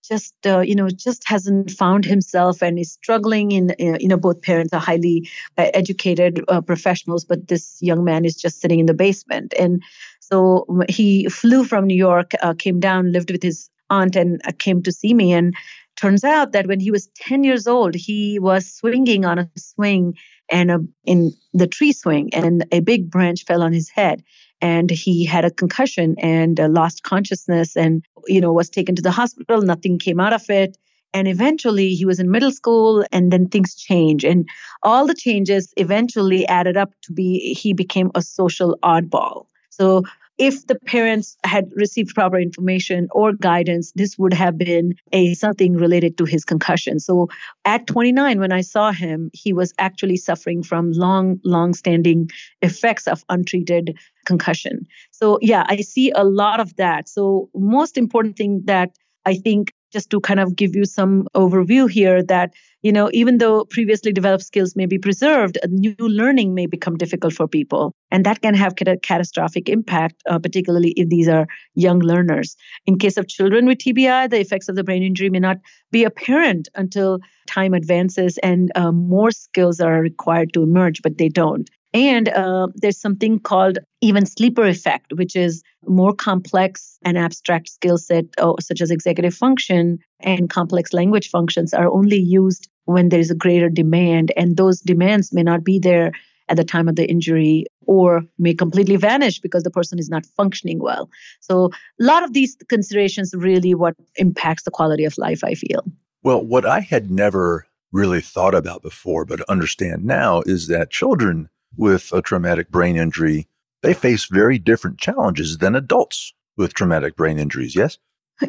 just 0.08 0.36
uh, 0.46 0.60
you 0.60 0.76
know 0.76 0.90
just 0.90 1.28
hasn't 1.28 1.72
found 1.72 2.06
himself 2.06 2.62
and 2.62 2.80
is 2.80 2.92
struggling 2.92 3.52
in 3.52 3.72
uh, 3.72 3.98
you 4.00 4.08
know 4.08 4.18
both 4.18 4.42
parents 4.42 4.74
are 4.74 4.80
highly 4.80 5.30
educated 5.58 6.44
uh, 6.48 6.62
professionals 6.62 7.26
but 7.26 7.48
this 7.48 7.78
young 7.82 8.04
man 8.04 8.26
is 8.26 8.36
just 8.36 8.62
sitting 8.62 8.80
in 8.80 8.86
the 8.86 8.94
basement. 8.94 9.54
And 9.60 9.82
so 10.28 10.66
he 10.90 11.28
flew 11.30 11.64
from 11.64 11.86
new 11.86 12.02
york 12.10 12.32
uh, 12.42 12.54
came 12.54 12.80
down 12.80 13.12
lived 13.12 13.32
with 13.32 13.44
his 13.44 13.70
aunt 13.90 14.16
and 14.16 14.42
uh, 14.46 14.52
came 14.58 14.82
to 14.84 14.92
see 14.92 15.14
me. 15.14 15.34
And 15.34 15.56
turns 15.96 16.24
out 16.24 16.52
that 16.52 16.68
when 16.68 16.80
he 16.80 16.92
was 16.92 17.10
10 17.16 17.44
years 17.44 17.68
old 17.68 17.96
he 17.96 18.40
was 18.40 18.72
swinging 18.72 19.26
on 19.26 19.40
a 19.40 19.50
swing 19.58 20.16
and 20.50 20.70
a, 20.70 20.80
in 21.06 21.34
the 21.54 21.68
tree 21.68 21.94
swing 21.94 22.30
and 22.34 22.66
a 22.72 22.82
big 22.82 23.10
branch 23.10 23.46
fell 23.46 23.64
on 23.64 23.74
his 23.74 23.90
head. 23.90 24.24
And 24.62 24.90
he 24.90 25.26
had 25.26 25.46
a 25.46 25.52
concussion 25.52 26.16
and 26.20 26.60
uh, 26.60 26.68
lost 26.70 27.04
consciousness 27.04 27.76
and 27.76 28.04
you 28.28 28.42
know 28.42 28.54
was 28.54 28.70
taken 28.70 28.96
to 28.96 29.02
the 29.02 29.12
hospital. 29.12 29.62
Nothing 29.62 30.00
came 30.00 30.20
out 30.20 30.34
of 30.34 30.50
it. 30.50 30.78
And 31.14 31.30
eventually 31.30 31.94
he 31.94 32.06
was 32.06 32.20
in 32.20 32.30
middle 32.30 32.52
school 32.52 33.06
and 33.14 33.32
then 33.32 33.48
things 33.48 33.74
change. 33.74 34.26
And 34.26 34.50
all 34.84 35.08
the 35.08 35.14
changes 35.14 35.74
eventually 35.78 36.46
added 36.48 36.76
up 36.76 36.92
to 37.04 37.14
be 37.14 37.54
he 37.54 37.74
became 37.74 38.12
a 38.16 38.22
social 38.22 38.78
oddball 38.84 39.46
so 39.76 40.04
if 40.38 40.68
the 40.68 40.76
parents 40.76 41.38
had 41.46 41.70
received 41.76 42.14
proper 42.14 42.38
information 42.38 43.08
or 43.12 43.34
guidance, 43.34 43.94
this 43.96 44.18
would 44.18 44.34
have 44.34 44.58
been 44.58 44.94
a 45.14 45.34
something 45.34 45.74
related 45.76 46.18
to 46.18 46.26
his 46.26 46.44
concussion. 46.44 47.00
So 47.00 47.30
at 47.64 47.88
29, 47.88 48.40
when 48.40 48.52
I 48.52 48.62
saw 48.62 48.92
him, 48.92 49.30
he 49.34 49.54
was 49.54 49.74
actually 49.78 50.18
suffering 50.18 50.62
from 50.62 50.92
long, 50.92 51.40
long-standing 51.46 52.30
effects 52.62 53.08
of 53.08 53.24
untreated 53.30 53.98
concussion. 54.26 54.86
So 55.12 55.40
yeah, 55.42 55.64
I 55.68 55.78
see 55.78 56.12
a 56.12 56.26
lot 56.26 56.60
of 56.60 56.76
that. 56.76 57.08
So 57.08 57.50
most 57.56 57.98
important 57.98 58.36
thing 58.36 58.64
that 58.66 58.92
I 59.26 59.36
think 59.36 59.74
just 59.96 60.10
to 60.10 60.20
kind 60.20 60.42
of 60.42 60.58
give 60.58 60.76
you 60.76 60.84
some 60.84 61.26
overview 61.36 61.90
here 61.90 62.22
that 62.22 62.54
you 62.82 62.92
know 62.92 63.10
even 63.14 63.38
though 63.38 63.64
previously 63.76 64.12
developed 64.12 64.44
skills 64.44 64.76
may 64.76 64.86
be 64.86 64.98
preserved 64.98 65.58
new 65.70 65.96
learning 66.22 66.54
may 66.54 66.66
become 66.66 66.98
difficult 66.98 67.34
for 67.34 67.48
people. 67.48 67.94
And 68.12 68.26
that 68.26 68.42
can 68.42 68.56
have 68.56 68.74
a 68.86 68.98
catastrophic 68.98 69.70
impact 69.70 70.22
uh, 70.30 70.40
particularly 70.40 70.92
if 70.98 71.08
these 71.08 71.30
are 71.30 71.48
young 71.76 72.00
learners. 72.00 72.58
In 72.86 73.00
case 73.00 73.16
of 73.16 73.30
children 73.30 73.66
with 73.68 73.78
tbi 73.78 74.30
the 74.30 74.42
effects 74.42 74.68
of 74.68 74.76
the 74.76 74.84
brain 74.84 75.02
injury 75.02 75.30
may 75.30 75.40
not 75.40 75.60
be 75.92 76.04
apparent 76.04 76.68
until 76.76 77.20
time 77.48 77.74
advances 77.74 78.38
and 78.40 78.72
uh, 78.76 78.92
more 78.92 79.32
skills 79.32 79.80
are 79.80 80.02
required 80.02 80.52
to 80.54 80.64
emerge 80.64 81.02
but 81.02 81.18
they 81.18 81.30
don't 81.30 81.70
and 81.96 82.30
uh, 82.30 82.68
there's 82.76 83.00
something 83.00 83.40
called 83.40 83.78
even 84.02 84.26
sleeper 84.26 84.66
effect, 84.66 85.14
which 85.14 85.36
is 85.36 85.64
more 85.88 86.14
complex 86.14 86.98
and 87.04 87.18
abstract 87.18 87.70
skill 87.70 87.98
set, 87.98 88.26
oh, 88.38 88.58
such 88.60 88.82
as 88.82 88.92
executive 88.92 89.34
function 89.34 90.00
and 90.20 90.50
complex 90.50 90.94
language 90.94 91.30
functions, 91.30 91.74
are 91.74 91.90
only 91.90 92.18
used 92.18 92.68
when 92.84 93.10
there 93.10 93.20
is 93.20 93.32
a 93.32 93.36
greater 93.36 93.70
demand. 93.70 94.34
And 94.36 94.58
those 94.58 94.82
demands 94.82 95.32
may 95.32 95.44
not 95.44 95.64
be 95.64 95.80
there 95.80 96.12
at 96.50 96.58
the 96.58 96.66
time 96.66 96.88
of 96.88 96.96
the 96.96 97.10
injury 97.10 97.66
or 97.88 98.24
may 98.38 98.54
completely 98.54 98.98
vanish 98.98 99.40
because 99.40 99.64
the 99.64 99.72
person 99.72 99.98
is 99.98 100.10
not 100.10 100.26
functioning 100.26 100.80
well. 100.80 101.10
So, 101.40 101.72
a 102.00 102.04
lot 102.04 102.24
of 102.24 102.34
these 102.34 102.58
considerations 102.68 103.34
really 103.34 103.74
what 103.74 103.96
impacts 104.18 104.64
the 104.64 104.72
quality 104.72 105.06
of 105.06 105.18
life, 105.18 105.44
I 105.44 105.56
feel. 105.56 105.84
Well, 106.24 106.44
what 106.44 106.66
I 106.66 106.82
had 106.82 107.10
never 107.10 107.68
really 107.92 108.22
thought 108.22 108.54
about 108.54 108.82
before, 108.82 109.26
but 109.26 109.42
understand 109.50 110.04
now, 110.04 110.42
is 110.46 110.68
that 110.68 110.92
children 110.92 111.50
with 111.78 112.12
a 112.14 112.22
traumatic 112.22 112.70
brain 112.70 112.96
injury, 112.96 113.48
they 113.82 113.94
face 113.94 114.26
very 114.26 114.58
different 114.58 114.98
challenges 114.98 115.58
than 115.58 115.76
adults 115.76 116.34
with 116.58 116.74
traumatic 116.74 117.16
brain 117.16 117.38
injuries, 117.38 117.76
yes? 117.76 117.98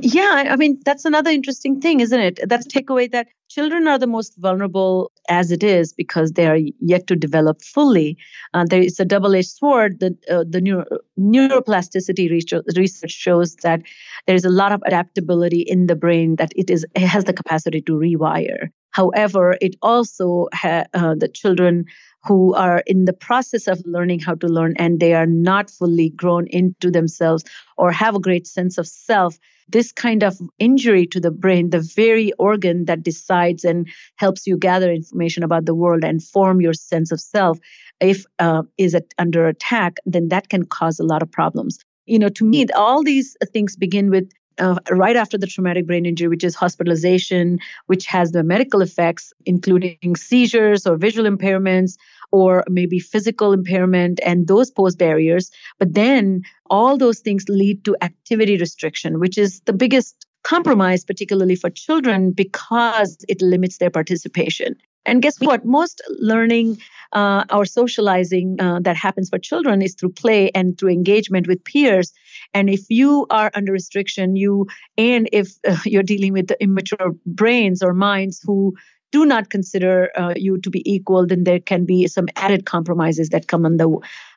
Yeah, 0.00 0.46
I 0.50 0.56
mean, 0.56 0.80
that's 0.84 1.04
another 1.04 1.30
interesting 1.30 1.80
thing, 1.80 2.00
isn't 2.00 2.18
it? 2.18 2.40
That's 2.48 2.66
takeaway 2.66 3.10
that 3.12 3.28
children 3.48 3.86
are 3.86 3.98
the 3.98 4.08
most 4.08 4.36
vulnerable 4.36 5.12
as 5.28 5.52
it 5.52 5.62
is 5.62 5.92
because 5.92 6.32
they 6.32 6.46
are 6.48 6.58
yet 6.80 7.06
to 7.06 7.14
develop 7.14 7.62
fully. 7.62 8.18
Uh, 8.52 8.64
there 8.68 8.82
is 8.82 8.98
a 8.98 9.04
double-edged 9.04 9.48
sword. 9.48 10.00
The, 10.00 10.16
uh, 10.28 10.44
the 10.48 10.60
neuro, 10.60 10.84
neuroplasticity 11.18 12.28
research 12.76 13.12
shows 13.12 13.54
that 13.56 13.82
there 14.26 14.34
is 14.34 14.44
a 14.44 14.50
lot 14.50 14.72
of 14.72 14.82
adaptability 14.84 15.60
in 15.60 15.86
the 15.86 15.94
brain 15.94 16.34
that 16.36 16.52
it 16.56 16.68
is 16.68 16.84
it 16.96 17.02
has 17.02 17.24
the 17.24 17.32
capacity 17.32 17.80
to 17.82 17.92
rewire. 17.92 18.70
However, 18.96 19.58
it 19.60 19.76
also 19.82 20.48
ha- 20.54 20.86
uh, 20.94 21.14
the 21.14 21.28
children 21.28 21.84
who 22.24 22.54
are 22.54 22.82
in 22.86 23.04
the 23.04 23.12
process 23.12 23.68
of 23.68 23.82
learning 23.84 24.20
how 24.20 24.36
to 24.36 24.46
learn 24.46 24.72
and 24.78 25.00
they 25.00 25.12
are 25.12 25.26
not 25.26 25.70
fully 25.70 26.08
grown 26.08 26.46
into 26.46 26.90
themselves 26.90 27.44
or 27.76 27.92
have 27.92 28.14
a 28.16 28.24
great 28.28 28.46
sense 28.46 28.78
of 28.78 28.86
self 28.88 29.38
this 29.68 29.90
kind 29.92 30.22
of 30.22 30.38
injury 30.58 31.06
to 31.08 31.20
the 31.20 31.30
brain 31.30 31.70
the 31.70 31.80
very 31.94 32.32
organ 32.38 32.86
that 32.86 33.02
decides 33.02 33.64
and 33.64 33.86
helps 34.16 34.46
you 34.46 34.56
gather 34.56 34.90
information 34.90 35.42
about 35.42 35.66
the 35.66 35.74
world 35.74 36.02
and 36.02 36.22
form 36.22 36.60
your 36.62 36.72
sense 36.72 37.12
of 37.12 37.20
self 37.20 37.58
if 38.00 38.24
uh, 38.38 38.62
is 38.78 38.96
under 39.18 39.46
attack 39.46 39.98
then 40.06 40.28
that 40.28 40.48
can 40.48 40.64
cause 40.64 40.98
a 40.98 41.04
lot 41.12 41.22
of 41.22 41.30
problems. 41.30 41.78
You 42.06 42.18
know 42.18 42.30
to 42.40 42.44
me 42.46 42.66
all 42.74 43.02
these 43.02 43.36
things 43.52 43.76
begin 43.76 44.08
with 44.08 44.30
uh, 44.58 44.78
right 44.90 45.16
after 45.16 45.38
the 45.38 45.46
traumatic 45.46 45.86
brain 45.86 46.06
injury, 46.06 46.28
which 46.28 46.44
is 46.44 46.54
hospitalization, 46.54 47.58
which 47.86 48.06
has 48.06 48.32
the 48.32 48.42
medical 48.42 48.80
effects, 48.80 49.32
including 49.44 50.16
seizures 50.16 50.86
or 50.86 50.96
visual 50.96 51.30
impairments, 51.30 51.96
or 52.32 52.64
maybe 52.68 52.98
physical 52.98 53.52
impairment, 53.52 54.20
and 54.24 54.48
those 54.48 54.70
pose 54.70 54.96
barriers. 54.96 55.50
But 55.78 55.94
then 55.94 56.42
all 56.70 56.96
those 56.96 57.20
things 57.20 57.48
lead 57.48 57.84
to 57.84 57.96
activity 58.02 58.56
restriction, 58.56 59.20
which 59.20 59.38
is 59.38 59.60
the 59.66 59.72
biggest 59.72 60.26
compromise, 60.42 61.04
particularly 61.04 61.56
for 61.56 61.70
children, 61.70 62.30
because 62.30 63.16
it 63.28 63.42
limits 63.42 63.78
their 63.78 63.90
participation. 63.90 64.76
And 65.04 65.22
guess 65.22 65.40
what? 65.40 65.64
Most 65.64 66.02
learning 66.18 66.78
uh, 67.12 67.44
or 67.52 67.64
socializing 67.64 68.56
uh, 68.60 68.80
that 68.80 68.96
happens 68.96 69.28
for 69.28 69.38
children 69.38 69.82
is 69.82 69.94
through 69.94 70.12
play 70.12 70.50
and 70.50 70.76
through 70.76 70.90
engagement 70.90 71.46
with 71.46 71.64
peers. 71.64 72.12
And 72.56 72.70
if 72.70 72.86
you 72.88 73.26
are 73.28 73.50
under 73.54 73.70
restriction, 73.70 74.34
you 74.34 74.66
and 74.96 75.28
if 75.30 75.58
uh, 75.68 75.76
you're 75.84 76.02
dealing 76.02 76.32
with 76.32 76.50
immature 76.52 77.14
brains 77.26 77.82
or 77.82 77.92
minds 77.92 78.40
who 78.42 78.74
do 79.12 79.26
not 79.26 79.50
consider 79.50 80.10
uh, 80.16 80.32
you 80.36 80.58
to 80.62 80.70
be 80.70 80.82
equal, 80.90 81.26
then 81.26 81.44
there 81.44 81.60
can 81.60 81.84
be 81.84 82.06
some 82.06 82.28
added 82.34 82.64
compromises 82.64 83.28
that 83.28 83.46
come 83.46 83.66
in 83.66 83.76
the 83.76 83.90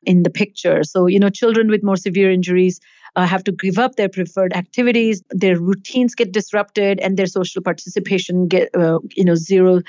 in 0.04 0.24
the 0.24 0.30
picture. 0.30 0.84
So 0.84 1.06
you 1.06 1.18
know, 1.18 1.30
children 1.30 1.70
with 1.70 1.82
more 1.82 1.96
severe 1.96 2.30
injuries 2.30 2.82
uh, 3.16 3.26
have 3.26 3.46
to 3.46 3.54
give 3.54 3.80
up 3.80 3.96
their 3.96 4.10
preferred 4.10 4.54
activities, 4.54 5.24
their 5.30 5.58
routines 5.58 6.14
get 6.14 6.34
disrupted, 6.34 7.00
and 7.00 7.16
their 7.16 7.26
social 7.26 7.62
participation 7.62 8.50
get 8.50 8.76
uh, 8.76 9.00
you 9.16 9.24
know 9.24 9.36
zero 9.36 9.82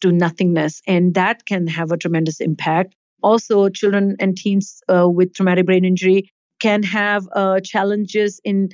to 0.00 0.10
nothingness, 0.10 0.82
and 0.88 1.14
that 1.14 1.46
can 1.46 1.68
have 1.68 1.92
a 1.92 1.96
tremendous 1.96 2.40
impact. 2.40 2.96
Also, 3.22 3.68
children 3.68 4.16
and 4.18 4.36
teens 4.36 4.82
uh, 4.88 5.08
with 5.08 5.34
traumatic 5.34 5.66
brain 5.66 5.84
injury 5.84 6.32
can 6.60 6.82
have 6.82 7.28
uh, 7.32 7.60
challenges 7.60 8.40
in 8.44 8.70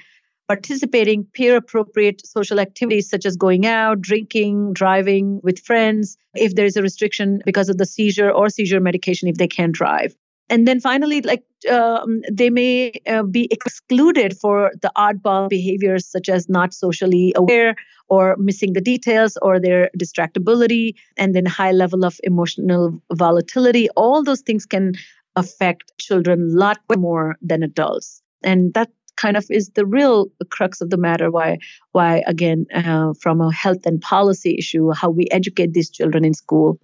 participating 0.49 1.25
peer 1.33 1.57
appropriate 1.57 2.27
social 2.27 2.61
activities 2.61 3.09
such 3.09 3.25
as 3.25 3.37
going 3.37 3.65
out, 3.65 4.01
drinking, 4.01 4.73
driving 4.75 5.41
with 5.43 5.59
friends, 5.59 6.17
if 6.35 6.55
there's 6.55 6.77
a 6.77 6.83
restriction 6.83 7.41
because 7.47 7.69
of 7.69 7.79
the 7.79 7.87
seizure 7.87 8.31
or 8.31 8.51
seizure 8.51 8.81
medication 8.81 9.29
if 9.29 9.37
they 9.37 9.49
can't 9.49 9.73
drive. 9.73 10.15
And 10.51 10.69
then 10.69 10.81
finally, 10.81 11.23
like 11.23 11.45
um, 11.71 12.21
they 12.31 12.51
may 12.51 12.93
uh, 13.07 13.23
be 13.23 13.49
excluded 13.51 14.37
for 14.37 14.73
the 14.83 14.93
oddball 14.97 15.49
behaviors 15.49 16.07
such 16.07 16.29
as 16.29 16.49
not 16.49 16.75
socially 16.75 17.33
aware 17.37 17.75
or 18.09 18.37
missing 18.37 18.75
the 18.75 18.81
details 18.83 19.39
or 19.41 19.59
their 19.59 19.89
distractibility 19.99 20.95
and 21.17 21.35
then 21.35 21.47
high 21.47 21.73
level 21.73 22.05
of 22.05 22.21
emotional 22.25 23.01
volatility. 23.15 23.89
All 23.97 24.23
those 24.23 24.43
things 24.43 24.67
can 24.67 24.93
affect 25.37 25.93
children 25.99 26.51
a 26.53 26.59
lot 26.59 26.79
more 26.97 27.37
than 27.43 27.63
adults. 27.63 28.23
And 28.43 28.75
that 28.75 28.91
kind 29.17 29.37
of 29.37 29.47
is 29.51 29.71
the 29.71 29.87
real 29.87 30.27
crux 30.51 30.81
of 30.81 30.91
the 30.91 30.97
matter 30.97 31.31
why 31.31 31.59
why 31.93 32.23
again 32.27 32.67
uh, 32.75 33.13
from 33.21 33.41
a 33.41 33.53
health 33.53 33.85
and 33.85 34.01
policy 34.01 34.57
issue 34.59 34.91
how 34.93 35.11
we 35.11 35.29
educate 35.31 35.73
these 35.75 35.91
children 35.91 36.25
in 36.25 36.35
school 36.35 36.81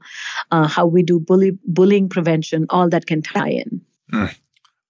uh, 0.50 0.66
how 0.66 0.86
we 0.86 1.02
do 1.02 1.18
bully, 1.18 1.58
bullying 1.66 2.08
prevention 2.08 2.66
all 2.70 2.88
that 2.88 3.06
can 3.06 3.22
tie 3.22 3.48
in 3.48 3.80
mm. 4.12 4.34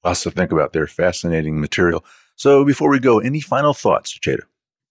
lots 0.04 0.22
to 0.22 0.30
think 0.30 0.52
about 0.52 0.72
there 0.72 0.86
fascinating 0.86 1.60
material 1.60 2.04
so 2.36 2.64
before 2.64 2.90
we 2.90 2.98
go 2.98 3.18
any 3.20 3.40
final 3.40 3.72
thoughts 3.72 4.10
Cheta? 4.10 4.42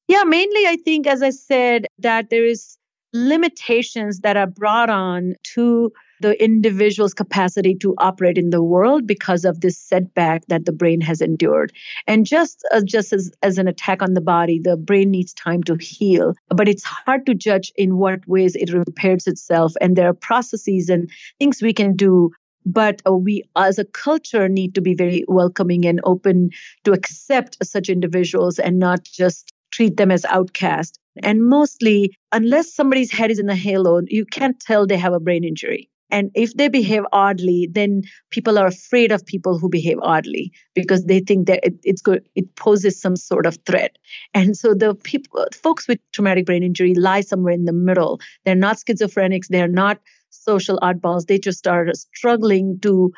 yeah 0.07 0.23
mainly 0.23 0.65
i 0.67 0.77
think 0.85 1.05
as 1.05 1.21
i 1.21 1.29
said 1.29 1.85
that 1.99 2.29
there 2.29 2.45
is 2.45 2.77
limitations 3.13 4.19
that 4.19 4.37
are 4.37 4.47
brought 4.47 4.89
on 4.89 5.35
to 5.43 5.91
the 6.21 6.41
individual's 6.43 7.13
capacity 7.13 7.75
to 7.75 7.93
operate 7.97 8.37
in 8.37 8.49
the 8.49 8.63
world 8.63 9.05
because 9.05 9.45
of 9.45 9.61
this 9.61 9.77
setback 9.77 10.45
that 10.47 10.65
the 10.65 10.71
brain 10.71 11.01
has 11.01 11.21
endured. 11.21 11.71
And 12.07 12.25
just 12.25 12.65
uh, 12.71 12.81
just 12.83 13.13
as, 13.13 13.31
as 13.41 13.57
an 13.57 13.67
attack 13.67 14.01
on 14.01 14.13
the 14.13 14.21
body, 14.21 14.59
the 14.59 14.77
brain 14.77 15.11
needs 15.11 15.33
time 15.33 15.63
to 15.63 15.75
heal. 15.75 16.33
But 16.49 16.67
it's 16.67 16.83
hard 16.83 17.25
to 17.25 17.35
judge 17.35 17.71
in 17.75 17.97
what 17.97 18.27
ways 18.27 18.55
it 18.55 18.73
repairs 18.73 19.27
itself. 19.27 19.73
And 19.81 19.95
there 19.95 20.09
are 20.09 20.13
processes 20.13 20.89
and 20.89 21.09
things 21.39 21.61
we 21.61 21.73
can 21.73 21.95
do 21.95 22.31
but 22.65 23.01
uh, 23.07 23.13
we 23.13 23.43
as 23.55 23.79
a 23.79 23.85
culture 23.85 24.49
need 24.49 24.75
to 24.75 24.81
be 24.81 24.93
very 24.93 25.23
welcoming 25.27 25.85
and 25.85 26.01
open 26.03 26.49
to 26.83 26.91
accept 26.91 27.57
such 27.63 27.87
individuals 27.87 28.59
and 28.59 28.77
not 28.77 29.03
just 29.05 29.53
treat 29.71 29.95
them 29.95 30.11
as 30.11 30.25
outcasts 30.25 30.99
and 31.23 31.45
mostly 31.45 32.13
unless 32.31 32.73
somebody's 32.73 33.11
head 33.11 33.31
is 33.31 33.39
in 33.39 33.49
a 33.49 33.55
halo 33.55 34.01
you 34.07 34.25
can't 34.25 34.59
tell 34.59 34.85
they 34.85 34.97
have 34.97 35.13
a 35.13 35.19
brain 35.19 35.43
injury 35.43 35.89
and 36.09 36.31
if 36.35 36.53
they 36.53 36.69
behave 36.69 37.03
oddly, 37.11 37.67
then 37.71 38.03
people 38.29 38.57
are 38.57 38.67
afraid 38.67 39.11
of 39.11 39.25
people 39.25 39.59
who 39.59 39.69
behave 39.69 39.97
oddly 40.01 40.51
because 40.73 41.05
they 41.05 41.19
think 41.19 41.47
that 41.47 41.59
it, 41.63 41.75
it's 41.83 42.01
good, 42.01 42.27
it 42.35 42.55
poses 42.55 42.99
some 42.99 43.15
sort 43.15 43.45
of 43.45 43.57
threat. 43.65 43.97
And 44.33 44.55
so 44.55 44.73
the 44.73 44.95
people, 44.95 45.45
folks 45.53 45.87
with 45.87 45.99
traumatic 46.13 46.45
brain 46.45 46.63
injury 46.63 46.93
lie 46.93 47.21
somewhere 47.21 47.53
in 47.53 47.65
the 47.65 47.73
middle. 47.73 48.19
They're 48.45 48.55
not 48.55 48.77
schizophrenics. 48.77 49.47
They're 49.49 49.67
not 49.67 49.99
social 50.29 50.79
oddballs. 50.79 51.27
They 51.27 51.39
just 51.39 51.67
are 51.67 51.93
struggling 51.93 52.79
to 52.81 53.11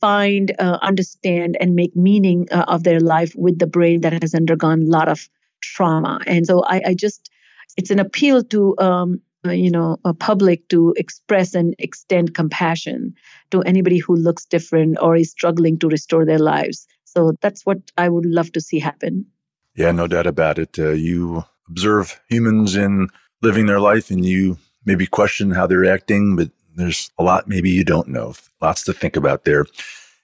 find, 0.00 0.54
uh, 0.60 0.78
understand, 0.80 1.56
and 1.60 1.74
make 1.74 1.96
meaning 1.96 2.46
uh, 2.52 2.64
of 2.68 2.84
their 2.84 3.00
life 3.00 3.32
with 3.36 3.58
the 3.58 3.66
brain 3.66 4.02
that 4.02 4.22
has 4.22 4.34
undergone 4.34 4.82
a 4.82 4.90
lot 4.90 5.08
of 5.08 5.28
trauma. 5.60 6.20
And 6.26 6.46
so 6.46 6.62
I, 6.64 6.82
I 6.86 6.94
just, 6.94 7.30
it's 7.76 7.90
an 7.90 7.98
appeal 7.98 8.44
to 8.44 8.76
um, 8.78 9.20
you 9.50 9.70
know, 9.70 9.98
a 10.04 10.14
public 10.14 10.68
to 10.68 10.94
express 10.96 11.54
and 11.54 11.74
extend 11.78 12.34
compassion 12.34 13.14
to 13.50 13.62
anybody 13.62 13.98
who 13.98 14.14
looks 14.14 14.44
different 14.44 14.98
or 15.00 15.16
is 15.16 15.30
struggling 15.30 15.78
to 15.78 15.88
restore 15.88 16.24
their 16.24 16.38
lives. 16.38 16.86
So 17.04 17.32
that's 17.40 17.64
what 17.64 17.78
I 17.96 18.08
would 18.08 18.26
love 18.26 18.52
to 18.52 18.60
see 18.60 18.78
happen. 18.78 19.26
Yeah, 19.74 19.92
no 19.92 20.06
doubt 20.06 20.26
about 20.26 20.58
it. 20.58 20.78
Uh, 20.78 20.90
you 20.90 21.44
observe 21.68 22.20
humans 22.28 22.76
in 22.76 23.08
living 23.42 23.66
their 23.66 23.80
life 23.80 24.10
and 24.10 24.24
you 24.24 24.58
maybe 24.84 25.06
question 25.06 25.50
how 25.50 25.66
they're 25.66 25.84
acting, 25.84 26.36
but 26.36 26.50
there's 26.74 27.10
a 27.18 27.22
lot 27.22 27.48
maybe 27.48 27.70
you 27.70 27.84
don't 27.84 28.08
know. 28.08 28.34
Lots 28.60 28.84
to 28.84 28.92
think 28.92 29.16
about 29.16 29.44
there. 29.44 29.66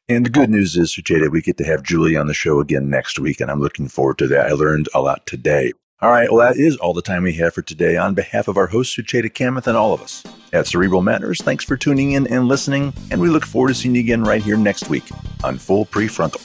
And 0.09 0.27
the 0.27 0.31
good 0.31 0.51
news 0.51 0.77
is, 0.77 0.95
Jada, 0.95 1.31
we 1.31 1.41
get 1.41 1.57
to 1.59 1.64
have 1.64 1.83
Julie 1.83 2.16
on 2.16 2.27
the 2.27 2.35
show 2.35 2.61
again 2.61 2.91
next 2.91 3.18
week, 3.18 3.41
and 3.41 3.51
I'm 3.51 3.61
looking 3.61 3.89
forward 3.89 4.18
to 4.18 4.27
that. 4.29 4.47
I 4.47 4.53
learned 4.53 4.89
a 4.95 5.01
lot 5.01 5.27
today. 5.27 5.72
All 6.03 6.11
right, 6.11 6.28
well, 6.30 6.47
that 6.47 6.61
is 6.61 6.76
all 6.76 6.92
the 6.92 7.01
time 7.01 7.22
we 7.22 7.32
have 7.34 7.55
for 7.55 7.62
today. 7.62 7.97
On 7.97 8.14
behalf 8.14 8.49
of 8.49 8.57
our 8.57 8.66
host, 8.66 8.97
Sucheta 8.97 9.30
Kamath, 9.30 9.68
and 9.68 9.76
all 9.76 9.95
of 9.95 10.03
us 10.03 10.24
at 10.53 10.66
Cerebral 10.66 11.03
Matters, 11.03 11.40
thanks 11.40 11.62
for 11.64 11.76
tuning 11.76 12.11
in 12.12 12.26
and 12.26 12.49
listening, 12.49 12.92
and 13.11 13.20
we 13.20 13.28
look 13.28 13.47
forward 13.47 13.68
to 13.68 13.74
seeing 13.74 13.95
you 13.95 14.01
again 14.01 14.24
right 14.24 14.42
here 14.42 14.57
next 14.57 14.88
week 14.90 15.05
on 15.45 15.57
Full 15.57 15.86
Prefrontal. 15.86 16.40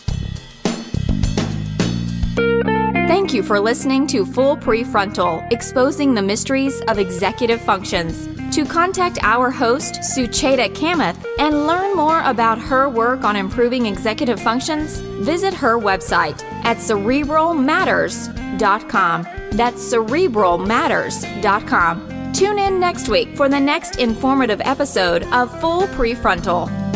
Thank 3.07 3.33
you 3.33 3.41
for 3.41 3.59
listening 3.59 4.05
to 4.07 4.23
Full 4.23 4.55
Prefrontal, 4.55 5.51
exposing 5.51 6.13
the 6.13 6.21
mysteries 6.21 6.79
of 6.87 6.99
executive 6.99 7.59
functions. 7.59 8.27
To 8.55 8.65
contact 8.65 9.17
our 9.23 9.49
host, 9.49 9.95
Sucheta 9.95 10.69
Kamath, 10.75 11.17
and 11.39 11.65
learn 11.67 11.95
more 11.95 12.21
about 12.21 12.59
her 12.59 12.87
work 12.87 13.23
on 13.23 13.35
improving 13.35 13.87
executive 13.87 14.39
functions, 14.39 14.99
visit 15.25 15.55
her 15.55 15.75
website 15.77 16.43
at 16.63 16.77
cerebralmatters.com. 16.77 19.38
That's 19.51 19.93
cerebralmatters.com. 19.93 22.33
Tune 22.33 22.59
in 22.59 22.79
next 22.79 23.09
week 23.09 23.35
for 23.35 23.49
the 23.49 23.59
next 23.59 23.97
informative 23.97 24.61
episode 24.63 25.23
of 25.33 25.59
Full 25.59 25.87
Prefrontal. 25.87 26.88